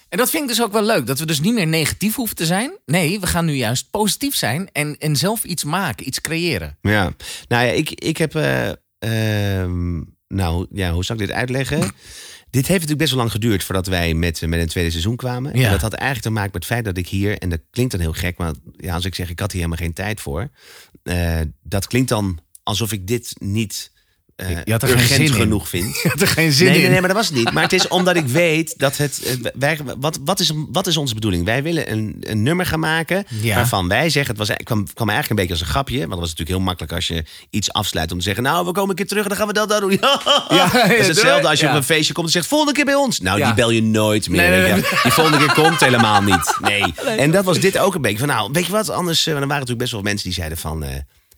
En 0.10 0.18
dat 0.18 0.30
vind 0.30 0.44
ik 0.44 0.50
dus 0.50 0.62
ook 0.62 0.72
wel 0.72 0.84
leuk. 0.86 1.06
Dat 1.08 1.20
we 1.20 1.26
dus 1.26 1.40
niet 1.40 1.54
meer 1.54 1.68
negatief 1.68 2.16
hoeven 2.16 2.36
te 2.36 2.46
zijn. 2.46 2.72
Nee, 2.86 3.20
we 3.20 3.28
gaan 3.28 3.46
nu 3.46 3.54
juist 3.54 3.90
positief 3.90 4.36
zijn 4.36 4.70
en, 4.72 4.98
en 4.98 5.16
zelf 5.16 5.44
iets 5.44 5.64
maken, 5.64 6.08
iets 6.08 6.22
creëren. 6.22 6.78
Ja, 6.82 7.14
nou 7.48 7.66
ja, 7.66 7.72
ik, 7.72 7.90
ik 7.92 8.18
heb. 8.18 8.36
eh, 8.36 8.70
ehm, 9.00 10.02
nou 10.28 10.68
ja, 10.72 10.92
hoe 10.92 11.06
zou 11.06 11.20
ik 11.22 11.28
dit 11.28 11.36
uitleggen? 11.36 11.80
Dit 12.50 12.68
heeft 12.68 12.80
natuurlijk 12.82 12.98
best 13.00 13.10
wel 13.12 13.20
lang 13.20 13.32
geduurd 13.32 13.64
voordat 13.64 13.88
wij 13.88 14.14
met, 14.14 14.42
met 14.42 14.60
een 14.60 14.68
tweede 14.68 14.90
seizoen 14.90 15.16
kwamen. 15.16 15.54
En 15.54 15.60
Ja. 15.60 15.70
dat 15.70 15.82
had 15.82 15.94
eigenlijk 15.94 16.24
te 16.24 16.30
maken 16.34 16.52
met 16.54 16.64
het 16.64 16.72
feit 16.74 16.86
dat 16.86 16.98
ik 16.98 17.08
hier, 17.08 17.38
en 17.38 17.50
dat 17.50 17.60
klinkt 17.72 17.92
dan 17.92 18.02
heel 18.02 18.14
gek, 18.14 18.38
maar 18.38 18.54
ja, 18.78 18.94
als 18.94 19.06
ik 19.06 19.16
zeg 19.16 19.30
ik 19.30 19.40
had 19.40 19.52
hier 19.52 19.62
helemaal 19.62 19.84
geen 19.86 19.94
tijd 19.94 20.22
voor, 20.22 20.50
eh, 21.04 21.40
dat 21.64 21.88
klinkt 21.88 22.10
dan 22.10 22.40
alsof 22.64 22.92
ik 22.92 23.08
dit 23.08 23.34
niet 23.40 23.92
eh 24.38 24.50
Je 24.64 24.72
had 24.72 24.82
er 24.82 24.88
geen 24.88 24.98
urgent 24.98 25.18
zin 25.20 25.26
in. 25.28 25.34
genoeg 25.34 25.70
vind. 25.70 25.96
Je 26.04 26.10
had 26.10 26.22
er 26.22 26.28
geen 26.28 26.52
zin 26.52 26.66
nee, 26.68 26.76
in. 26.76 26.82
Nee, 26.82 26.90
nee, 26.90 27.00
maar 27.00 27.10
dat 27.10 27.18
was 27.18 27.28
het 27.28 27.36
niet. 27.36 27.52
Maar 27.52 27.64
het 27.64 27.74
is 27.74 27.88
omdat 27.88 28.16
ik 28.16 28.26
weet 28.28 28.74
dat 28.78 28.98
het. 28.98 29.22
eh, 29.24 29.52
Wij, 29.54 29.80
wat, 30.00 30.20
wat, 30.24 30.40
is, 30.40 30.52
wat 30.72 30.88
is 30.88 30.98
onze 30.98 31.14
bedoeling? 31.14 31.46
Wij 31.46 31.64
willen 31.64 31.92
een, 31.92 32.16
een 32.20 32.44
nummer 32.44 32.66
gaan 32.66 32.80
maken. 32.80 33.26
Ja. 33.42 33.56
Waarvan 33.56 33.88
wij 33.88 34.10
zeggen. 34.10 34.30
Het 34.36 34.38
was, 34.38 34.48
het 34.48 34.64
kwam, 34.64 34.94
kwam 34.94 35.10
eigenlijk 35.10 35.30
een 35.30 35.36
beetje 35.48 35.52
als 35.62 35.62
een 35.62 35.74
grapje. 35.76 35.98
Want 35.98 36.10
het 36.12 36.20
was 36.20 36.30
natuurlijk 36.30 36.58
heel 36.58 36.66
makkelijk 36.66 36.94
als 36.94 37.08
je 37.08 37.24
iets 37.50 37.72
afsluit. 37.74 38.12
Om 38.12 38.18
te 38.18 38.24
zeggen. 38.24 38.44
Nou, 38.44 38.66
we 38.66 38.72
komen 38.72 38.90
een 38.90 38.96
keer 38.96 39.08
terug 39.08 39.24
en 39.24 39.30
dan 39.30 39.38
gaan 39.38 39.48
we 39.48 39.54
dat, 39.54 39.70
dat 39.70 39.82
doen. 39.82 39.92
Ja, 40.58 40.70
dat 40.72 40.90
is 40.92 41.08
hetzelfde 41.08 41.48
als 41.50 41.60
je 41.60 41.68
op 41.70 41.74
een 41.76 41.84
feestje 41.84 42.14
komt 42.14 42.26
en 42.26 42.32
zegt. 42.32 42.48
Volgende 42.48 42.74
keer 42.74 42.86
bij 42.86 42.96
ons. 42.96 43.20
Nou, 43.20 43.44
die 43.44 43.54
bel 43.54 43.70
je 43.70 43.82
nooit 43.84 44.30
meer. 44.30 44.50
Nee, 44.50 44.62
nee. 44.72 44.74
Die 45.04 45.12
volgende 45.12 45.38
keer 45.38 45.54
komt 45.54 45.80
helemaal 45.80 46.22
niet. 46.22 46.58
Nee. 46.62 46.94
En 47.24 47.32
dat 47.32 47.44
was 47.46 47.60
dit 47.60 47.78
ook 47.78 47.96
een 47.96 48.02
beetje. 48.02 48.18
Van, 48.18 48.28
nou, 48.28 48.50
weet 48.52 48.66
je 48.66 48.72
wat? 48.72 48.90
Anders. 48.90 49.20
eh, 49.28 49.34
er 49.34 49.34
waren 49.40 49.50
natuurlijk 49.54 49.80
best 49.80 49.92
wel 49.92 50.02
mensen 50.02 50.24
die 50.26 50.34
zeiden 50.34 50.58
van. 50.58 50.86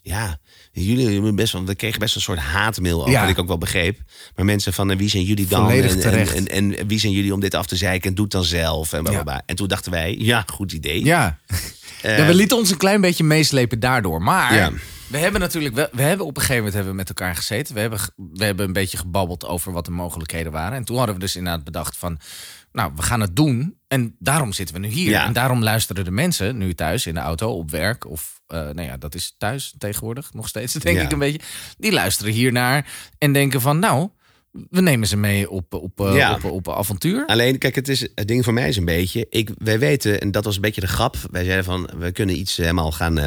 ja, 0.03 0.37
jullie 0.71 1.13
hebben 1.13 1.35
best 1.35 1.53
wel. 1.53 1.65
We 1.65 1.75
kregen 1.75 1.99
best 1.99 2.15
een 2.15 2.21
soort 2.21 2.39
haatmail 2.39 2.99
over, 2.99 3.11
Ja. 3.11 3.21
wat 3.21 3.29
ik 3.29 3.39
ook 3.39 3.47
wel 3.47 3.57
begreep. 3.57 3.99
Maar 4.35 4.45
mensen 4.45 4.73
van 4.73 4.91
eh, 4.91 4.97
wie 4.97 5.09
zijn 5.09 5.23
jullie 5.23 5.47
dan? 5.47 5.69
En, 5.71 5.83
en, 5.89 5.99
terecht. 5.99 6.33
en, 6.33 6.47
en 6.47 6.87
wie 6.87 6.99
zijn 6.99 7.11
jullie 7.13 7.33
om 7.33 7.39
dit 7.39 7.53
af 7.53 7.65
te 7.65 7.75
zeiken? 7.75 8.09
En 8.09 8.15
doe 8.15 8.23
het 8.23 8.33
dan 8.33 8.43
zelf. 8.43 8.93
En, 8.93 9.03
blablabla. 9.03 9.41
en 9.45 9.55
toen 9.55 9.67
dachten 9.67 9.91
wij, 9.91 10.15
ja, 10.19 10.43
goed 10.53 10.71
idee. 10.71 11.05
Ja. 11.05 11.39
Ja, 12.01 12.25
we 12.25 12.33
lieten 12.33 12.57
ons 12.57 12.71
een 12.71 12.77
klein 12.77 13.01
beetje 13.01 13.23
meeslepen 13.23 13.79
daardoor. 13.79 14.21
Maar 14.21 14.55
Ja. 14.55 14.71
we 15.07 15.17
hebben 15.17 15.41
natuurlijk 15.41 15.75
wel, 15.75 15.87
we 15.91 16.01
hebben 16.01 16.25
op 16.25 16.35
een 16.35 16.41
gegeven 16.41 16.55
moment 16.57 16.73
hebben 16.73 16.91
we 16.91 16.97
met 16.97 17.07
elkaar 17.09 17.35
gezeten. 17.35 17.73
We 17.73 17.79
hebben, 17.79 17.99
we 18.15 18.43
hebben 18.45 18.65
een 18.65 18.73
beetje 18.73 18.97
gebabbeld 18.97 19.45
over 19.45 19.71
wat 19.71 19.85
de 19.85 19.91
mogelijkheden 19.91 20.51
waren. 20.51 20.77
En 20.77 20.83
toen 20.83 20.97
hadden 20.97 21.15
we 21.15 21.21
dus 21.21 21.35
inderdaad 21.35 21.63
bedacht 21.63 21.97
van, 21.97 22.19
nou, 22.71 22.91
we 22.95 23.01
gaan 23.01 23.21
het 23.21 23.35
doen. 23.35 23.78
En 23.89 24.15
daarom 24.19 24.53
zitten 24.53 24.75
we 24.75 24.81
nu 24.81 24.87
hier. 24.87 25.09
Ja. 25.09 25.25
En 25.25 25.33
daarom 25.33 25.63
luisteren 25.63 26.03
de 26.05 26.11
mensen 26.11 26.57
nu 26.57 26.73
thuis 26.73 27.05
in 27.05 27.13
de 27.13 27.19
auto, 27.19 27.51
op 27.51 27.71
werk 27.71 28.05
of, 28.05 28.41
eh, 28.47 28.59
nou 28.59 28.81
ja, 28.81 28.97
dat 28.97 29.15
is 29.15 29.35
thuis 29.37 29.73
tegenwoordig 29.77 30.33
nog 30.33 30.47
steeds, 30.47 30.73
denk 30.73 30.97
Ja. 30.97 31.03
ik 31.03 31.11
een 31.11 31.19
beetje. 31.19 31.39
Die 31.77 31.91
luisteren 31.91 32.33
hiernaar 32.33 32.87
en 33.17 33.33
denken 33.33 33.61
van, 33.61 33.79
nou, 33.79 34.09
we 34.69 34.81
nemen 34.81 35.07
ze 35.07 35.17
mee 35.17 35.49
op, 35.49 35.73
op, 35.73 35.99
eh, 35.99 36.15
Ja. 36.15 36.33
op, 36.33 36.43
op, 36.43 36.69
avontuur. 36.69 37.25
Alleen, 37.25 37.57
kijk, 37.57 37.75
het, 37.75 37.87
is, 37.87 38.01
het 38.15 38.27
ding 38.27 38.43
voor 38.43 38.53
mij 38.53 38.67
is 38.67 38.77
een 38.77 38.85
beetje. 38.85 39.25
Ik, 39.29 39.49
wij 39.57 39.79
weten, 39.79 40.21
en 40.21 40.31
dat 40.31 40.45
was 40.45 40.55
een 40.55 40.61
beetje 40.61 40.81
de 40.81 40.87
grap. 40.87 41.15
Wij 41.31 41.43
zeiden 41.43 41.65
van, 41.65 41.89
we 41.97 42.11
kunnen 42.11 42.37
iets 42.39 42.57
helemaal 42.57 42.91
gaan, 42.91 43.17
eh, 43.17 43.25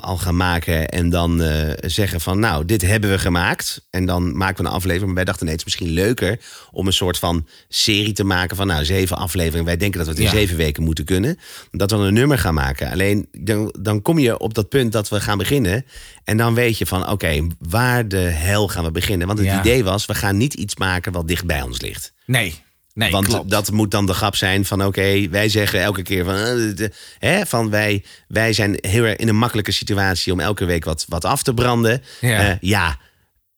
al 0.00 0.16
gaan 0.16 0.36
maken. 0.36 0.88
En 0.88 1.10
dan 1.10 1.42
eh, 1.42 1.72
zeggen 1.90 2.20
van, 2.20 2.38
nou, 2.38 2.64
dit 2.64 2.82
hebben 2.82 3.10
we 3.10 3.18
gemaakt. 3.18 3.86
En 3.90 4.06
dan 4.06 4.36
maken 4.36 4.62
we 4.62 4.68
een 4.68 4.74
aflevering. 4.76 5.06
Maar 5.06 5.14
wij 5.14 5.24
dachten, 5.24 5.44
nee, 5.44 5.54
het 5.54 5.66
is 5.66 5.74
misschien 5.76 5.94
leuker 5.94 6.38
om 6.70 6.86
een 6.86 6.92
soort 6.92 7.18
van 7.18 7.46
serie 7.68 8.12
te 8.12 8.24
maken. 8.24 8.56
Van, 8.56 8.66
nou, 8.66 8.84
zeven 8.84 9.16
afleveringen. 9.16 9.64
Wij 9.64 9.76
denken 9.76 9.98
dat 9.98 10.06
we 10.08 10.12
het 10.14 10.22
in 10.22 10.28
Ja. 10.28 10.40
zeven 10.40 10.56
weken 10.56 10.82
moeten 10.82 11.04
kunnen. 11.04 11.38
Dat 11.70 11.90
we 11.90 11.96
een 11.96 12.14
nummer 12.14 12.38
gaan 12.38 12.54
maken. 12.54 12.90
Alleen, 12.90 13.28
dan, 13.38 13.74
dan 13.80 14.02
kom 14.02 14.18
je 14.18 14.38
op 14.38 14.54
dat 14.54 14.68
punt 14.68 14.92
dat 14.92 15.08
we 15.08 15.20
gaan 15.20 15.38
beginnen. 15.38 15.84
En 16.24 16.36
dan 16.36 16.54
weet 16.54 16.78
je 16.78 16.86
van, 16.86 17.08
oké, 17.10 17.46
waar 17.58 18.08
de 18.08 18.16
hel 18.18 18.68
gaan 18.68 18.84
we 18.84 18.90
beginnen? 18.90 19.26
Want 19.26 19.38
het 19.38 19.48
Ja. 19.48 19.60
idee 19.60 19.84
was, 19.84 20.06
we 20.06 20.14
gaan 20.14 20.36
niet 20.36 20.54
iets 20.54 20.76
maken 20.76 21.12
wat 21.12 21.28
dicht 21.28 21.44
bij 21.44 21.62
ons 21.62 21.80
ligt. 21.80 22.12
Nee, 22.26 22.54
nee, 22.98 23.10
Want 23.10 23.26
klopt. 23.26 23.50
dat 23.50 23.70
moet 23.70 23.90
dan 23.90 24.06
de 24.06 24.12
grap 24.12 24.36
zijn 24.36 24.64
van 24.64 24.84
oké, 24.84 25.28
wij 25.28 25.48
zeggen 25.48 25.80
elke 25.80 26.02
keer 26.02 26.24
van, 26.24 26.34
eh, 26.34 26.88
hè, 27.18 27.46
van 27.46 27.70
wij, 27.70 28.04
wij 28.28 28.52
zijn 28.52 28.78
heel 28.80 29.04
erg 29.04 29.16
in 29.16 29.28
een 29.28 29.36
makkelijke 29.36 29.72
situatie 29.72 30.32
om 30.32 30.40
elke 30.40 30.64
week 30.64 30.84
wat, 30.84 31.04
wat 31.08 31.24
af 31.24 31.42
te 31.42 31.54
branden. 31.54 32.02
Ja. 32.20 32.48
Eh, 32.48 32.56
ja, 32.60 32.98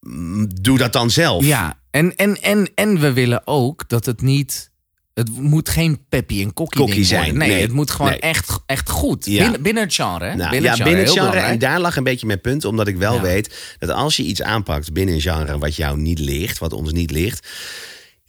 mm, 0.01 0.49
doe 0.61 0.79
dat 0.79 0.93
dan 0.93 1.11
zelf. 1.11 1.45
Ja, 1.45 1.79
en, 1.91 2.17
en, 2.17 2.43
en, 2.43 2.71
en 2.75 3.01
we 3.01 3.13
willen 3.13 3.43
ook 3.45 3.89
dat 3.89 4.07
het 4.07 4.23
niet. 4.23 4.69
Het 5.15 5.39
moet 5.39 5.69
geen 5.69 6.05
peppy 6.09 6.43
en 6.43 6.53
kokkie 6.53 7.05
zijn. 7.05 7.37
Nee, 7.37 7.49
nee, 7.49 7.61
het 7.61 7.73
moet 7.73 7.91
gewoon 7.91 8.11
nee. 8.11 8.21
echt, 8.21 8.59
echt 8.67 8.91
goed. 8.91 9.27
Ja. 9.27 9.43
Binnen, 9.43 9.63
binnen 9.63 9.83
het 9.83 9.95
genre. 9.95 10.35
Nou, 10.35 10.51
binnen 10.51 10.71
ja, 10.71 10.77
genre, 10.77 10.85
binnen 10.85 11.05
het 11.05 11.19
genre. 11.19 11.39
En 11.39 11.59
daar 11.59 11.81
lag 11.81 11.97
een 11.97 12.05
beetje 12.05 12.27
mijn 12.27 12.41
punt, 12.41 12.65
omdat 12.65 12.89
ik 12.89 12.97
wel 12.97 13.15
Ja. 13.15 13.21
weet 13.21 13.77
dat 13.79 13.91
als 13.91 14.17
je 14.17 14.23
iets 14.23 14.43
aanpakt 14.43 14.93
binnen 14.93 15.15
een 15.15 15.21
genre 15.21 15.59
wat 15.59 15.77
jou 15.77 15.99
niet 15.99 16.19
ligt, 16.19 16.59
wat 16.59 16.73
ons 16.73 16.93
niet 16.93 17.11
ligt. 17.11 17.49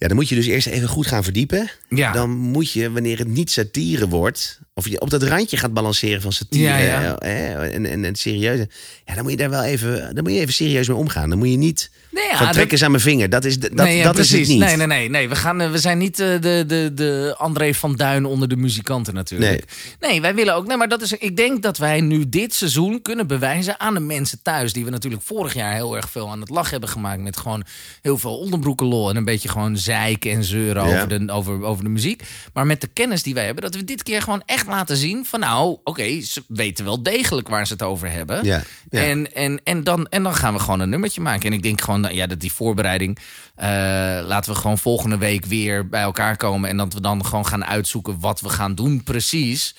Ja, 0.02 0.08
dan 0.08 0.16
moet 0.16 0.28
je 0.28 0.34
dus 0.34 0.46
eerst 0.46 0.66
even 0.66 0.88
goed 0.88 1.06
gaan 1.06 1.24
verdiepen. 1.24 1.70
Ja. 1.88 2.12
Dan 2.12 2.30
moet 2.30 2.72
je, 2.72 2.90
wanneer 2.90 3.18
het 3.18 3.28
niet 3.28 3.50
satire 3.50 4.08
wordt, 4.08 4.60
of 4.74 4.88
je 4.88 5.00
op 5.00 5.10
dat 5.10 5.22
randje 5.22 5.56
gaat 5.56 5.72
balanceren 5.72 6.22
van 6.22 6.32
satire 6.32 6.64
Ja, 6.68 6.78
ja. 6.78 7.18
eh, 7.18 7.52
en, 7.52 7.72
en, 7.72 7.86
en 7.86 8.02
het 8.02 8.18
serieuze, 8.18 8.68
ja, 9.04 9.14
dan 9.14 9.22
moet 9.22 9.32
je 9.32 9.38
daar 9.38 9.50
wel 9.50 9.62
even, 9.62 10.14
dan 10.14 10.24
moet 10.24 10.32
je 10.32 10.38
even 10.40 10.54
serieus 10.54 10.88
mee 10.88 10.96
omgaan. 10.96 11.28
Dan 11.28 11.38
moet 11.38 11.50
je 11.50 11.56
niet 11.56 11.90
Nee, 12.12 12.24
ja, 12.24 12.36
Van 12.36 12.46
dat- 12.46 12.54
trek 12.54 12.72
eens 12.72 12.82
aan 12.82 12.90
mijn 12.90 13.02
vinger. 13.02 13.28
Dat 13.28 13.44
is, 13.44 13.58
dat, 13.58 13.72
nee, 13.72 14.02
dat 14.02 14.18
is 14.18 14.30
het 14.30 14.48
niet. 14.48 14.58
Nee, 14.58 14.76
nee, 14.76 14.86
nee. 14.86 15.08
nee. 15.10 15.28
We, 15.28 15.36
gaan, 15.36 15.60
eh, 15.60 15.70
we 15.70 15.78
zijn 15.78 15.98
niet 15.98 16.20
eh, 16.20 16.40
de, 16.40 16.64
de, 16.66 16.90
de 16.94 17.34
André 17.38 17.74
van 17.74 17.96
Duin 17.96 18.24
onder 18.24 18.48
de 18.48 18.56
muzikanten 18.56 19.14
natuurlijk. 19.14 19.64
Nee. 20.00 20.20
wij 20.20 20.34
willen 20.34 20.54
ook... 20.54 20.66
Nee, 20.66 20.76
maar 20.76 20.88
dat 20.88 21.02
is, 21.02 21.12
ik 21.12 21.36
denk 21.36 21.62
dat 21.62 21.78
wij 21.78 22.00
nu 22.00 22.28
dit 22.28 22.54
seizoen 22.54 23.02
kunnen 23.02 23.26
bewijzen 23.26 23.80
aan 23.80 23.94
de 23.94 24.00
mensen 24.00 24.38
thuis... 24.42 24.72
die 24.72 24.84
we 24.84 24.90
natuurlijk 24.90 25.22
vorig 25.22 25.54
jaar 25.54 25.74
heel 25.74 25.96
erg 25.96 26.10
veel 26.10 26.30
aan 26.30 26.40
het 26.40 26.48
lachen 26.50 26.70
hebben 26.70 26.88
gemaakt... 26.88 27.20
met 27.22 27.36
gewoon 27.36 27.64
heel 28.02 28.18
veel 28.18 28.38
onderbroekenlol 28.38 29.10
en 29.10 29.16
een 29.16 29.24
beetje 29.24 29.48
gewoon 29.48 29.76
zeiken 29.76 30.30
en 30.30 30.44
zeuren 30.44 30.82
over, 30.82 31.08
de, 31.08 31.32
over, 31.32 31.62
over 31.62 31.84
de 31.84 31.90
muziek. 31.90 32.22
Maar 32.52 32.66
met 32.66 32.80
de 32.80 32.88
kennis 32.92 33.22
die 33.22 33.34
wij 33.34 33.44
hebben, 33.44 33.62
dat 33.64 33.74
we 33.74 33.84
dit 33.84 34.02
keer 34.02 34.22
gewoon 34.22 34.42
echt 34.46 34.61
laten 34.66 34.96
zien... 34.96 35.24
van 35.24 35.40
nou, 35.40 35.78
oké, 35.84 36.20
ze 36.20 36.42
weten 36.48 36.84
wel 36.84 37.02
degelijk 37.02 37.48
waar 37.48 37.66
ze 37.66 37.72
het 37.72 37.82
over 37.82 38.10
hebben. 38.10 38.44
Ja, 38.44 38.62
ja. 38.90 39.00
En, 39.00 39.34
en, 39.34 39.60
en, 39.64 39.84
dan, 39.84 40.06
en 40.06 40.22
dan 40.22 40.34
gaan 40.34 40.54
we 40.54 40.60
gewoon 40.60 40.80
een 40.80 40.88
nummertje 40.88 41.20
maken. 41.20 41.50
En 41.50 41.56
ik 41.56 41.62
denk 41.62 41.80
gewoon 41.80 42.00
nou 42.00 42.14
ja, 42.14 42.26
dat 42.26 42.40
die 42.40 42.52
voorbereiding. 42.52 43.18
eh, 43.54 43.68
laten 44.26 44.52
we 44.52 44.58
gewoon 44.58 44.78
volgende 44.78 45.18
week 45.18 45.44
weer 45.44 45.88
bij 45.88 46.02
elkaar 46.02 46.36
komen. 46.36 46.70
En 46.70 46.76
dat 46.76 46.92
we 46.94 47.00
dan 47.00 47.24
gewoon 47.26 47.46
gaan 47.46 47.64
uitzoeken 47.64 48.20
wat 48.20 48.40
we 48.40 48.48
gaan 48.48 48.74
doen, 48.74 49.02
precies. 49.02 49.74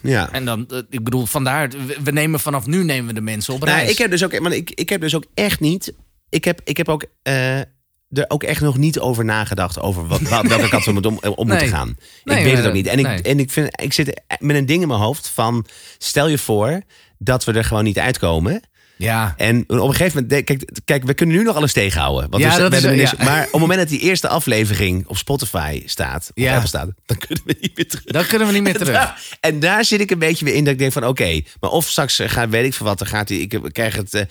Ja. 0.00 0.32
En 0.32 0.44
dan, 0.44 0.66
eh, 0.70 0.78
ik 0.90 1.04
bedoel, 1.04 1.26
vandaar, 1.26 1.68
we, 1.68 1.96
we 2.04 2.10
nemen 2.10 2.40
vanaf 2.40 2.66
nu 2.66 2.84
nemen 2.84 3.06
we 3.06 3.12
de 3.14 3.20
mensen 3.20 3.54
op 3.54 3.60
Nou, 3.64 3.76
reis. 3.76 3.90
ik 3.90 3.98
heb 3.98 4.10
dus 4.10 4.24
ook, 4.24 4.40
maar 4.40 4.52
ik, 4.52 4.70
ik 4.70 4.88
heb 4.88 5.00
dus 5.00 5.14
ook 5.14 5.24
echt 5.34 5.60
niet. 5.60 5.92
Ik 6.28 6.44
heb, 6.44 6.60
ik 6.64 6.76
heb 6.76 6.88
ook 6.88 7.04
eh, 7.22 7.60
er 8.14 8.24
ook 8.28 8.42
echt 8.42 8.60
nog 8.60 8.76
niet 8.76 8.98
over 9.00 9.24
nagedacht 9.24 9.80
over 9.80 10.06
wat, 10.06 10.20
wat, 10.28 10.46
welke 10.46 10.68
kant 10.68 10.84
we 10.84 10.92
moeten 10.92 11.10
om, 11.10 11.18
om 11.22 11.46
Nee. 11.46 11.56
moeten 11.58 11.76
gaan. 11.76 11.96
Nee, 12.24 12.38
ik 12.38 12.44
weet 12.44 12.56
het 12.56 12.66
ook 12.66 12.72
niet. 12.72 12.86
En 12.86 12.98
ik, 12.98 13.06
en 13.06 13.38
ik 13.38 13.50
vind, 13.50 13.82
ik 13.82 13.92
zit 13.92 14.20
met 14.38 14.56
een 14.56 14.66
ding 14.66 14.82
in 14.82 14.88
mijn 14.88 15.00
hoofd 15.00 15.28
van, 15.28 15.66
stel 15.98 16.28
je 16.28 16.38
voor 16.38 16.82
dat 17.18 17.44
we 17.44 17.52
er 17.52 17.64
gewoon 17.64 17.84
niet 17.84 17.98
uitkomen. 17.98 18.62
Ja. 18.96 19.34
En 19.36 19.60
op 19.66 19.88
een 19.88 19.94
gegeven 19.94 20.22
moment, 20.22 20.44
kijk, 20.44 20.64
kijk, 20.84 21.04
we 21.04 21.14
kunnen 21.14 21.36
nu 21.36 21.42
nog 21.42 21.56
alles 21.56 21.72
tegenhouden. 21.72 22.30
Want 22.30 22.42
Ja, 22.42 22.54
we, 22.54 22.60
dat 22.60 22.70
we 22.70 22.76
is- 22.94 23.10
ja. 23.10 23.16
dus- 23.16 23.26
Maar 23.26 23.44
op 23.46 23.52
het 23.52 23.60
moment 23.60 23.78
dat 23.78 23.88
die 23.88 24.00
eerste 24.00 24.28
aflevering 24.28 25.06
op 25.06 25.16
Spotify 25.16 25.82
staat, 25.86 26.26
op 26.30 26.38
Ja. 26.38 26.52
Apple 26.54 26.68
staat, 26.68 26.88
dan 27.06 27.18
kunnen 27.18 27.44
we 27.46 27.56
niet 27.60 27.76
meer 27.76 27.88
terug. 27.88 28.04
Dan 28.04 28.26
kunnen 28.26 28.46
we 28.48 28.52
niet 28.54 28.62
meer 28.62 28.76
terug. 28.78 29.14
En 29.40 29.60
daar 29.60 29.84
zit 29.84 30.00
ik 30.00 30.10
een 30.10 30.18
beetje 30.18 30.44
weer 30.44 30.54
in 30.54 30.64
dat 30.64 30.72
ik 30.72 30.78
denk 30.78 30.92
van 30.92 31.06
oké, 31.06 31.40
maar 31.60 31.70
of 31.70 31.88
straks 31.88 32.18
eh, 32.18 32.28
gaat, 32.28 32.48
weet 32.50 32.64
ik 32.64 32.74
veel 32.74 32.86
wat, 32.86 32.98
dan 32.98 33.06
gaat 33.08 33.28
hij, 33.28 33.38
ik 33.38 33.58
krijg 33.72 33.96
het, 33.96 34.14
eh, 34.14 34.22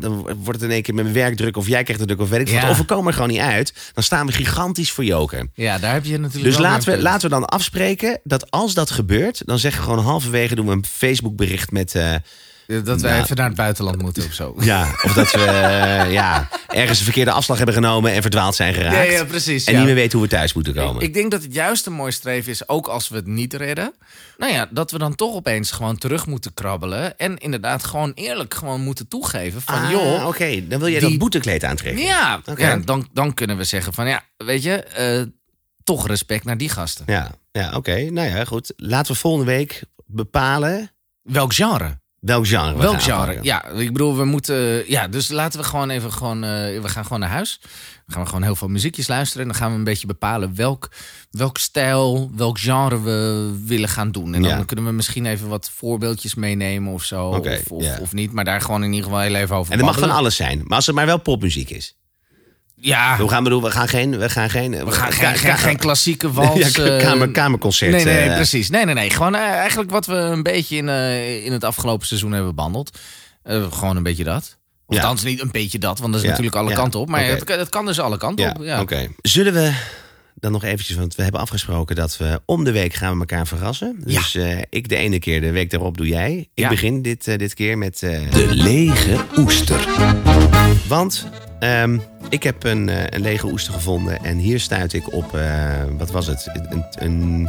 dan 0.00 0.16
wordt 0.22 0.60
het 0.60 0.62
in 0.62 0.70
één 0.70 0.82
keer 0.82 0.94
met 0.94 1.04
mijn 1.04 1.16
werk 1.16 1.36
druk 1.36 1.56
of 1.56 1.66
jij 1.68 1.82
krijgt 1.82 2.00
het 2.00 2.08
druk 2.10 2.20
of 2.20 2.28
weet 2.30 2.40
ik 2.40 2.48
Ja. 2.48 2.60
wat. 2.60 2.70
Of 2.70 2.78
we 2.78 2.84
komen 2.84 3.06
er 3.06 3.12
gewoon 3.12 3.28
niet 3.28 3.38
uit, 3.40 3.72
dan 3.94 4.02
staan 4.02 4.26
we 4.26 4.32
gigantisch 4.32 4.90
voor 4.92 5.04
joker. 5.04 5.48
Ja, 5.54 5.78
daar 5.78 5.92
heb 5.92 6.04
je 6.04 6.18
natuurlijk 6.18 6.44
Dus 6.54 6.58
laten 6.58 6.92
we, 6.96 7.02
laten 7.02 7.22
we 7.30 7.34
dan 7.34 7.44
afspreken 7.44 8.20
dat 8.24 8.50
als 8.50 8.74
dat 8.74 8.90
gebeurt, 8.90 9.42
dan 9.46 9.58
zeggen 9.58 9.82
we 9.82 9.88
gewoon 9.88 10.04
halverwege 10.04 10.54
doen 10.54 10.66
we 10.66 10.72
een 10.72 10.84
Facebook 10.90 11.36
bericht 11.36 11.70
met 11.70 11.94
eh, 11.94 12.14
Dat 12.66 13.00
wij 13.00 13.10
Nou. 13.10 13.22
even 13.22 13.36
naar 13.36 13.46
het 13.46 13.56
buitenland 13.56 14.02
moeten 14.02 14.24
of 14.24 14.32
zo. 14.32 14.54
ja, 14.60 14.90
of 15.02 15.12
dat 15.12 15.30
we 15.32 15.44
eh, 15.44 16.12
ja, 16.12 16.48
ergens 16.68 16.98
een 16.98 17.04
verkeerde 17.04 17.30
afslag 17.30 17.56
hebben 17.56 17.74
genomen 17.74 18.12
en 18.12 18.22
verdwaald 18.22 18.54
zijn 18.54 18.74
geraakt. 18.74 18.96
Ja, 18.96 19.02
ja, 19.02 19.24
precies, 19.24 19.64
En 19.64 19.72
ja. 19.72 19.78
niet 19.78 19.86
meer 19.86 19.96
weten 19.96 20.18
hoe 20.18 20.28
we 20.28 20.34
thuis 20.34 20.52
moeten 20.52 20.74
komen. 20.74 21.02
Ik, 21.02 21.08
ik 21.08 21.14
denk 21.14 21.30
dat 21.30 21.42
het 21.42 21.54
juist 21.54 21.86
een 21.86 21.92
mooi 21.92 22.12
streven 22.12 22.50
is, 22.52 22.68
ook 22.68 22.86
als 22.88 23.08
we 23.08 23.16
het 23.16 23.26
niet 23.26 23.54
redden. 23.54 23.94
Nou 24.38 24.52
ja, 24.52 24.66
dat 24.70 24.90
we 24.90 24.98
dan 24.98 25.14
toch 25.14 25.34
opeens 25.34 25.70
gewoon 25.70 25.96
terug 25.98 26.26
moeten 26.26 26.54
krabbelen. 26.54 27.18
En 27.18 27.38
inderdaad 27.38 27.84
gewoon 27.84 28.12
eerlijk 28.14 28.54
gewoon 28.54 28.80
moeten 28.80 29.08
toegeven 29.08 29.62
van... 29.62 29.74
Ah, 29.74 29.90
joh, 29.90 30.26
oké, 30.26 30.66
dan 30.68 30.78
wil 30.78 30.88
jij 30.88 31.00
die- 31.00 31.08
dat 31.08 31.18
boetekleed 31.18 31.64
aantrekken. 31.64 32.04
ja 32.04 32.40
dan, 32.84 33.08
dan 33.12 33.34
kunnen 33.34 33.56
we 33.56 33.64
zeggen 33.64 33.92
van 33.92 34.08
ja, 34.08 34.22
weet 34.36 34.62
je, 34.62 34.74
eh, 34.82 35.22
toch 35.84 36.06
respect 36.06 36.44
naar 36.44 36.56
die 36.58 36.68
gasten. 36.68 37.04
Ja, 37.08 37.30
ja 37.52 37.72
oké. 37.76 37.96
Nou 38.10 38.28
ja, 38.28 38.44
goed. 38.44 38.72
Laten 38.76 39.12
we 39.12 39.18
volgende 39.18 39.46
week 39.52 39.82
bepalen 40.06 40.90
Welk 41.22 41.54
genre? 41.54 42.00
Welk 42.22 42.46
genre 42.46 42.72
we 42.72 42.78
Welk 42.78 43.02
genre? 43.02 43.38
Ja, 43.42 43.64
ik 43.68 43.92
bedoel, 43.92 44.16
we 44.16 44.24
moeten. 44.24 44.90
Ja, 44.90 45.08
dus 45.08 45.28
laten 45.28 45.60
we 45.60 45.66
gewoon 45.66 45.90
even 45.90 46.12
gewoon. 46.12 46.44
eh, 46.44 46.50
we 46.80 46.88
gaan 46.88 47.04
gewoon 47.04 47.20
naar 47.20 47.28
huis. 47.28 47.58
Dan 47.60 47.70
gaan 48.14 48.22
we 48.22 48.28
gewoon 48.28 48.42
heel 48.42 48.56
veel 48.56 48.68
muziekjes 48.68 49.08
luisteren. 49.08 49.42
En 49.42 49.48
dan 49.48 49.60
gaan 49.60 49.70
we 49.72 49.78
een 49.78 49.84
beetje 49.84 50.06
bepalen 50.06 50.54
welk, 50.56 50.90
welk 51.30 51.58
stijl, 51.58 52.30
welk 52.36 52.58
genre 52.58 53.00
we 53.02 53.50
willen 53.66 53.88
gaan 53.88 54.10
doen. 54.12 54.34
En 54.34 54.42
dan 54.42 54.50
Ja. 54.50 54.64
kunnen 54.64 54.84
we 54.86 54.92
misschien 54.92 55.26
even 55.26 55.48
wat 55.48 55.70
voorbeeldjes 55.74 56.34
meenemen 56.34 56.92
of 56.92 57.04
zo. 57.04 57.26
Of, 57.26 57.70
of, 57.70 57.98
of 57.98 58.12
niet. 58.12 58.32
Maar 58.32 58.44
daar 58.44 58.60
gewoon 58.60 58.82
in 58.84 58.90
ieder 58.92 59.04
geval 59.04 59.20
heel 59.20 59.34
even 59.34 59.56
over 59.56 59.72
En 59.72 59.78
dat 59.78 59.86
mag 59.86 59.98
van 59.98 60.10
alles 60.10 60.36
zijn. 60.36 60.60
Maar 60.64 60.76
als 60.76 60.86
het 60.86 60.94
maar 60.94 61.06
wel 61.06 61.18
popmuziek 61.20 61.70
is. 61.70 61.96
Ja, 62.84 63.16
Hoe 63.18 63.28
gaan 63.28 63.44
we 63.44 63.50
doen? 63.50 63.62
We 63.62 63.70
gaan 63.70 63.88
geen... 63.88 64.18
We 64.18 64.30
gaan 64.30 64.50
geen, 64.50 64.70
we 64.84 64.92
gaan 64.92 65.12
geen, 65.12 65.34
geen, 65.36 65.58
geen 65.58 65.76
klassieke 65.76 66.32
wals. 66.32 66.74
Ja, 66.74 66.84
eh, 66.84 66.98
kamer, 67.04 67.30
kamerconcert. 67.30 67.90
Nee, 67.90 68.04
nee, 68.04 68.18
eh, 68.18 68.34
precies. 68.34 68.70
Nee, 68.70 68.84
nee, 68.84 68.94
nee. 68.94 69.10
Gewoon 69.10 69.34
eh, 69.34 69.40
eigenlijk 69.42 69.90
wat 69.90 70.06
we 70.06 70.14
een 70.14 70.42
beetje 70.42 70.76
in, 70.76 70.88
eh, 70.88 71.44
in 71.44 71.52
het 71.52 71.64
afgelopen 71.64 72.06
seizoen 72.06 72.32
hebben 72.32 72.54
behandeld. 72.54 72.98
Eh, 73.42 73.72
gewoon 73.72 73.96
een 73.96 74.02
beetje 74.02 74.24
dat. 74.24 74.56
Of 74.86 74.96
Ja. 74.96 75.02
althans 75.02 75.22
niet 75.22 75.40
een 75.40 75.50
beetje 75.50 75.78
dat, 75.78 75.98
want 75.98 76.12
dat 76.12 76.20
is 76.20 76.26
Ja, 76.26 76.28
natuurlijk 76.30 76.56
alle 76.56 76.70
ja, 76.70 76.76
kanten 76.76 77.00
op. 77.00 77.08
Maar 77.08 77.20
oké. 77.22 77.30
het, 77.30 77.48
het 77.48 77.68
kan 77.68 77.86
dus 77.86 78.00
alle 78.00 78.16
kanten 78.16 78.44
Ja, 78.44 78.50
op. 78.56 78.62
Ja. 78.62 78.80
oké. 78.80 79.08
Zullen 79.20 79.52
we 79.52 79.72
dan 80.34 80.52
nog 80.52 80.64
eventjes... 80.64 80.96
Want 80.96 81.14
we 81.14 81.22
hebben 81.22 81.40
afgesproken 81.40 81.96
dat 81.96 82.16
we 82.16 82.40
om 82.44 82.64
de 82.64 82.72
week 82.72 82.94
gaan 82.94 83.12
we 83.14 83.18
elkaar 83.18 83.46
verrassen. 83.46 83.96
Dus 84.04 84.34
eh, 84.34 84.58
ik 84.70 84.88
de 84.88 84.96
ene 84.96 85.18
keer, 85.18 85.40
de 85.40 85.50
week 85.50 85.70
daarop 85.70 85.96
doe 85.96 86.06
jij. 86.08 86.36
Ik 86.38 86.48
Ja. 86.54 86.68
begin 86.68 87.02
dit, 87.02 87.24
dit 87.24 87.54
keer 87.54 87.78
met... 87.78 88.02
eh, 88.02 88.30
De 88.30 88.46
lege 88.54 89.16
oester. 89.36 89.88
Want 90.88 91.26
ehm, 91.62 91.98
ik 92.28 92.42
heb 92.42 92.64
een, 92.64 92.88
eh, 92.88 93.04
een 93.08 93.20
lege 93.20 93.46
oester 93.46 93.72
gevonden. 93.72 94.24
En 94.24 94.36
hier 94.38 94.60
stuit 94.60 94.92
ik 94.92 95.12
op, 95.12 95.34
eh, 95.34 95.82
wat 95.98 96.10
was 96.10 96.26
het? 96.26 96.50
Een, 96.52 96.84
een 96.98 97.48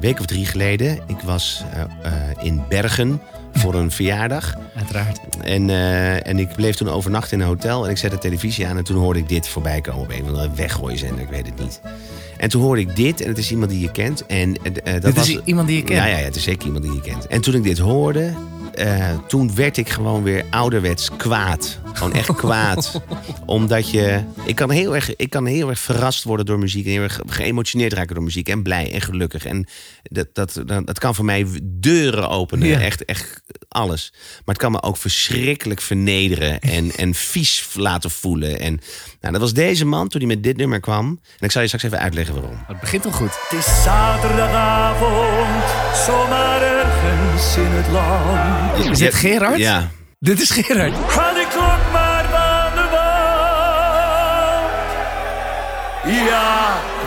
week 0.00 0.20
of 0.20 0.26
drie 0.26 0.46
geleden. 0.46 0.98
Ik 1.06 1.20
was 1.24 1.62
eh, 2.02 2.12
in 2.42 2.62
Bergen 2.68 3.20
voor 3.52 3.74
een 3.74 3.90
verjaardag. 3.90 4.54
Uiteraard. 4.76 5.20
En, 5.42 5.70
en 6.24 6.38
ik 6.38 6.48
bleef 6.56 6.76
toen 6.76 6.88
overnachten 6.88 7.36
in 7.36 7.42
een 7.42 7.48
hotel. 7.48 7.84
En 7.84 7.90
ik 7.90 7.96
zette 7.96 8.16
de 8.16 8.22
televisie 8.22 8.66
aan. 8.66 8.76
En 8.76 8.84
toen 8.84 8.96
hoorde 8.96 9.18
ik 9.18 9.28
dit 9.28 9.48
voorbij 9.48 9.80
komen 9.80 10.00
op 10.00 10.10
een 10.10 10.22
of 10.22 10.28
andere 10.28 10.50
weggooizender. 10.54 11.20
Ik 11.20 11.30
weet 11.30 11.46
het 11.46 11.58
niet. 11.58 11.80
En 12.36 12.48
toen 12.48 12.62
hoorde 12.62 12.80
ik 12.80 12.96
dit. 12.96 13.20
En 13.20 13.28
het 13.28 13.38
is 13.38 13.50
iemand 13.50 13.70
die 13.70 13.80
je 13.80 13.90
kent. 13.90 14.26
En, 14.26 14.52
dat 14.52 15.02
Dit 15.02 15.14
was, 15.14 15.28
is 15.28 15.40
iemand 15.44 15.68
die 15.68 15.76
je 15.76 15.82
kent? 15.82 15.98
Ja, 15.98 16.06
ja, 16.06 16.18
ja, 16.18 16.24
het 16.24 16.36
is 16.36 16.42
zeker 16.42 16.66
iemand 16.66 16.84
die 16.84 16.92
je 16.92 17.00
kent. 17.00 17.26
En 17.26 17.40
toen 17.40 17.54
ik 17.54 17.62
dit 17.62 17.78
hoorde, 17.78 18.32
eh, 18.74 19.18
toen 19.28 19.54
werd 19.54 19.76
ik 19.76 19.88
gewoon 19.88 20.22
weer 20.22 20.44
ouderwets 20.50 21.10
kwaad. 21.16 21.78
Gewoon 21.92 22.12
echt 22.12 22.34
kwaad. 22.34 23.02
Omdat 23.46 23.90
je... 23.90 24.22
Ik 24.44 24.54
kan, 24.54 24.70
heel 24.70 24.94
erg, 24.94 25.16
ik 25.16 25.30
kan 25.30 25.46
heel 25.46 25.68
erg 25.68 25.78
verrast 25.78 26.24
worden 26.24 26.46
door 26.46 26.58
muziek. 26.58 26.84
En 26.84 26.90
heel 26.90 27.02
erg 27.02 27.20
geëmotioneerd 27.26 27.92
raken 27.92 28.14
door 28.14 28.24
muziek. 28.24 28.48
En 28.48 28.62
blij 28.62 28.92
en 28.92 29.00
gelukkig. 29.00 29.44
En 29.44 29.66
dat, 30.02 30.26
dat, 30.32 30.62
dat, 30.66 30.86
dat 30.86 30.98
kan 30.98 31.14
voor 31.14 31.24
mij 31.24 31.46
deuren 31.62 32.28
openen. 32.28 32.68
Ja. 32.68 32.80
Echt, 32.80 33.04
echt 33.04 33.42
alles. 33.68 34.12
Maar 34.12 34.54
het 34.54 34.56
kan 34.56 34.72
me 34.72 34.82
ook 34.82 34.96
verschrikkelijk 34.96 35.80
vernederen. 35.80 36.60
En, 36.60 36.90
en 36.96 37.14
vies 37.14 37.68
laten 37.74 38.10
voelen. 38.10 38.60
En 38.60 38.80
nou, 39.20 39.32
dat 39.32 39.42
was 39.42 39.52
deze 39.52 39.84
man 39.84 40.08
toen 40.08 40.20
hij 40.20 40.28
met 40.28 40.42
dit 40.42 40.56
nummer 40.56 40.80
kwam. 40.80 41.20
En 41.38 41.46
ik 41.46 41.50
zal 41.50 41.60
je 41.60 41.66
straks 41.66 41.84
even 41.84 41.98
uitleggen 41.98 42.34
waarom. 42.34 42.64
Het 42.66 42.80
begint 42.80 43.04
al 43.04 43.12
goed. 43.12 43.32
Het 43.48 43.58
is 43.58 43.82
zaterdagavond, 43.82 45.64
zomaar 46.06 46.79
ergens 47.04 47.56
in 47.56 47.70
het 47.70 47.88
land. 47.88 48.90
Is 48.90 48.98
dit 48.98 49.14
Gerard? 49.14 49.56
Ja. 49.58 49.88
Dit 50.18 50.40
is 50.40 50.50
Gerard. 50.50 50.92
Ga 51.08 51.32
die 51.34 51.46
klok 51.46 51.78
maar 51.92 52.24
van 52.30 52.74
de 52.74 52.86
wand. 52.90 53.08
Ja, 56.28 56.52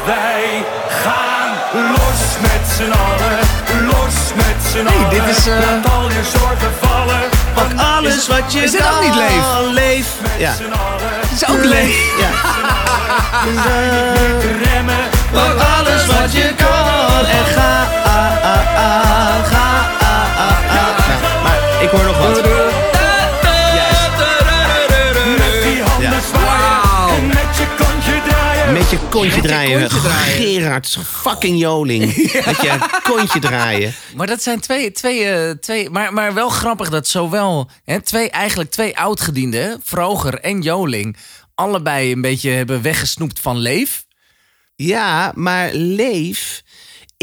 wij 0.06 0.64
gaan 1.04 1.50
los 1.92 2.22
met 2.42 2.62
z'n 2.78 2.92
allen, 2.92 3.40
los 3.88 4.16
met 4.36 4.56
z'n 4.72 4.84
Nee, 4.84 4.98
allen. 4.98 5.10
dit 5.10 5.38
is, 5.38 5.48
eh, 5.48 5.54
Laat 5.60 5.92
al 5.94 6.10
je 6.10 6.24
zorgen 6.40 6.72
vallen, 6.82 7.22
want 7.56 7.80
Alles 7.80 8.28
wat 8.28 8.54
je 8.54 8.60
Is 8.62 8.72
dit 8.72 8.82
ook 8.82 9.02
niet 9.02 9.16
leef? 9.16 9.70
leef. 9.72 10.08
Ja. 10.38 10.54
z'n 10.54 10.64
allen 10.64 11.12
Het 11.22 11.32
is 11.42 11.48
ook 11.50 11.64
leeg. 11.64 12.18
ja. 12.20 12.30
te 14.40 14.52
remmen. 14.64 15.04
Want 15.32 15.60
alles 15.78 16.06
wat 16.06 16.34
je 16.34 16.54
kan 16.58 17.26
en 17.26 17.46
ga, 17.46 17.72
hoor 21.94 22.04
nog 22.04 22.18
wat. 22.18 22.42
Met 25.38 25.64
die 25.64 25.82
handen 25.82 26.10
Ja. 26.12 26.22
zwaaien 26.22 27.16
en 27.16 27.28
met 27.28 27.58
je 27.58 27.66
kontje 27.78 28.22
draaien. 28.30 28.74
Met 28.74 28.90
je 28.90 28.98
kontje 29.10 29.36
je 29.36 29.42
draaien. 29.42 29.80
kontje 29.80 30.00
draaien. 30.10 30.34
Gerard 30.48 30.98
fucking 31.06 31.60
Joling. 31.60 32.02
Met 32.46 32.62
je 32.62 32.78
kontje 33.04 33.40
draaien. 33.40 33.94
Maar 34.16 34.28
dat 34.28 34.44
zijn 34.44 34.60
twee, 34.60 34.92
twee, 34.92 35.24
eh, 35.26 35.50
twee 35.52 35.90
maar, 35.90 36.14
maar 36.14 36.34
wel 36.34 36.50
grappig 36.50 36.90
dat 36.90 37.08
zowel 37.08 37.70
hè, 37.86 38.02
twee, 38.02 38.30
eigenlijk 38.30 38.72
twee 38.72 38.98
oudgedienden, 38.98 39.80
Vroger 39.84 40.40
en 40.40 40.62
Joling, 40.62 41.18
allebei 41.56 42.12
een 42.12 42.22
beetje 42.22 42.50
hebben 42.50 42.82
weggesnoept 42.82 43.40
van 43.40 43.58
Leef. 43.58 44.06
Ja, 44.76 45.32
maar 45.36 45.70
Leef 45.74 46.62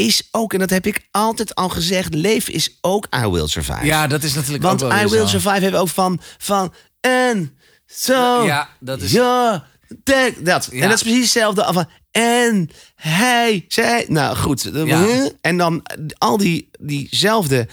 is 0.01 0.27
ook, 0.31 0.53
en 0.53 0.59
dat 0.59 0.69
heb 0.69 0.85
ik 0.85 1.07
altijd 1.11 1.55
al 1.55 1.69
gezegd, 1.69 2.13
Leef 2.13 2.47
is 2.49 2.77
ook 2.81 3.07
I 3.15 3.27
Will 3.27 3.47
Survive. 3.47 3.85
Ja, 3.85 4.07
dat 4.07 4.23
is 4.23 4.33
natuurlijk 4.33 4.63
Want 4.63 4.83
ook 4.83 4.89
wel 4.91 4.99
I 4.99 5.07
Will 5.07 5.19
zo. 5.19 5.27
Survive 5.27 5.59
hebben 5.61 5.79
ook 5.79 5.87
van, 5.89 6.21
van 6.37 6.73
en 7.01 7.57
zo. 7.85 8.45
Ja, 8.45 8.69
dat 8.79 9.01
is- 9.01 9.11
Ja, 9.11 9.65
dat. 10.03 10.33
dat. 10.39 10.67
Ja. 10.71 10.81
En 10.81 10.89
dat 10.89 10.97
is 10.97 11.03
precies 11.03 11.21
hetzelfde. 11.21 11.67
Van, 11.73 11.85
en 12.11 12.69
hij, 12.95 13.65
zij. 13.67 14.05
Nou 14.07 14.35
goed. 14.37 14.69
Ja. 14.73 15.29
En 15.41 15.57
dan 15.57 15.81
al 16.17 16.37
die, 16.37 16.69
diezelfde 16.79 17.67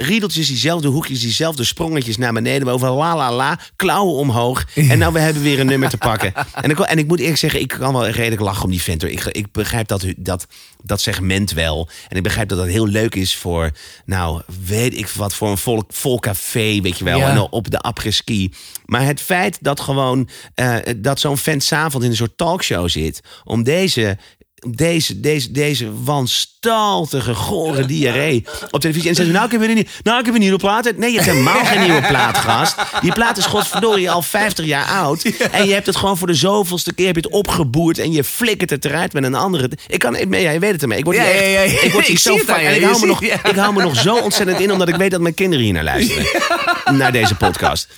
riedeltjes, 0.00 0.48
diezelfde 0.48 0.88
hoekjes, 0.88 1.20
diezelfde 1.20 1.64
sprongetjes 1.64 2.16
naar 2.16 2.32
beneden. 2.32 2.64
Maar 2.64 2.74
over 2.74 2.90
la 2.90 3.16
la 3.16 3.32
la, 3.32 3.58
klauwen 3.76 4.14
omhoog. 4.14 4.66
En 4.74 4.98
nou, 4.98 5.12
we 5.12 5.18
hebben 5.18 5.42
weer 5.42 5.60
een 5.60 5.66
nummer 5.66 5.88
te 5.88 5.96
pakken. 5.96 6.32
En 6.60 6.70
ik, 6.70 6.78
en 6.78 6.98
ik 6.98 7.06
moet 7.06 7.20
eerlijk 7.20 7.38
zeggen, 7.38 7.60
ik 7.60 7.68
kan 7.68 7.92
wel 7.92 8.08
redelijk 8.08 8.40
lachen 8.40 8.64
om 8.64 8.70
die 8.70 8.82
vent. 8.82 9.02
Ik, 9.02 9.24
ik 9.24 9.52
begrijp 9.52 9.88
dat, 9.88 10.04
dat, 10.16 10.46
dat 10.82 11.00
segment 11.00 11.52
wel. 11.52 11.88
En 12.08 12.16
ik 12.16 12.22
begrijp 12.22 12.48
dat 12.48 12.58
dat 12.58 12.66
heel 12.66 12.86
leuk 12.86 13.14
is 13.14 13.36
voor, 13.36 13.70
nou, 14.04 14.42
weet 14.66 14.98
ik 14.98 15.08
wat, 15.08 15.34
voor 15.34 15.50
een 15.50 15.58
vol, 15.58 15.82
vol 15.88 16.18
café, 16.18 16.80
weet 16.80 16.98
je 16.98 17.04
wel. 17.04 17.18
Ja. 17.18 17.28
En 17.28 17.34
dan 17.34 17.50
op 17.50 17.70
de 17.70 17.78
après-ski. 17.78 18.52
Maar 18.84 19.04
het 19.04 19.20
feit 19.20 19.58
dat 19.60 19.80
gewoon, 19.80 20.28
eh, 20.54 20.76
dat 20.96 21.20
zo'n 21.20 21.38
vent 21.38 21.62
s'avonds 21.62 22.04
in 22.04 22.10
een 22.10 22.16
soort 22.16 22.36
talkshow 22.36 22.88
zit... 22.88 23.20
om 23.44 23.62
deze 23.62 24.18
deze, 24.68 25.20
deze, 25.20 25.50
deze 25.50 25.88
wanstaltige, 26.04 27.34
gore 27.34 27.84
diarree 27.86 28.44
op 28.70 28.80
televisie. 28.80 29.08
En 29.08 29.14
zeggen, 29.14 29.34
nou, 29.34 29.46
ik 29.46 29.52
heb 29.52 29.60
een, 29.62 29.74
nieuw- 29.74 29.84
nou, 30.02 30.18
ik 30.18 30.24
heb 30.24 30.34
een 30.34 30.40
nieuwe 30.40 30.58
plaat. 30.58 30.96
Nee, 30.96 31.10
je 31.12 31.18
hebt 31.20 31.30
helemaal 31.30 31.64
geen 31.64 31.80
nieuwe 31.80 32.02
plaat, 32.08 32.36
gast. 32.36 32.74
Die 33.00 33.12
plaat 33.12 33.36
is 33.36 33.46
godverdorie 33.46 34.10
al 34.10 34.22
50 34.22 34.64
jaar 34.64 34.86
oud. 34.86 35.22
En 35.50 35.66
je 35.66 35.72
hebt 35.72 35.86
het 35.86 35.96
gewoon 35.96 36.18
voor 36.18 36.26
de 36.26 36.34
zoveelste 36.34 36.94
keer 36.94 37.06
heb 37.06 37.14
je 37.14 37.20
het 37.20 37.30
opgeboerd... 37.32 37.98
en 37.98 38.12
je 38.12 38.24
flikkert 38.24 38.70
het 38.70 38.84
eruit 38.84 39.12
met 39.12 39.24
een 39.24 39.34
andere. 39.34 39.70
Ik 39.86 39.98
kan, 39.98 40.16
ja, 40.30 40.50
je 40.50 40.58
weet 40.58 40.72
het 40.72 40.82
ermee. 40.82 40.98
Ik 40.98 41.04
word 41.04 41.16
Ja, 41.16 41.22
hier 41.22 41.32
echt, 41.32 41.44
ja, 41.44 41.50
ja, 41.50 41.60
ja. 41.60 41.80
Ik 41.80 41.92
word 41.92 42.06
hier 42.06 42.14
Ik 42.14 42.20
zo 42.22 42.34
je. 42.34 42.44
En 42.52 42.74
ik 42.74 42.82
hou, 42.82 43.00
me 43.00 43.06
nog, 43.06 43.22
ik 43.22 43.56
hou 43.56 43.72
me 43.74 43.82
nog 43.82 43.96
zo 43.96 44.16
ontzettend 44.16 44.60
in... 44.60 44.72
omdat 44.72 44.88
ik 44.88 44.96
weet 44.96 45.10
dat 45.10 45.20
mijn 45.20 45.34
kinderen 45.34 45.64
hier 45.64 45.74
naar 45.74 45.84
luisteren. 45.84 46.26
Naar 46.92 47.12
deze 47.12 47.34
podcast. 47.34 47.88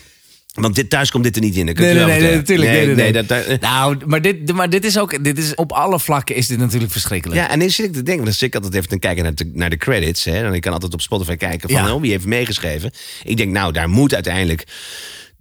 Want 0.52 0.74
dit, 0.74 0.90
thuis 0.90 1.10
komt 1.10 1.24
dit 1.24 1.36
er 1.36 1.42
niet 1.42 1.56
in. 1.56 1.64
Nee, 1.64 1.74
nee, 1.74 1.94
nee, 2.20 2.34
natuurlijk. 2.34 2.70
Nee, 2.70 2.86
nee, 2.86 2.94
nee. 2.94 3.12
dat, 3.12 3.28
dat- 3.28 3.60
Nou, 3.60 3.96
maar 4.06 4.22
dit, 4.22 4.52
maar 4.52 4.70
dit 4.70 4.84
is 4.84 4.98
ook, 4.98 5.24
dit 5.24 5.38
is 5.38 5.54
op 5.54 5.72
alle 5.72 6.00
vlakken 6.00 6.34
is 6.34 6.46
dit 6.46 6.58
natuurlijk 6.58 6.92
verschrikkelijk. 6.92 7.40
Ja, 7.40 7.50
en 7.50 7.58
dan 7.58 7.70
zit 7.70 7.86
ik 7.86 7.92
te 7.92 8.02
denken, 8.02 8.24
dan 8.24 8.32
zit 8.32 8.42
ik 8.48 8.54
altijd 8.54 8.74
even 8.74 8.88
te 8.88 8.98
kijken 8.98 9.22
naar 9.22 9.34
de, 9.34 9.50
naar 9.54 9.70
de 9.70 9.76
credits. 9.76 10.24
Hè, 10.24 10.44
en 10.46 10.52
ik 10.54 10.60
kan 10.60 10.72
altijd 10.72 10.94
op 10.94 11.00
Spotify 11.00 11.36
kijken 11.36 11.70
van 11.70 11.84
Ja. 11.84 11.94
oh, 11.94 12.00
wie 12.00 12.10
heeft 12.10 12.26
meegeschreven. 12.26 12.90
Ik 13.24 13.36
denk, 13.36 13.52
nou, 13.52 13.72
daar 13.72 13.88
moet 13.88 14.14
uiteindelijk 14.14 14.64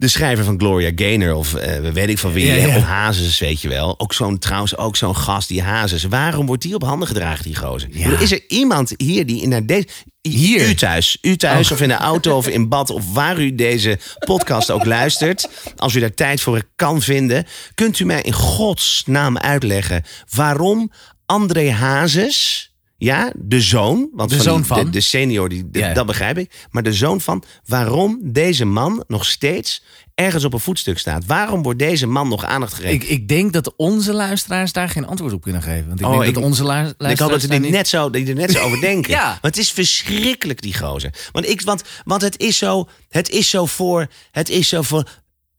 de 0.02 0.08
schrijver 0.08 0.44
van 0.44 0.58
Gloria 0.58 0.90
Gaynor 0.94 1.34
of 1.34 1.54
eh, 1.54 1.90
weet 1.92 2.08
ik 2.08 2.18
van 2.18 2.32
wie, 2.32 2.46
Ja, 2.46 2.76
of 2.76 2.82
Hazes, 2.82 3.38
weet 3.38 3.60
je 3.60 3.68
wel. 3.68 3.94
Ook 4.00 4.14
zo'n, 4.14 4.38
trouwens 4.38 4.76
ook 4.76 4.96
zo'n 4.96 5.16
gast, 5.16 5.48
die 5.48 5.62
Hazes. 5.62 6.04
Waarom 6.04 6.46
wordt 6.46 6.62
die 6.62 6.74
op 6.74 6.82
handen 6.82 7.08
gedragen, 7.08 7.44
die 7.44 7.56
gozer? 7.56 7.88
Bedoel, 7.88 8.18
Is 8.18 8.32
er 8.32 8.40
iemand 8.48 8.94
hier 8.96 9.26
die 9.26 9.46
naar 9.46 9.66
deze... 9.66 9.86
Hier? 10.20 10.68
U 10.68 10.74
thuis. 10.74 11.18
U 11.22 11.36
thuis 11.36 11.66
Oh. 11.66 11.72
of 11.72 11.80
in 11.80 11.88
de 11.88 11.94
auto 11.94 12.36
of 12.36 12.48
in 12.48 12.68
bad 12.68 12.90
of 12.90 13.12
waar 13.12 13.40
u 13.40 13.54
deze 13.54 13.98
podcast 14.18 14.70
ook 14.70 14.84
luistert. 14.84 15.48
Als 15.76 15.94
u 15.94 16.00
daar 16.00 16.14
tijd 16.14 16.40
voor 16.40 16.62
kan 16.76 17.02
vinden. 17.02 17.46
Kunt 17.74 17.98
u 17.98 18.04
mij 18.04 18.22
in 18.22 18.32
godsnaam 18.32 19.38
uitleggen 19.38 20.04
waarom 20.30 20.92
André 21.26 21.70
Hazes... 21.70 22.66
Ja, 23.04 23.32
de 23.36 23.60
zoon. 23.60 24.08
Want 24.12 24.30
De 24.30 24.34
van 24.36 24.44
zoon 24.44 24.56
die- 24.56 24.64
van? 24.66 24.84
De, 24.84 24.90
de 24.90 25.00
senior, 25.00 25.48
die, 25.48 25.70
de- 25.70 25.78
Ja. 25.78 25.92
dat 25.94 26.06
begrijp 26.06 26.38
ik. 26.38 26.66
Maar 26.70 26.82
de 26.82 26.92
zoon 26.92 27.20
van 27.20 27.42
waarom 27.64 28.18
deze 28.22 28.64
man 28.64 29.04
nog 29.06 29.24
steeds 29.26 29.82
ergens 30.14 30.44
op 30.44 30.52
een 30.52 30.60
voetstuk 30.60 30.98
staat. 30.98 31.26
Waarom 31.26 31.62
wordt 31.62 31.78
deze 31.78 32.06
man 32.06 32.28
nog 32.28 32.44
aandacht 32.44 32.74
gegeven? 32.74 32.94
Ik, 32.94 33.02
ik 33.04 33.28
denk 33.28 33.52
dat 33.52 33.72
onze 33.76 34.12
luisteraars 34.12 34.72
daar 34.72 34.88
geen 34.88 35.06
antwoord 35.06 35.32
op 35.32 35.42
kunnen 35.42 35.62
geven. 35.62 35.88
Want 35.88 36.00
ik 36.00 36.06
Oh, 36.06 36.12
denk 36.12 36.24
ik- 36.24 36.34
dat 36.34 36.42
onze 36.42 36.62
lu- 36.62 36.68
luisteraars 36.68 37.12
ik 37.12 37.18
hoop 37.18 37.30
dat 37.30 37.40
ze 37.40 37.48
niet- 37.48 37.70
net 37.70 37.88
zo, 37.88 38.02
dat 38.02 38.12
die 38.12 38.26
er 38.26 38.34
net 38.34 38.50
zo 38.52 38.58
over 38.64 38.80
denken. 38.90 39.10
Ja. 39.10 39.26
Want 39.26 39.54
het 39.54 39.64
is 39.64 39.72
verschrikkelijk, 39.72 40.62
die 40.62 40.74
gozer. 40.78 41.14
Want, 41.32 41.48
ik, 41.48 41.60
want, 41.60 41.82
want 42.04 42.22
het 42.22 42.38
is 42.38 42.58
zo, 42.58 42.88
het 43.08 43.30
is 43.30 43.50
zo 43.50 43.66
voor, 43.66 44.06
het 44.30 44.48
is 44.48 44.68
zo 44.68 44.82
voor, 44.82 45.08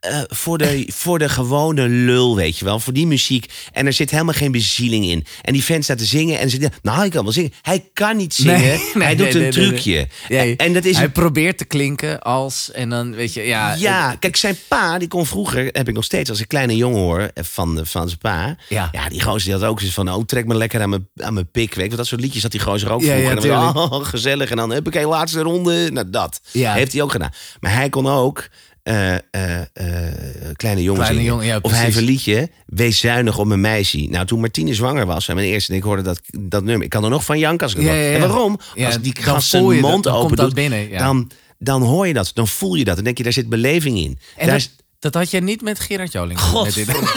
eh, 0.03 0.19
voor, 0.27 0.57
de, 0.57 0.87
voor 1.01 1.19
de 1.19 1.29
gewone 1.29 1.87
lul, 1.89 2.35
weet 2.35 2.57
je 2.57 2.65
wel. 2.65 2.79
Voor 2.79 2.93
die 2.93 3.07
muziek. 3.07 3.51
En 3.71 3.85
er 3.85 3.93
zit 3.93 4.11
helemaal 4.11 4.33
geen 4.33 4.51
bezieling 4.51 5.05
in. 5.05 5.25
En 5.41 5.53
die 5.53 5.63
vent 5.63 5.83
staat 5.83 5.97
te 5.97 6.05
zingen 6.05 6.39
en 6.39 6.49
ze 6.49 6.57
denken, 6.57 6.79
nou, 6.81 6.97
hij 6.97 7.09
kan 7.09 7.23
wel 7.23 7.31
zingen. 7.33 7.51
Hij 7.61 7.89
kan 7.93 8.17
niet 8.17 8.33
zingen. 8.33 8.59
Nee, 8.59 8.77
nee, 8.93 9.03
hij 9.03 9.15
doet 9.15 9.35
een 9.35 9.51
trucje. 9.51 10.07
Ja, 10.27 10.43
En 10.57 10.73
dat 10.73 10.85
is 10.85 10.95
hij 10.95 11.05
een 11.05 11.11
probeert 11.11 11.57
te 11.57 11.65
klinken 11.65 12.21
als 12.21 12.71
en 12.71 12.89
dan 12.89 13.15
weet 13.15 13.33
je 13.33 13.41
ja. 13.41 13.73
Ja, 13.75 14.15
kijk, 14.19 14.35
zijn 14.35 14.57
pa, 14.67 14.97
die 14.97 15.07
kon 15.07 15.25
vroeger, 15.25 15.69
heb 15.71 15.87
ik 15.87 15.93
nog 15.93 16.03
steeds 16.03 16.29
als 16.29 16.39
ik 16.39 16.47
kleine 16.47 16.75
jongen 16.75 16.99
hoor 17.01 17.29
van, 17.35 17.79
van 17.83 18.07
zijn 18.07 18.19
pa. 18.19 18.55
Ja. 18.69 18.91
die 19.09 19.21
gozer 19.21 19.43
die 19.51 19.59
had 19.59 19.69
ook 19.69 19.77
zoiets 19.79 19.95
van, 19.95 20.11
oh, 20.13 20.23
trek 20.25 20.45
me 20.45 20.55
lekker 20.55 20.81
aan 20.81 20.89
mijn, 20.89 21.07
aan 21.15 21.33
mijn 21.33 21.51
pik. 21.51 21.73
Weet 21.73 21.83
je, 21.83 21.89
wat, 21.89 21.97
dat 21.97 22.07
soort 22.07 22.21
liedjes 22.21 22.41
had 22.41 22.51
die 22.51 22.59
gozer 22.61 22.91
ook 22.91 23.01
Ja, 23.01 23.07
vroeger. 23.07 23.23
ja, 23.23 23.29
en 23.29 23.35
dan, 23.35 23.73
tuurlijk. 23.73 23.93
oh, 23.93 24.05
gezellig. 24.05 24.49
En 24.49 24.57
dan 24.57 24.69
heb 24.71 24.87
ik 24.87 24.95
een 24.95 25.05
laatste 25.05 25.41
ronde. 25.41 25.91
Nou, 25.91 26.09
dat 26.09 26.41
Ja. 26.51 26.73
heeft 26.73 26.91
hij 26.93 27.01
ook 27.01 27.11
gedaan. 27.11 27.31
Maar 27.59 27.73
hij 27.73 27.89
kon 27.89 28.07
ook 28.07 28.47
eh, 28.83 29.13
eh, 29.15 29.21
eh, 29.31 29.65
kleine 30.55 30.81
jongen 30.83 31.01
Kleine 31.01 31.19
zingen. 31.19 31.23
jongen, 31.23 31.45
ja, 31.45 31.59
of 31.61 31.71
hij 31.71 31.83
heeft 31.83 31.97
een 31.97 32.03
liedje, 32.03 32.49
Wees 32.65 32.99
zuinig 32.99 33.37
op 33.37 33.45
mijn 33.45 33.61
meisje. 33.61 33.97
Nou, 33.97 34.25
toen 34.25 34.39
Martine 34.39 34.73
zwanger 34.73 35.05
was, 35.05 35.27
en 35.27 35.35
mijn 35.35 35.47
eerste, 35.47 35.71
en 35.71 35.77
ik 35.77 35.83
hoorde 35.83 36.01
dat, 36.01 36.21
dat 36.39 36.63
nummer. 36.63 36.83
Ik 36.83 36.89
kan 36.89 37.03
er 37.03 37.09
nog 37.09 37.25
van 37.25 37.39
janken 37.39 37.67
als 37.67 37.75
ik 37.75 37.81
Ja, 37.81 37.93
ja. 37.93 38.13
En 38.13 38.19
waarom? 38.19 38.59
Als 38.85 38.99
die 39.01 39.15
gast 39.19 39.51
je 39.51 39.57
zijn 39.57 39.79
mond 39.79 40.07
open 40.07 40.37
doet, 40.37 40.53
binnen, 40.53 40.89
dan, 40.97 41.31
dan 41.59 41.81
hoor 41.81 42.07
je 42.07 42.13
dat. 42.13 42.31
Dan 42.33 42.47
voel 42.47 42.75
je 42.75 42.83
dat. 42.83 42.95
Dan 42.95 43.03
denk 43.03 43.17
je, 43.17 43.23
daar 43.23 43.33
zit 43.33 43.49
beleving 43.49 43.97
in. 43.97 44.19
En 44.37 44.47
daar 44.47 44.57
dat, 44.59 44.69
dat 44.99 45.13
had 45.13 45.31
jij 45.31 45.39
niet 45.39 45.61
met 45.61 45.79
Gerard 45.79 46.11
Joling. 46.11 46.39
dit. 46.39 46.47
Godverdomme. 46.49 47.09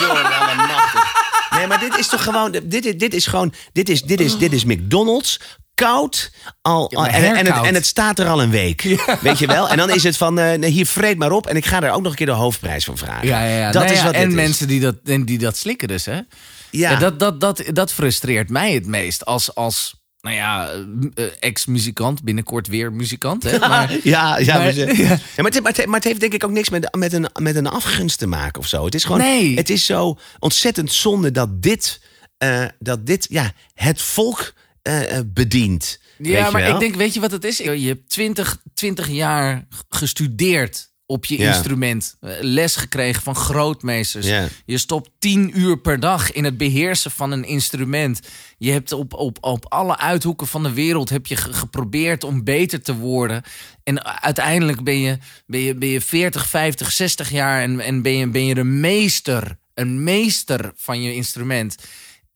Nee, 1.51 1.67
maar 1.67 1.81
dit 1.81 1.97
is 1.99 2.09
toch 2.09 2.23
gewoon... 2.23 2.51
Dit, 2.64 2.85
is- 2.87 2.97
dit 2.99 3.14
is 3.14 3.27
gewoon... 3.27 3.53
Dit 3.73 3.89
is, 3.89 4.03
dit 4.03 4.21
is, 4.21 4.39
dit 4.39 4.53
is 4.53 4.64
McDonald's. 4.64 5.41
Koud. 5.77 6.31
Al, 6.62 6.87
Ja, 6.91 7.07
en, 7.09 7.14
en, 7.24 7.37
het, 7.37 7.47
herkoud. 7.47 7.66
en 7.66 7.74
het 7.74 7.87
staat 7.87 8.18
er 8.18 8.27
al 8.29 8.43
een 8.43 8.51
week. 8.51 8.83
Weet 9.20 9.39
je 9.39 9.47
wel? 9.47 9.68
En 9.68 9.77
dan 9.77 9.91
is 9.91 10.03
het 10.03 10.16
van... 10.16 10.39
eh, 10.39 10.70
hier, 10.70 10.87
vreet 10.87 11.18
maar 11.18 11.33
op. 11.33 11.47
En 11.47 11.57
ik 11.57 11.64
ga 11.66 11.83
er 11.83 11.91
ook 11.91 12.03
nog 12.03 12.11
een 12.11 12.16
keer 12.16 12.27
de 12.27 12.33
hoofdprijs 12.33 12.85
van 12.85 12.99
vragen. 12.99 13.27
Ja, 13.27 13.45
ja, 13.45 13.59
ja. 13.59 13.70
Dat 13.72 13.83
Nou 13.83 13.95
is 13.95 14.03
wat 14.03 14.12
en 14.14 14.29
is. 14.29 14.35
mensen 14.35 14.68
die 14.68 14.81
dat, 14.81 14.95
en 15.05 15.24
die 15.24 15.39
dat 15.39 15.57
slikken 15.57 15.89
dus, 15.89 16.05
hè? 16.05 16.14
Ja. 16.14 16.24
Ja, 16.70 16.97
dat, 16.97 17.18
dat, 17.18 17.41
dat, 17.41 17.62
dat 17.72 17.93
frustreert 17.93 18.49
mij 18.51 18.72
het 18.72 18.87
meest. 18.87 19.24
Als, 19.24 19.55
als 19.55 19.95
nou 20.20 20.37
ja, 20.37 20.68
eh, 20.70 21.24
eh, 21.24 21.33
ex-muzikant, 21.41 22.22
binnenkort 22.22 22.66
weer 22.68 22.93
muzikant. 22.93 23.43
Hè? 23.43 23.59
Maar, 23.68 23.97
Ja, 24.03 24.39
ja, 24.39 24.55
Maar- 24.59 24.64
maar, 24.64 24.74
ja. 24.77 24.93
ja, 24.95 25.18
maar, 25.37 25.45
het, 25.53 25.62
maar, 25.62 25.72
het, 25.72 25.87
maar 25.87 25.95
het 25.95 26.05
heeft 26.05 26.20
denk 26.20 26.33
ik 26.35 26.45
ook 26.45 26.51
niks 26.51 26.68
met, 26.70 26.95
met, 26.97 27.12
een, 27.12 27.29
met 27.43 27.57
een 27.57 27.66
afgunst 27.68 28.18
te 28.18 28.27
maken 28.27 28.61
of 28.61 28.66
zo. 28.68 28.85
Het 28.85 28.95
is 28.95 29.05
gewoon, 29.05 29.20
Nee. 29.20 29.57
het 29.57 29.70
is 29.70 29.85
zo 29.87 30.18
ontzettend 30.39 30.93
zonde 30.93 31.31
dat 31.31 31.62
dit, 31.62 32.01
eh, 32.39 32.64
dat 32.79 33.07
dit 33.07 33.27
ja, 33.31 33.53
het 33.74 34.03
volk 34.03 34.53
eh, 34.87 35.16
eh, 35.18 35.24
bedient. 35.26 36.01
ja, 36.18 36.51
maar 36.51 36.62
ik 36.74 36.80
denk, 36.80 36.95
weet 36.95 37.14
je 37.14 37.20
wat 37.20 37.30
het 37.30 37.45
is? 37.45 37.57
Je 37.57 37.87
hebt 37.87 38.09
20, 38.11 38.62
20 38.74 39.09
jaar 39.09 39.66
gestudeerd 39.89 40.95
op 41.07 41.24
je 41.24 41.37
instrument. 41.49 42.16
Les 42.41 42.76
gekregen 42.76 43.22
van 43.22 43.34
grootmeesters. 43.37 44.26
Je 44.64 44.78
stopt 44.78 45.11
10 45.18 45.59
uur 45.61 45.78
per 45.78 46.01
dag 46.01 46.32
in 46.32 46.45
het 46.45 46.57
beheersen 46.57 47.11
van 47.11 47.30
een 47.32 47.45
instrument. 47.45 48.20
Je 48.59 48.70
hebt 48.72 48.93
op, 48.93 49.14
op, 49.14 49.39
op 49.41 49.66
alle 49.68 49.99
uithoeken 49.99 50.47
van 50.47 50.62
de 50.62 50.72
wereld 50.72 51.09
heb 51.09 51.26
je 51.26 51.37
ge- 51.37 51.53
geprobeerd 51.53 52.24
om 52.24 52.45
beter 52.45 52.82
te 52.82 52.95
worden. 52.97 53.43
En 53.82 54.05
uiteindelijk 54.22 54.84
ben 54.84 54.99
je, 55.01 55.18
ben 55.47 55.61
je, 55.61 55.74
ben 55.74 55.89
je 55.89 56.01
40, 56.01 56.47
50, 56.49 56.93
60 56.93 57.30
jaar 57.30 57.62
en, 57.62 57.80
en 57.80 58.03
ben, 58.03 58.16
je, 58.16 58.28
ben 58.28 58.47
je 58.47 58.57
een 58.57 58.80
meester. 58.80 59.59
Een 59.74 60.05
meester 60.05 60.72
van 60.76 61.03
je 61.03 61.14
instrument. 61.14 61.76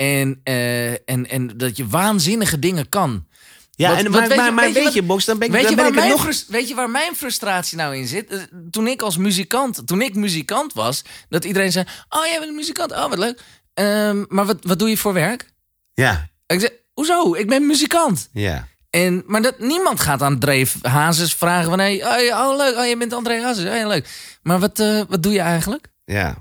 En, 0.06 0.40
eh, 0.42 0.90
en, 0.90 1.28
en 1.28 1.50
dat 1.56 1.76
je 1.76 1.86
waanzinnige 1.86 2.58
dingen 2.58 2.88
kan. 2.88 3.26
Ja, 3.70 3.88
Wat- 3.88 3.98
en, 3.98 4.04
wat 4.04 4.12
maar, 4.12 4.28
weet 4.28 4.38
je- 4.46 4.50
maar, 4.52 4.72
weet 4.72 4.92
je 4.92 4.98
wat- 4.98 5.06
Box, 5.06 5.24
dan 5.24 5.38
ben 5.38 5.46
ik, 5.48 5.52
Weet 5.52 5.62
dan 5.62 5.70
je, 5.70 5.76
ben 5.76 5.94
waar 5.94 6.04
ik 6.04 6.10
nog... 6.10 6.44
weet 6.48 6.68
je 6.68 6.74
waar 6.74 6.90
mijn 6.90 7.16
frustratie 7.16 7.76
nou 7.76 7.96
in 7.96 8.06
zit? 8.06 8.30
Eh, 8.30 8.38
Toen 8.70 8.86
ik 8.86 9.02
als 9.02 9.16
muzikant, 9.16 9.86
toen 9.86 10.02
ik 10.02 10.14
muzikant 10.14 10.72
was, 10.72 11.02
dat 11.28 11.44
iedereen 11.44 11.72
zei: 11.72 11.84
Oh, 12.08 12.24
jij 12.26 12.36
bent 12.38 12.50
een 12.50 12.56
muzikant, 12.56 12.92
oh 12.92 13.08
wat 13.08 13.18
leuk. 13.18 13.40
Ehm, 13.74 14.24
maar 14.28 14.46
wat, 14.46 14.56
wat 14.62 14.78
doe 14.78 14.88
je 14.88 14.96
voor 14.96 15.12
werk? 15.12 15.50
Ja, 15.94 16.28
Ik 16.46 16.60
zei: 16.60 16.72
Hoezo? 16.94 17.34
Ik 17.34 17.48
ben 17.48 17.66
muzikant. 17.66 18.28
ja. 18.32 18.68
En, 18.90 19.22
maar 19.26 19.42
dat, 19.42 19.58
niemand 19.58 20.00
gaat 20.00 20.22
aan 20.22 20.38
Dreef 20.38 20.74
Hazes 20.82 21.34
vragen: 21.34 21.70
van, 21.70 21.78
hey, 21.78 22.04
oh, 22.30 22.48
oh, 22.48 22.56
leuk, 22.56 22.76
oh, 22.76 22.86
je 22.86 22.96
bent 22.96 23.12
André 23.12 23.42
Hazes, 23.42 23.64
oh, 23.70 23.76
ja, 23.76 23.86
leuk. 23.86 24.08
Maar 24.42 24.58
wat, 24.58 24.78
eh, 24.78 25.00
wat 25.08 25.22
doe 25.22 25.32
je 25.32 25.40
eigenlijk? 25.40 25.86
Ja. 26.04 26.36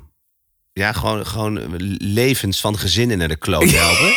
Ja, 0.79 0.91
gewoon, 0.91 1.25
gewoon 1.25 1.59
levens 1.97 2.59
van 2.59 2.77
gezinnen 2.77 3.17
naar 3.17 3.27
de 3.27 3.35
kloot 3.35 3.71
helpen. 3.71 4.13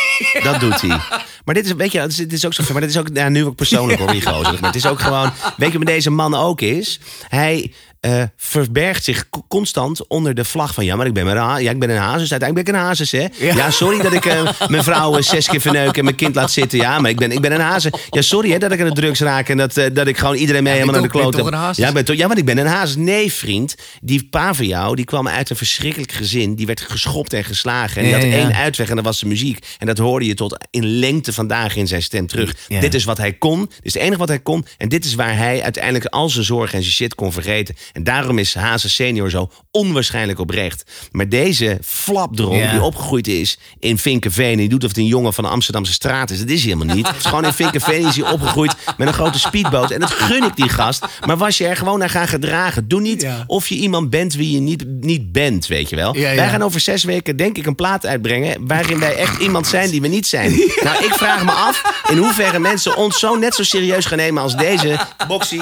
Dat 0.51 0.59
doet 0.59 0.81
hij. 0.81 0.99
Maar 1.45 1.55
dit 1.55 1.65
is, 1.65 1.73
weet 1.73 1.91
je, 1.91 1.99
het 1.99 2.33
is, 2.33 2.45
ook 2.45 2.53
zo. 2.53 2.63
Maar 2.71 2.81
dit 2.81 2.89
is 2.89 2.97
ook 2.97 3.07
ja, 3.13 3.29
nu 3.29 3.45
ook 3.45 3.55
persoonlijk 3.55 3.99
hoor, 3.99 4.11
die 4.11 4.25
gozer. 4.25 4.53
Maar 4.53 4.71
het 4.71 4.75
is 4.75 4.85
ook 4.85 4.99
gewoon. 4.99 5.31
Weet 5.57 5.71
je 5.71 5.77
wat 5.77 5.77
met 5.77 5.87
deze 5.87 6.09
man 6.09 6.35
ook 6.35 6.61
is? 6.61 6.99
Hij 7.27 7.73
eh, 8.03 8.23
verbergt 8.37 9.03
zich 9.03 9.29
co- 9.29 9.45
constant 9.47 10.07
onder 10.07 10.33
de 10.33 10.45
vlag 10.45 10.73
van. 10.73 10.85
Ja, 10.85 10.95
maar 10.95 11.05
ik 11.05 11.13
ben, 11.13 11.25
maar 11.25 11.37
een, 11.37 11.63
ja, 11.63 11.71
ik 11.71 11.79
ben 11.79 11.89
een 11.89 11.97
hazes. 11.97 12.31
Uiteindelijk 12.31 12.53
ben 12.67 12.75
ik 12.75 12.81
een 12.81 12.87
hazes, 12.87 13.11
hè? 13.11 13.25
Ja, 13.39 13.69
sorry 13.71 14.01
dat 14.01 14.13
ik 14.13 14.25
eh, 14.25 14.49
mijn 14.67 14.83
vrouw 14.83 15.17
eh, 15.17 15.23
zes 15.23 15.47
keer 15.47 15.61
verneuk 15.61 15.97
en 15.97 16.03
mijn 16.03 16.15
kind 16.15 16.35
laat 16.35 16.51
zitten. 16.51 16.79
Ja, 16.79 16.99
maar 16.99 17.09
ik 17.09 17.17
ben, 17.17 17.31
ik 17.31 17.41
ben 17.41 17.51
een 17.51 17.59
hazes. 17.61 17.91
Ja, 18.09 18.21
sorry 18.21 18.51
hè, 18.51 18.57
dat 18.57 18.71
ik 18.71 18.79
aan 18.81 18.87
de 18.87 18.93
drugs 18.93 19.19
raak 19.19 19.49
en 19.49 19.57
dat, 19.57 19.73
dat 19.93 20.07
ik 20.07 20.17
gewoon 20.17 20.35
iedereen 20.35 20.63
mee 20.63 20.73
Ja, 20.73 20.79
helemaal 20.79 21.01
naar 21.01 21.11
de 21.11 21.17
kloot 21.19 21.35
heb. 21.35 21.53
hazes? 21.53 21.85
Ja, 21.85 21.91
ben 21.91 22.05
toch- 22.05 22.15
ja, 22.15 22.27
want 22.27 22.39
ik 22.39 22.45
ben 22.45 22.57
een 22.57 22.65
hazes. 22.67 22.95
Nee, 22.95 23.31
vriend. 23.33 23.75
Die 24.01 24.27
pa 24.29 24.53
van 24.53 24.67
jou, 24.67 24.95
die 24.95 25.05
kwam 25.05 25.27
uit 25.27 25.49
een 25.49 25.55
verschrikkelijk 25.55 26.11
gezin. 26.11 26.55
Die 26.55 26.65
werd 26.65 26.81
geschopt 26.81 27.33
en 27.33 27.43
geslagen. 27.43 27.97
En 27.97 28.03
die 28.03 28.13
had 28.13 28.23
één 28.23 28.53
uitweg 28.55 28.89
en 28.89 28.95
dat 28.95 29.05
was 29.05 29.19
de 29.19 29.25
muziek. 29.25 29.65
En 29.77 29.87
dat 29.87 29.97
hoorde 29.97 30.25
je 30.25 30.33
tot 30.33 30.57
in 30.69 30.85
lengte 30.85 31.33
vandaag 31.33 31.75
in 31.75 31.87
zijn 31.87 32.01
stem 32.03 32.27
terug. 32.27 32.55
Dit 32.67 32.93
is 32.93 33.03
wat 33.03 33.17
hij 33.17 33.33
kon. 33.33 33.59
Dit 33.59 33.69
is 33.81 33.93
het 33.93 34.01
enige 34.03 34.17
wat 34.19 34.27
hij 34.27 34.39
kon. 34.39 34.65
En 34.77 34.89
dit 34.89 35.05
is 35.05 35.15
waar 35.15 35.37
hij 35.37 35.63
uiteindelijk 35.63 36.05
al 36.05 36.29
zijn 36.29 36.45
zorgen 36.45 36.75
en 36.77 36.81
zijn 36.81 36.93
shit 36.95 37.15
kon 37.15 37.31
vergeten. 37.31 37.75
En 37.93 38.03
daarom 38.03 38.37
is 38.37 38.53
Hazen 38.55 38.89
senior 38.89 39.29
zo 39.29 39.51
onwaarschijnlijk 39.71 40.39
oprecht. 40.39 40.83
Maar 41.11 41.29
deze 41.29 41.77
flapdrom 41.83 42.55
Ja. 42.57 42.71
die 42.71 42.81
opgegroeid 42.81 43.27
is 43.27 43.57
in 43.79 43.97
Vinkenveen... 43.97 44.51
en 44.51 44.57
die 44.57 44.69
doet 44.69 44.83
of 44.83 44.89
het 44.89 44.97
een 44.97 45.05
jongen 45.05 45.33
van 45.33 45.43
de 45.43 45.49
Amsterdamse 45.49 45.93
straat 45.93 46.29
is. 46.29 46.39
Dat 46.39 46.49
is 46.49 46.63
hij 46.63 46.71
helemaal 46.73 46.95
niet. 46.95 47.07
Het 47.07 47.15
is 47.15 47.25
gewoon 47.25 47.45
in 47.45 47.53
Vinkenveen 47.53 48.07
is 48.07 48.15
hij 48.15 48.31
opgegroeid 48.31 48.75
met 48.97 49.07
een 49.07 49.13
grote 49.13 49.39
speedboot. 49.39 49.91
En 49.91 49.99
dat 49.99 50.11
gun 50.11 50.43
ik 50.43 50.55
die 50.55 50.69
gast. 50.69 51.05
Maar 51.25 51.37
was 51.37 51.57
je 51.57 51.67
er 51.67 51.77
gewoon 51.77 51.99
naar 51.99 52.09
gaan 52.09 52.27
gedragen. 52.27 52.87
Doe 52.87 53.01
niet 53.01 53.21
Ja. 53.21 53.43
of 53.47 53.67
je 53.67 53.75
iemand 53.75 54.09
bent 54.09 54.33
wie 54.33 54.51
je 54.51 54.59
niet, 54.59 54.85
niet 54.87 55.31
bent, 55.31 55.67
weet 55.67 55.89
je 55.89 55.95
wel. 55.95 56.15
Ja. 56.17 56.35
Wij 56.35 56.49
gaan 56.49 56.63
over 56.63 56.79
zes 56.79 57.03
weken 57.03 57.37
denk 57.37 57.57
ik 57.57 57.65
een 57.65 57.75
plaat 57.75 58.05
uitbrengen... 58.05 58.67
waarin 58.67 58.99
wij 58.99 59.15
echt 59.15 59.41
iemand 59.41 59.67
zijn 59.67 59.89
die 59.89 60.01
we 60.01 60.07
niet 60.07 60.27
zijn. 60.27 60.51
Nou, 60.83 61.03
ik 61.05 61.13
vraag 61.13 61.43
me 61.45 61.51
af 61.51 62.03
in 62.09 62.17
hoeverre 62.17 62.59
mensen 62.59 62.95
ons 62.97 63.19
zo 63.19 63.35
net 63.35 63.55
zo 63.55 63.63
serieus 63.63 64.05
gaan 64.05 64.17
nemen 64.17 64.43
als 64.43 64.55
deze. 64.57 64.99
Boxy, 65.27 65.59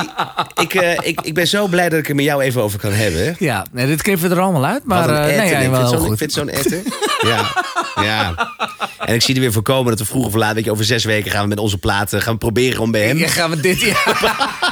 ik, 0.61 0.73
eh, 0.73 1.07
ik, 1.07 1.21
ik 1.21 1.33
ben 1.33 1.47
zo 1.47 1.67
blij 1.67 1.89
dat 1.89 1.99
ik 1.99 2.09
er 2.09 2.15
met 2.21 2.29
jou 2.29 2.41
even 2.41 2.61
over 2.61 2.79
kan 2.79 2.91
hebben. 2.91 3.35
Ja, 3.39 3.65
nee, 3.71 3.85
dit 3.87 4.01
knippen 4.01 4.29
we 4.29 4.35
er 4.35 4.41
allemaal 4.41 4.65
uit. 4.65 4.85
Maar 4.85 5.09
een 5.09 5.15
eh, 5.15 5.21
etter. 5.23 5.37
nee, 5.37 5.51
ja, 5.51 5.57
ik 5.59 5.69
wel 5.69 5.79
vind 5.79 5.89
zo'n- 5.89 6.01
ik 6.01 6.07
goed. 6.07 6.17
vind 6.17 6.33
zo'n 6.33 6.49
etter. 6.49 6.81
Ja, 7.21 7.63
ja. 8.03 8.33
En 9.05 9.13
ik 9.13 9.21
zie 9.21 9.35
er 9.35 9.41
weer 9.41 9.51
voorkomen 9.51 9.89
dat 9.89 9.99
we 9.99 10.05
vroeg 10.05 10.25
of 10.25 10.33
laat... 10.33 10.53
weet 10.53 10.63
je, 10.65 10.71
over 10.71 10.85
zes 10.85 11.03
weken 11.03 11.31
gaan 11.31 11.41
we 11.41 11.47
met 11.47 11.57
onze 11.59 11.77
platen 11.77 12.21
gaan 12.21 12.33
we 12.33 12.39
proberen 12.39 12.81
om 12.81 12.91
bij 12.91 13.07
hem... 13.07 13.17
Ja, 13.17 13.27
gaan 13.27 13.49
we 13.49 13.59
dit... 13.59 13.79
Ja. 13.79 13.95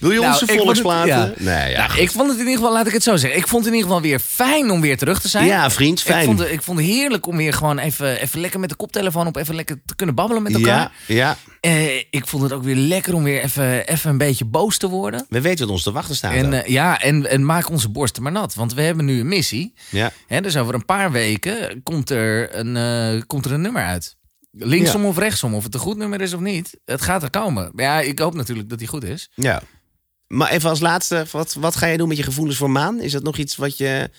Wil 0.00 0.10
je 0.10 0.18
Nou, 0.20 0.32
onze 0.32 0.44
het- 0.44 0.54
volksplaten? 0.54 1.08
ja. 1.08 1.32
Nee, 1.36 1.70
ja. 1.70 1.86
Nou, 1.86 2.00
ik 2.00 2.10
vond 2.10 2.28
het 2.28 2.38
in 2.38 2.44
ieder 2.44 2.56
geval, 2.58 2.72
laat 2.72 2.86
ik 2.86 2.92
het 2.92 3.02
zo 3.02 3.16
zeggen. 3.16 3.40
Ik 3.40 3.48
vond 3.48 3.64
het 3.64 3.72
in 3.72 3.78
ieder 3.78 3.90
geval 3.94 4.08
weer 4.08 4.18
fijn 4.18 4.70
om 4.70 4.80
weer 4.80 4.96
terug 4.96 5.20
te 5.20 5.28
zijn. 5.28 5.46
Ja, 5.46 5.70
vriend, 5.70 6.00
fijn. 6.02 6.18
Ik 6.20 6.24
vond, 6.24 6.38
het, 6.38 6.50
ik 6.50 6.62
vond 6.62 6.78
het 6.78 6.86
heerlijk 6.86 7.26
om 7.26 7.36
weer 7.36 7.52
gewoon 7.52 7.78
even, 7.78 8.20
even 8.20 8.40
lekker 8.40 8.60
met 8.60 8.68
de 8.68 8.74
koptelefoon 8.74 9.26
op, 9.26 9.36
even 9.36 9.54
lekker 9.54 9.80
te 9.86 9.94
kunnen 9.96 10.14
babbelen 10.14 10.42
met 10.42 10.54
elkaar. 10.54 10.92
ja, 11.06 11.14
ja. 11.14 11.36
Eh, 11.60 11.96
ik 11.96 12.26
vond 12.26 12.42
het 12.42 12.52
ook 12.52 12.62
weer 12.62 12.76
lekker 12.76 13.14
om 13.14 13.22
weer 13.22 13.42
even, 13.42 13.86
even 13.88 14.10
een 14.10 14.18
beetje 14.18 14.44
boos 14.44 14.76
te 14.78 14.88
worden. 14.88 15.26
We 15.28 15.40
weten 15.40 15.64
wat 15.64 15.74
ons 15.74 15.82
te 15.82 15.92
wachten 15.92 16.16
staat. 16.16 16.32
En, 16.32 16.52
eh, 16.64 16.68
ja, 16.70 17.00
en, 17.00 17.30
en 17.30 17.44
maak 17.44 17.70
onze 17.70 17.88
borsten 17.88 18.22
maar 18.22 18.32
nat. 18.32 18.54
Want 18.54 18.74
we 18.74 18.82
hebben 18.82 19.04
nu 19.04 19.20
een 19.20 19.28
missie. 19.28 19.74
ja. 19.90 20.10
Hè, 20.26 20.40
dus 20.40 20.56
over 20.56 20.74
een 20.74 20.84
paar 20.84 21.12
weken 21.12 21.82
komt 21.82 22.10
er 22.10 22.56
een, 22.56 22.76
eh, 22.76 23.22
komt 23.26 23.44
er 23.44 23.52
een 23.52 23.60
nummer 23.60 23.84
uit. 23.84 24.16
Linksom 24.52 25.04
of 25.04 25.18
rechtsom, 25.18 25.54
of 25.54 25.64
het 25.64 25.74
een 25.74 25.80
goed 25.80 25.96
nummer 25.96 26.20
is 26.20 26.32
of 26.34 26.40
niet. 26.40 26.78
Het 26.84 27.02
gaat 27.02 27.22
er 27.22 27.30
komen. 27.30 27.70
Maar 27.72 27.84
ja, 27.84 28.00
ik 28.00 28.18
hoop 28.18 28.34
natuurlijk 28.34 28.68
dat 28.68 28.78
hij 28.78 28.88
goed 28.88 29.04
is. 29.04 29.30
Ja. 29.34 29.62
Maar 30.34 30.50
even 30.50 30.70
als 30.70 30.80
laatste, 30.80 31.24
wat, 31.30 31.56
wat 31.60 31.76
ga 31.76 31.86
je 31.86 31.96
doen 31.96 32.08
met 32.08 32.16
je 32.16 32.22
gevoelens 32.22 32.56
voor 32.56 32.70
maan? 32.70 33.00
Is 33.00 33.12
dat 33.12 33.22
nog 33.22 33.36
iets 33.36 33.56
wat 33.56 33.76
je... 33.78 34.10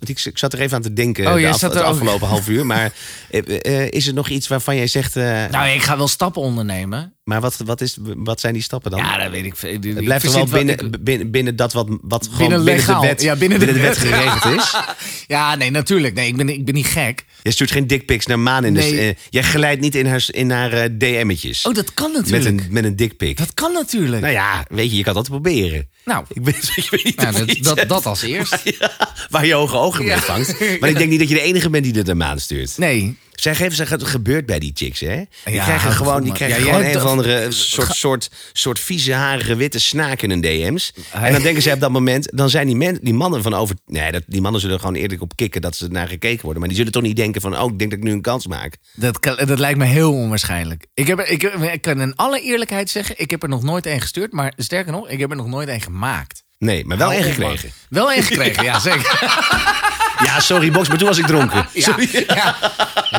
Ik, 0.00 0.24
ik 0.24 0.38
zat 0.38 0.52
er 0.52 0.60
even 0.60 0.76
aan 0.76 0.82
te 0.82 0.92
denken 0.92 1.26
Oh, 1.26 1.34
de 1.34 1.40
jij 1.40 1.50
af- 1.50 1.60
het 1.60 1.76
ook- 1.78 1.84
afgelopen 1.84 2.28
half 2.28 2.48
uur. 2.48 2.66
Maar 2.66 2.92
eh, 3.30 3.64
eh, 3.82 3.88
is 3.90 4.06
er 4.06 4.14
nog 4.14 4.28
iets 4.28 4.48
waarvan 4.48 4.76
jij 4.76 4.86
zegt... 4.86 5.16
eh, 5.16 5.46
Nou, 5.50 5.68
ik 5.68 5.82
ga 5.82 5.96
wel 5.96 6.08
stappen 6.08 6.42
ondernemen. 6.42 7.14
Maar 7.24 7.40
wat, 7.40 7.56
wat, 7.64 7.80
is, 7.80 7.96
wat 8.00 8.40
zijn 8.40 8.52
die 8.52 8.62
stappen 8.62 8.90
dan? 8.90 9.00
Ja, 9.00 9.18
dat 9.18 9.30
weet 9.30 9.44
ik. 9.44 9.54
het 9.60 10.04
blijft 10.04 10.24
wel 10.24 10.32
wat 10.38 10.50
binnen, 10.50 10.78
ik- 10.78 11.04
binnen, 11.04 11.30
binnen 11.30 11.56
dat 11.56 11.72
wat, 11.72 11.86
wat 12.02 12.24
gewoon 12.32 12.38
Binnen 12.64 12.86
de 12.86 12.98
wet, 13.00 13.22
Ja, 13.22 13.36
binnen 13.36 13.58
de 13.58 13.66
de 13.66 13.80
wet 13.80 13.96
geregeld 13.98 14.56
is. 14.58 14.74
Ja, 15.26 15.54
nee, 15.54 15.70
natuurlijk. 15.70 16.14
Nee, 16.14 16.26
ik 16.26 16.36
ben, 16.36 16.48
ik 16.48 16.64
ben 16.64 16.74
niet 16.74 16.86
gek. 16.86 17.24
Je 17.42 17.50
stuurt 17.50 17.70
geen 17.70 17.86
dickpics 17.86 18.26
naar 18.26 18.38
maan. 18.38 18.64
In 18.64 18.72
Nee. 18.72 18.92
de, 18.92 19.00
eh, 19.00 19.14
jij 19.30 19.42
glijdt 19.42 19.80
niet 19.80 19.94
in 19.94 20.06
haar, 20.06 20.24
in 20.30 20.50
haar 20.50 20.72
eh, 20.72 20.88
DM'tjes. 20.98 21.66
Oh, 21.66 21.74
dat 21.74 21.94
kan 21.94 22.12
met 22.12 22.30
natuurlijk. 22.30 22.64
een, 22.66 22.72
met 22.72 22.84
een 22.84 22.96
dickpic. 22.96 23.36
Dat 23.36 23.54
kan 23.54 23.72
natuurlijk. 23.72 24.22
Nou 24.22 24.32
ja, 24.32 24.64
weet 24.68 24.90
je, 24.90 24.96
je 24.96 25.02
kan 25.02 25.14
dat 25.14 25.28
proberen. 25.28 25.88
Nou, 26.04 26.24
Ik, 26.32 26.42
ben, 26.42 26.54
ik 26.76 26.86
weet 26.90 27.04
niet 27.04 27.16
nou, 27.16 27.44
dat, 27.44 27.76
dat, 27.76 27.88
dat 27.88 28.06
als 28.06 28.22
eerst. 28.22 28.60
Ja, 28.78 28.96
waar 29.30 29.46
je 29.46 29.54
hoge 29.54 29.76
ogen 29.76 30.04
mee 30.04 30.16
vangt. 30.16 30.60
Maar 30.80 30.88
ik 30.88 30.96
denk 30.96 31.10
niet 31.10 31.18
dat 31.18 31.28
je 31.28 31.34
de 31.34 31.40
enige 31.40 31.70
bent 31.70 31.84
die 31.84 31.92
dit 31.92 32.06
naar 32.06 32.16
maan 32.16 32.40
stuurt. 32.40 32.78
Nee. 32.78 33.16
Zij 33.42 33.54
geven 33.54 33.76
zich, 33.76 33.88
het 33.88 34.02
gebeurt 34.04 34.46
bij 34.46 34.58
die 34.58 34.72
chicks, 34.74 35.00
hè? 35.00 35.22
Die 35.44 35.54
Ja, 35.54 35.64
krijgen 35.64 35.92
gewoon, 35.92 36.22
die 36.22 36.32
krijgen 36.32 36.58
Ja, 36.58 36.64
jij 36.64 36.72
gewoon 36.72 36.90
een 36.90 36.96
of 36.96 37.04
andere 37.04 37.46
soort, 37.50 37.94
soort, 37.94 38.30
soort 38.52 38.80
vieze, 38.80 39.12
harige, 39.12 39.56
witte 39.56 39.78
snaak 39.80 40.22
in 40.22 40.30
hun 40.30 40.40
DM's. 40.40 40.92
En 41.12 41.32
dan 41.32 41.42
denken 41.42 41.62
zij 41.62 41.72
op 41.72 41.80
dat 41.80 41.90
moment, 41.90 42.28
dan 42.32 42.50
zijn 42.50 42.66
die, 42.66 42.76
men, 42.76 42.98
die 43.02 43.14
mannen 43.14 43.42
van 43.42 43.54
over... 43.54 43.76
Nee, 43.86 44.12
dat, 44.12 44.22
die 44.26 44.40
mannen 44.40 44.60
zullen 44.60 44.76
er 44.76 44.82
gewoon 44.82 44.96
eerlijk 44.96 45.22
op 45.22 45.36
kicken 45.36 45.60
dat 45.60 45.76
ze 45.76 45.88
naar 45.88 46.08
gekeken 46.08 46.42
worden. 46.42 46.58
Maar 46.58 46.68
die 46.68 46.76
zullen 46.76 46.92
toch 46.92 47.02
niet 47.02 47.16
denken 47.16 47.40
van, 47.40 47.58
oh, 47.58 47.72
ik 47.72 47.78
denk 47.78 47.90
dat 47.90 47.98
ik 47.98 48.04
nu 48.04 48.12
een 48.12 48.20
kans 48.20 48.46
maak. 48.46 48.76
Dat, 48.92 49.22
dat 49.22 49.58
lijkt 49.58 49.78
me 49.78 49.84
heel 49.84 50.12
onwaarschijnlijk. 50.12 50.86
Ik, 50.94 51.06
heb, 51.06 51.20
ik, 51.20 51.42
ik 51.72 51.82
kan 51.82 52.00
in 52.00 52.16
alle 52.16 52.40
eerlijkheid 52.40 52.90
zeggen, 52.90 53.14
ik 53.18 53.30
heb 53.30 53.42
er 53.42 53.48
nog 53.48 53.62
nooit 53.62 53.86
één 53.86 54.00
gestuurd. 54.00 54.32
Maar 54.32 54.52
sterker 54.56 54.92
nog, 54.92 55.08
ik 55.08 55.18
heb 55.18 55.30
er 55.30 55.36
nog 55.36 55.46
nooit 55.46 55.68
één 55.68 55.80
gemaakt. 55.80 56.42
Nee, 56.58 56.84
maar 56.84 56.96
wel 56.98 57.12
één 57.12 57.22
gekregen. 57.22 57.70
Wel 57.88 58.12
één 58.12 58.22
gekregen, 58.22 58.64
ja 58.64 58.78
zeker. 58.90 59.20
Ja, 60.24 60.40
sorry, 60.40 60.70
Box, 60.70 60.88
maar 60.88 60.98
toen 60.98 61.08
was 61.08 61.18
ik 61.18 61.26
dronken. 61.26 61.66
Ja, 61.72 61.94
ja. 62.26 62.56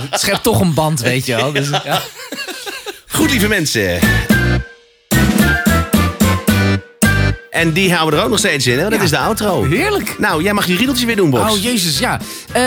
Het 0.09 0.19
schept 0.21 0.43
toch 0.43 0.59
een 0.59 0.73
band, 0.73 1.01
weet 1.01 1.25
je 1.25 1.35
wel. 1.35 1.51
Dus, 1.51 1.69
ja. 1.83 2.01
Goed, 3.07 3.31
lieve 3.31 3.47
mensen. 3.47 3.99
En 7.53 7.71
die 7.71 7.93
houden 7.93 8.13
we 8.13 8.17
er 8.17 8.23
ook 8.23 8.29
nog 8.29 8.39
steeds 8.39 8.67
in, 8.67 8.77
hè? 8.79 8.83
Dat 8.89 8.93
Ja. 8.99 9.03
is 9.03 9.09
de 9.09 9.17
outro. 9.17 9.63
Heerlijk. 9.63 10.15
Nou, 10.19 10.43
jij 10.43 10.53
mag 10.53 10.65
die 10.65 10.77
riedeltje 10.77 11.05
weer 11.05 11.15
doen, 11.15 11.29
Box. 11.29 11.51
Oh, 11.51 11.63
jezus, 11.63 11.99
ja. 11.99 12.19
Eh, 12.51 12.63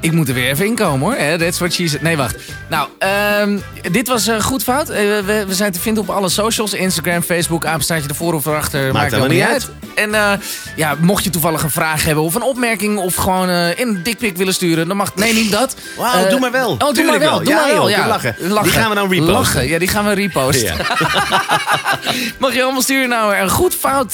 ik 0.00 0.12
moet 0.12 0.28
er 0.28 0.34
weer 0.34 0.50
even 0.50 0.66
inkomen, 0.66 1.00
hoor. 1.00 1.14
Eh, 1.14 1.34
That's 1.34 1.58
what 1.58 1.72
she 1.72 1.88
said. 1.88 2.02
Nee, 2.02 2.16
wacht. 2.16 2.36
Nou, 2.68 2.88
ehm, 2.98 3.58
dit 3.90 4.08
was 4.08 4.26
eh, 4.26 4.40
goed 4.40 4.62
fout. 4.62 4.88
We, 4.88 5.44
we 5.46 5.54
zijn 5.54 5.72
te 5.72 5.80
vinden 5.80 6.02
op 6.02 6.10
alle 6.10 6.28
socials. 6.28 6.74
Instagram, 6.74 7.22
Facebook, 7.22 7.64
apenstaartje 7.64 8.08
ervoor 8.08 8.34
of 8.34 8.46
erachter. 8.46 8.92
Maakt, 8.92 9.12
helemaal 9.12 9.30
helemaal 9.30 9.54
niet 9.54 9.62
uit. 9.94 10.14
En 10.14 10.40
ja, 10.76 10.96
mocht 11.00 11.24
je 11.24 11.30
toevallig 11.30 11.62
een 11.62 11.70
vraag 11.70 12.04
hebben 12.04 12.24
of 12.24 12.34
een 12.34 12.42
opmerking... 12.42 12.98
of 12.98 13.14
gewoon 13.14 13.50
in 13.50 13.88
een 13.88 14.02
dikpik 14.02 14.36
willen 14.36 14.54
sturen, 14.54 14.88
dan 14.88 14.96
mag... 14.96 15.14
Nee, 15.14 15.34
niet 15.34 15.52
dat. 15.52 15.76
Wauw, 15.96 16.28
doe 16.28 16.40
maar 16.40 16.50
wel. 16.50 16.70
Oh, 16.70 16.78
doe 16.78 16.92
Tuurlijk 16.92 17.18
maar 17.18 17.28
wel. 17.28 17.38
Doe 17.38 17.48
Ja, 17.48 17.60
maar 17.60 17.72
wel. 17.74 17.88
Ja, 17.88 18.00
ik 18.00 18.06
lachen. 18.06 18.36
Die 18.62 18.72
gaan 18.72 18.88
we 18.88 18.94
dan 18.94 19.08
reposten. 19.08 19.34
Lachen, 19.34 19.68
ja, 19.68 19.78
die 19.78 19.88
gaan 19.88 20.04
we 20.04 20.12
reposten. 20.12 20.66
Ja. 20.66 20.74
Mag 22.38 22.54
je 22.54 22.62
allemaal 22.62 22.82
sturen 22.82 23.08
naar 23.08 23.40
een 23.40 23.50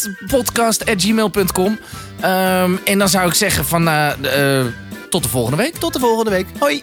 goedfoutpodcast.gmail.com. 0.02 1.78
Ehm 2.20 2.76
en 2.84 2.98
dan 2.98 3.08
zou 3.08 3.28
ik 3.28 3.34
zeggen 3.34 3.64
van 3.64 3.88
eh, 3.88 4.60
eh, 4.60 4.66
tot 5.10 5.22
de 5.22 5.28
volgende 5.28 5.56
week. 5.56 5.74
Tot 5.76 5.92
de 5.92 5.98
volgende 5.98 6.30
week. 6.30 6.46
Hoi. 6.58 6.80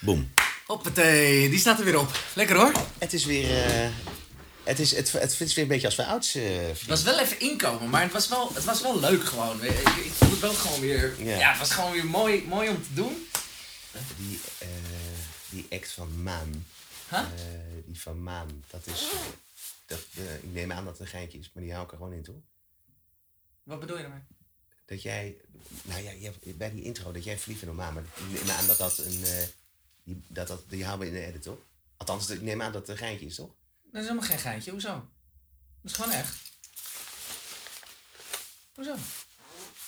Boom. 0.00 0.32
Hoppatee, 0.66 1.48
die 1.50 1.58
staat 1.58 1.78
er 1.78 1.84
weer 1.84 1.98
op. 1.98 2.18
Lekker 2.34 2.56
hoor. 2.56 2.72
Het 2.98 3.12
is 3.12 3.24
weer... 3.24 3.64
eh, 3.64 3.88
het, 4.64 4.78
is, 4.78 4.96
het, 4.96 5.12
het 5.12 5.40
is 5.40 5.54
weer 5.54 5.64
een 5.64 5.70
beetje 5.70 5.86
als 5.86 5.96
wij 5.96 6.06
ouds... 6.06 6.32
Het 6.32 6.86
was 6.86 7.02
wel 7.02 7.18
even 7.18 7.40
inkomen, 7.40 7.90
maar 7.90 8.02
het 8.02 8.12
was 8.12 8.28
wel, 8.28 8.50
het 8.54 8.64
was 8.64 8.82
wel 8.82 9.00
leuk 9.00 9.24
gewoon. 9.24 9.64
Ik, 9.64 9.70
ik 9.78 10.12
vond 10.18 10.30
het 10.30 10.40
wel 10.40 10.52
gewoon 10.52 10.80
weer... 10.80 11.14
Ja. 11.18 11.36
Ja, 11.38 11.50
het 11.50 11.58
was 11.58 11.70
gewoon 11.70 11.92
weer 11.92 12.06
mooi, 12.06 12.44
mooi 12.48 12.68
om 12.68 12.82
te 12.82 12.94
doen. 12.94 13.26
die, 14.16 14.40
eh, 14.58 14.68
die 15.48 15.66
act 15.70 15.92
van 15.92 16.22
Maan. 16.22 16.66
Huh? 17.10 17.18
Eh, 17.18 17.24
die 17.86 18.00
van 18.00 18.22
Maan. 18.22 18.64
Dat 18.70 18.80
is... 18.84 19.02
Dat, 19.86 20.06
eh, 20.16 20.34
ik 20.36 20.52
neem 20.52 20.72
aan 20.72 20.84
dat 20.84 20.92
het 20.92 21.02
een 21.02 21.12
geintje 21.12 21.38
is, 21.38 21.50
maar 21.52 21.62
die 21.62 21.72
hou 21.72 21.84
ik 21.84 21.90
er 21.90 21.96
gewoon 21.96 22.12
in, 22.12 22.22
toch? 22.22 22.36
Wat 23.62 23.80
bedoel 23.80 23.96
je 23.98 24.02
ermee? 24.04 24.20
Dat 24.84 25.02
jij... 25.02 25.36
Nou 25.82 26.02
ja, 26.02 26.30
bij 26.54 26.70
die 26.70 26.82
intro, 26.82 27.12
dat 27.12 27.24
jij 27.24 27.38
verliefd 27.38 27.60
bent 27.60 27.72
op 27.72 27.78
Maan. 27.78 27.94
Maar 27.94 28.02
ik 28.02 28.42
neem 28.44 28.50
aan 28.50 28.66
dat 28.66 28.78
dat 28.78 28.98
een... 28.98 29.24
eh, 29.24 29.46
die, 30.04 30.22
dat, 30.28 30.48
dat, 30.48 30.62
die 30.68 30.84
houden 30.84 31.08
we 31.08 31.14
in 31.14 31.20
de 31.20 31.26
edit, 31.28 31.42
toch? 31.42 31.58
Althans, 31.96 32.30
ik 32.30 32.40
neem 32.42 32.62
aan 32.62 32.72
dat 32.72 32.80
het 32.80 32.90
een 32.90 32.96
geintje 32.96 33.26
is, 33.26 33.34
toch? 33.34 33.54
Dat 33.82 34.02
is 34.02 34.08
helemaal 34.08 34.28
geen 34.28 34.38
geintje. 34.38 34.70
Hoezo? 34.70 34.88
Dat 35.82 35.90
is 35.90 35.92
gewoon 35.92 36.10
echt. 36.12 36.36
Hoezo? 38.74 38.94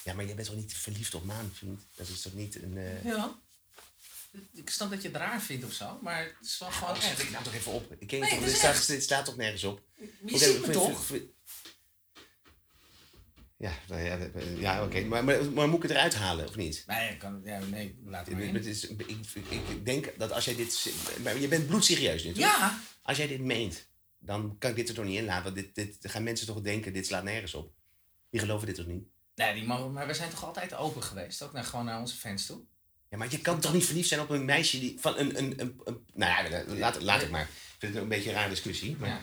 Ja, 0.05 0.13
maar 0.15 0.25
jij 0.25 0.35
bent 0.35 0.47
toch 0.49 0.57
niet 0.57 0.77
verliefd 0.77 1.15
op 1.15 1.25
Maan, 1.25 1.51
vriend? 1.55 1.81
Dat 1.95 2.09
is 2.09 2.21
toch 2.23 2.33
niet 2.35 2.63
een... 2.63 2.77
eh, 2.77 3.05
Ja. 3.05 3.39
Ik 4.53 4.71
snap 4.71 4.91
dat 4.91 5.03
je 5.03 5.09
het 5.09 5.17
raar 5.17 5.41
vindt 5.43 5.65
of 5.65 5.73
zo, 5.73 5.99
maar 6.03 6.23
het 6.25 6.47
is 6.47 6.59
wel 6.59 6.71
gewoon 6.71 6.97
Oh, 6.97 7.05
echt. 7.05 7.23
ik 7.23 7.31
nou 7.31 7.45
toch 7.45 7.55
even 7.55 7.73
op. 7.73 7.95
Ik 7.99 8.07
ken 8.07 8.21
Nee, 8.21 8.31
toch, 8.31 8.41
het 8.41 8.57
staat, 8.57 9.03
staat 9.03 9.25
toch 9.25 9.37
nergens 9.37 9.65
op? 9.65 9.83
Je 10.27 10.39
ziet 10.39 10.67
me 10.67 10.73
toch? 10.73 11.11
Ja, 13.57 13.73
nou 13.89 14.03
ja, 14.03 14.19
ja 14.59 14.85
oké. 14.85 15.01
Maar, 15.05 15.25
maar, 15.25 15.45
maar 15.53 15.69
moet 15.69 15.77
ik 15.77 15.83
het 15.83 15.91
eruit 15.91 16.15
halen, 16.15 16.49
of 16.49 16.57
niet? 16.57 16.85
Nee, 16.87 17.17
kan, 17.17 17.41
ja, 17.45 17.59
nee, 17.59 17.99
laat 18.05 18.27
het 18.27 18.35
maar 18.35 18.47
Het 18.47 18.65
in. 18.65 18.71
is, 18.71 18.85
ik, 18.87 19.85
denk 19.85 20.13
dat 20.19 20.33
als 20.33 20.45
jij 20.45 20.55
dit... 20.57 20.93
maar 21.23 21.39
Je 21.39 21.49
bent 21.49 21.67
bloedserieus 21.67 22.25
nu, 22.25 22.31
toch? 22.33 22.39
Ja, 22.43 22.81
Als 23.03 23.17
jij 23.17 23.27
dit 23.27 23.41
meent, 23.41 23.87
dan 24.19 24.57
kan 24.59 24.71
ik 24.71 24.77
dit 24.77 24.89
er 24.89 24.95
toch 24.95 25.05
niet 25.05 25.19
in 25.19 25.25
laten. 25.25 25.43
Want 25.45 25.55
dit, 25.57 25.75
dit, 25.75 26.11
gaan 26.11 26.23
mensen 26.23 26.47
toch 26.47 26.61
denken, 26.61 26.93
dit 26.93 27.07
slaat 27.07 27.25
nergens 27.25 27.55
op. 27.55 27.73
Die 28.31 28.41
geloven 28.41 28.67
dit 28.67 28.77
toch 28.77 28.87
niet? 28.87 29.05
nee, 29.35 29.55
die 29.55 29.65
mogen, 29.65 29.93
maar 29.93 30.07
we 30.07 30.15
zijn 30.15 30.31
toch 30.31 30.45
altijd 30.45 30.75
open 30.75 31.03
geweest, 31.03 31.43
ook 31.43 31.53
naar, 31.53 31.65
gewoon 31.65 31.85
naar 31.85 32.01
onze 32.01 32.17
fans 32.17 32.47
toe. 32.47 32.61
Ja, 33.11 33.17
maar 33.17 33.27
je 33.31 33.39
kan 33.39 33.61
toch 33.61 33.73
niet 33.73 33.85
verliefd 33.85 34.09
zijn 34.09 34.21
op 34.21 34.31
een 34.31 34.45
meisje 34.45 34.79
die... 34.81 34.97
Van 35.01 35.19
een, 35.19 35.39
een, 35.39 35.55
een, 35.57 35.81
een- 35.85 36.05
nou 36.15 36.51
ja, 36.51 36.63
laat, 36.67 37.03
laat 37.03 37.21
het 37.21 37.31
maar. 37.31 37.43
Ik 37.43 37.49
vind 37.79 37.95
het 37.95 38.03
een 38.03 38.09
beetje 38.09 38.29
een 38.29 38.35
rare 38.35 38.49
discussie. 38.49 38.97
Maar, 38.99 39.09
Ja. 39.09 39.21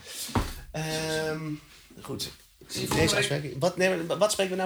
Ehm, 0.72 1.52
goed. 2.02 2.32
Deze 2.96 3.16
afspraak. 3.18 3.42
Wat, 3.60 3.78
nee, 3.78 4.04
wat 4.06 4.32
spreken 4.32 4.52
we 4.52 4.58
nou 4.58 4.64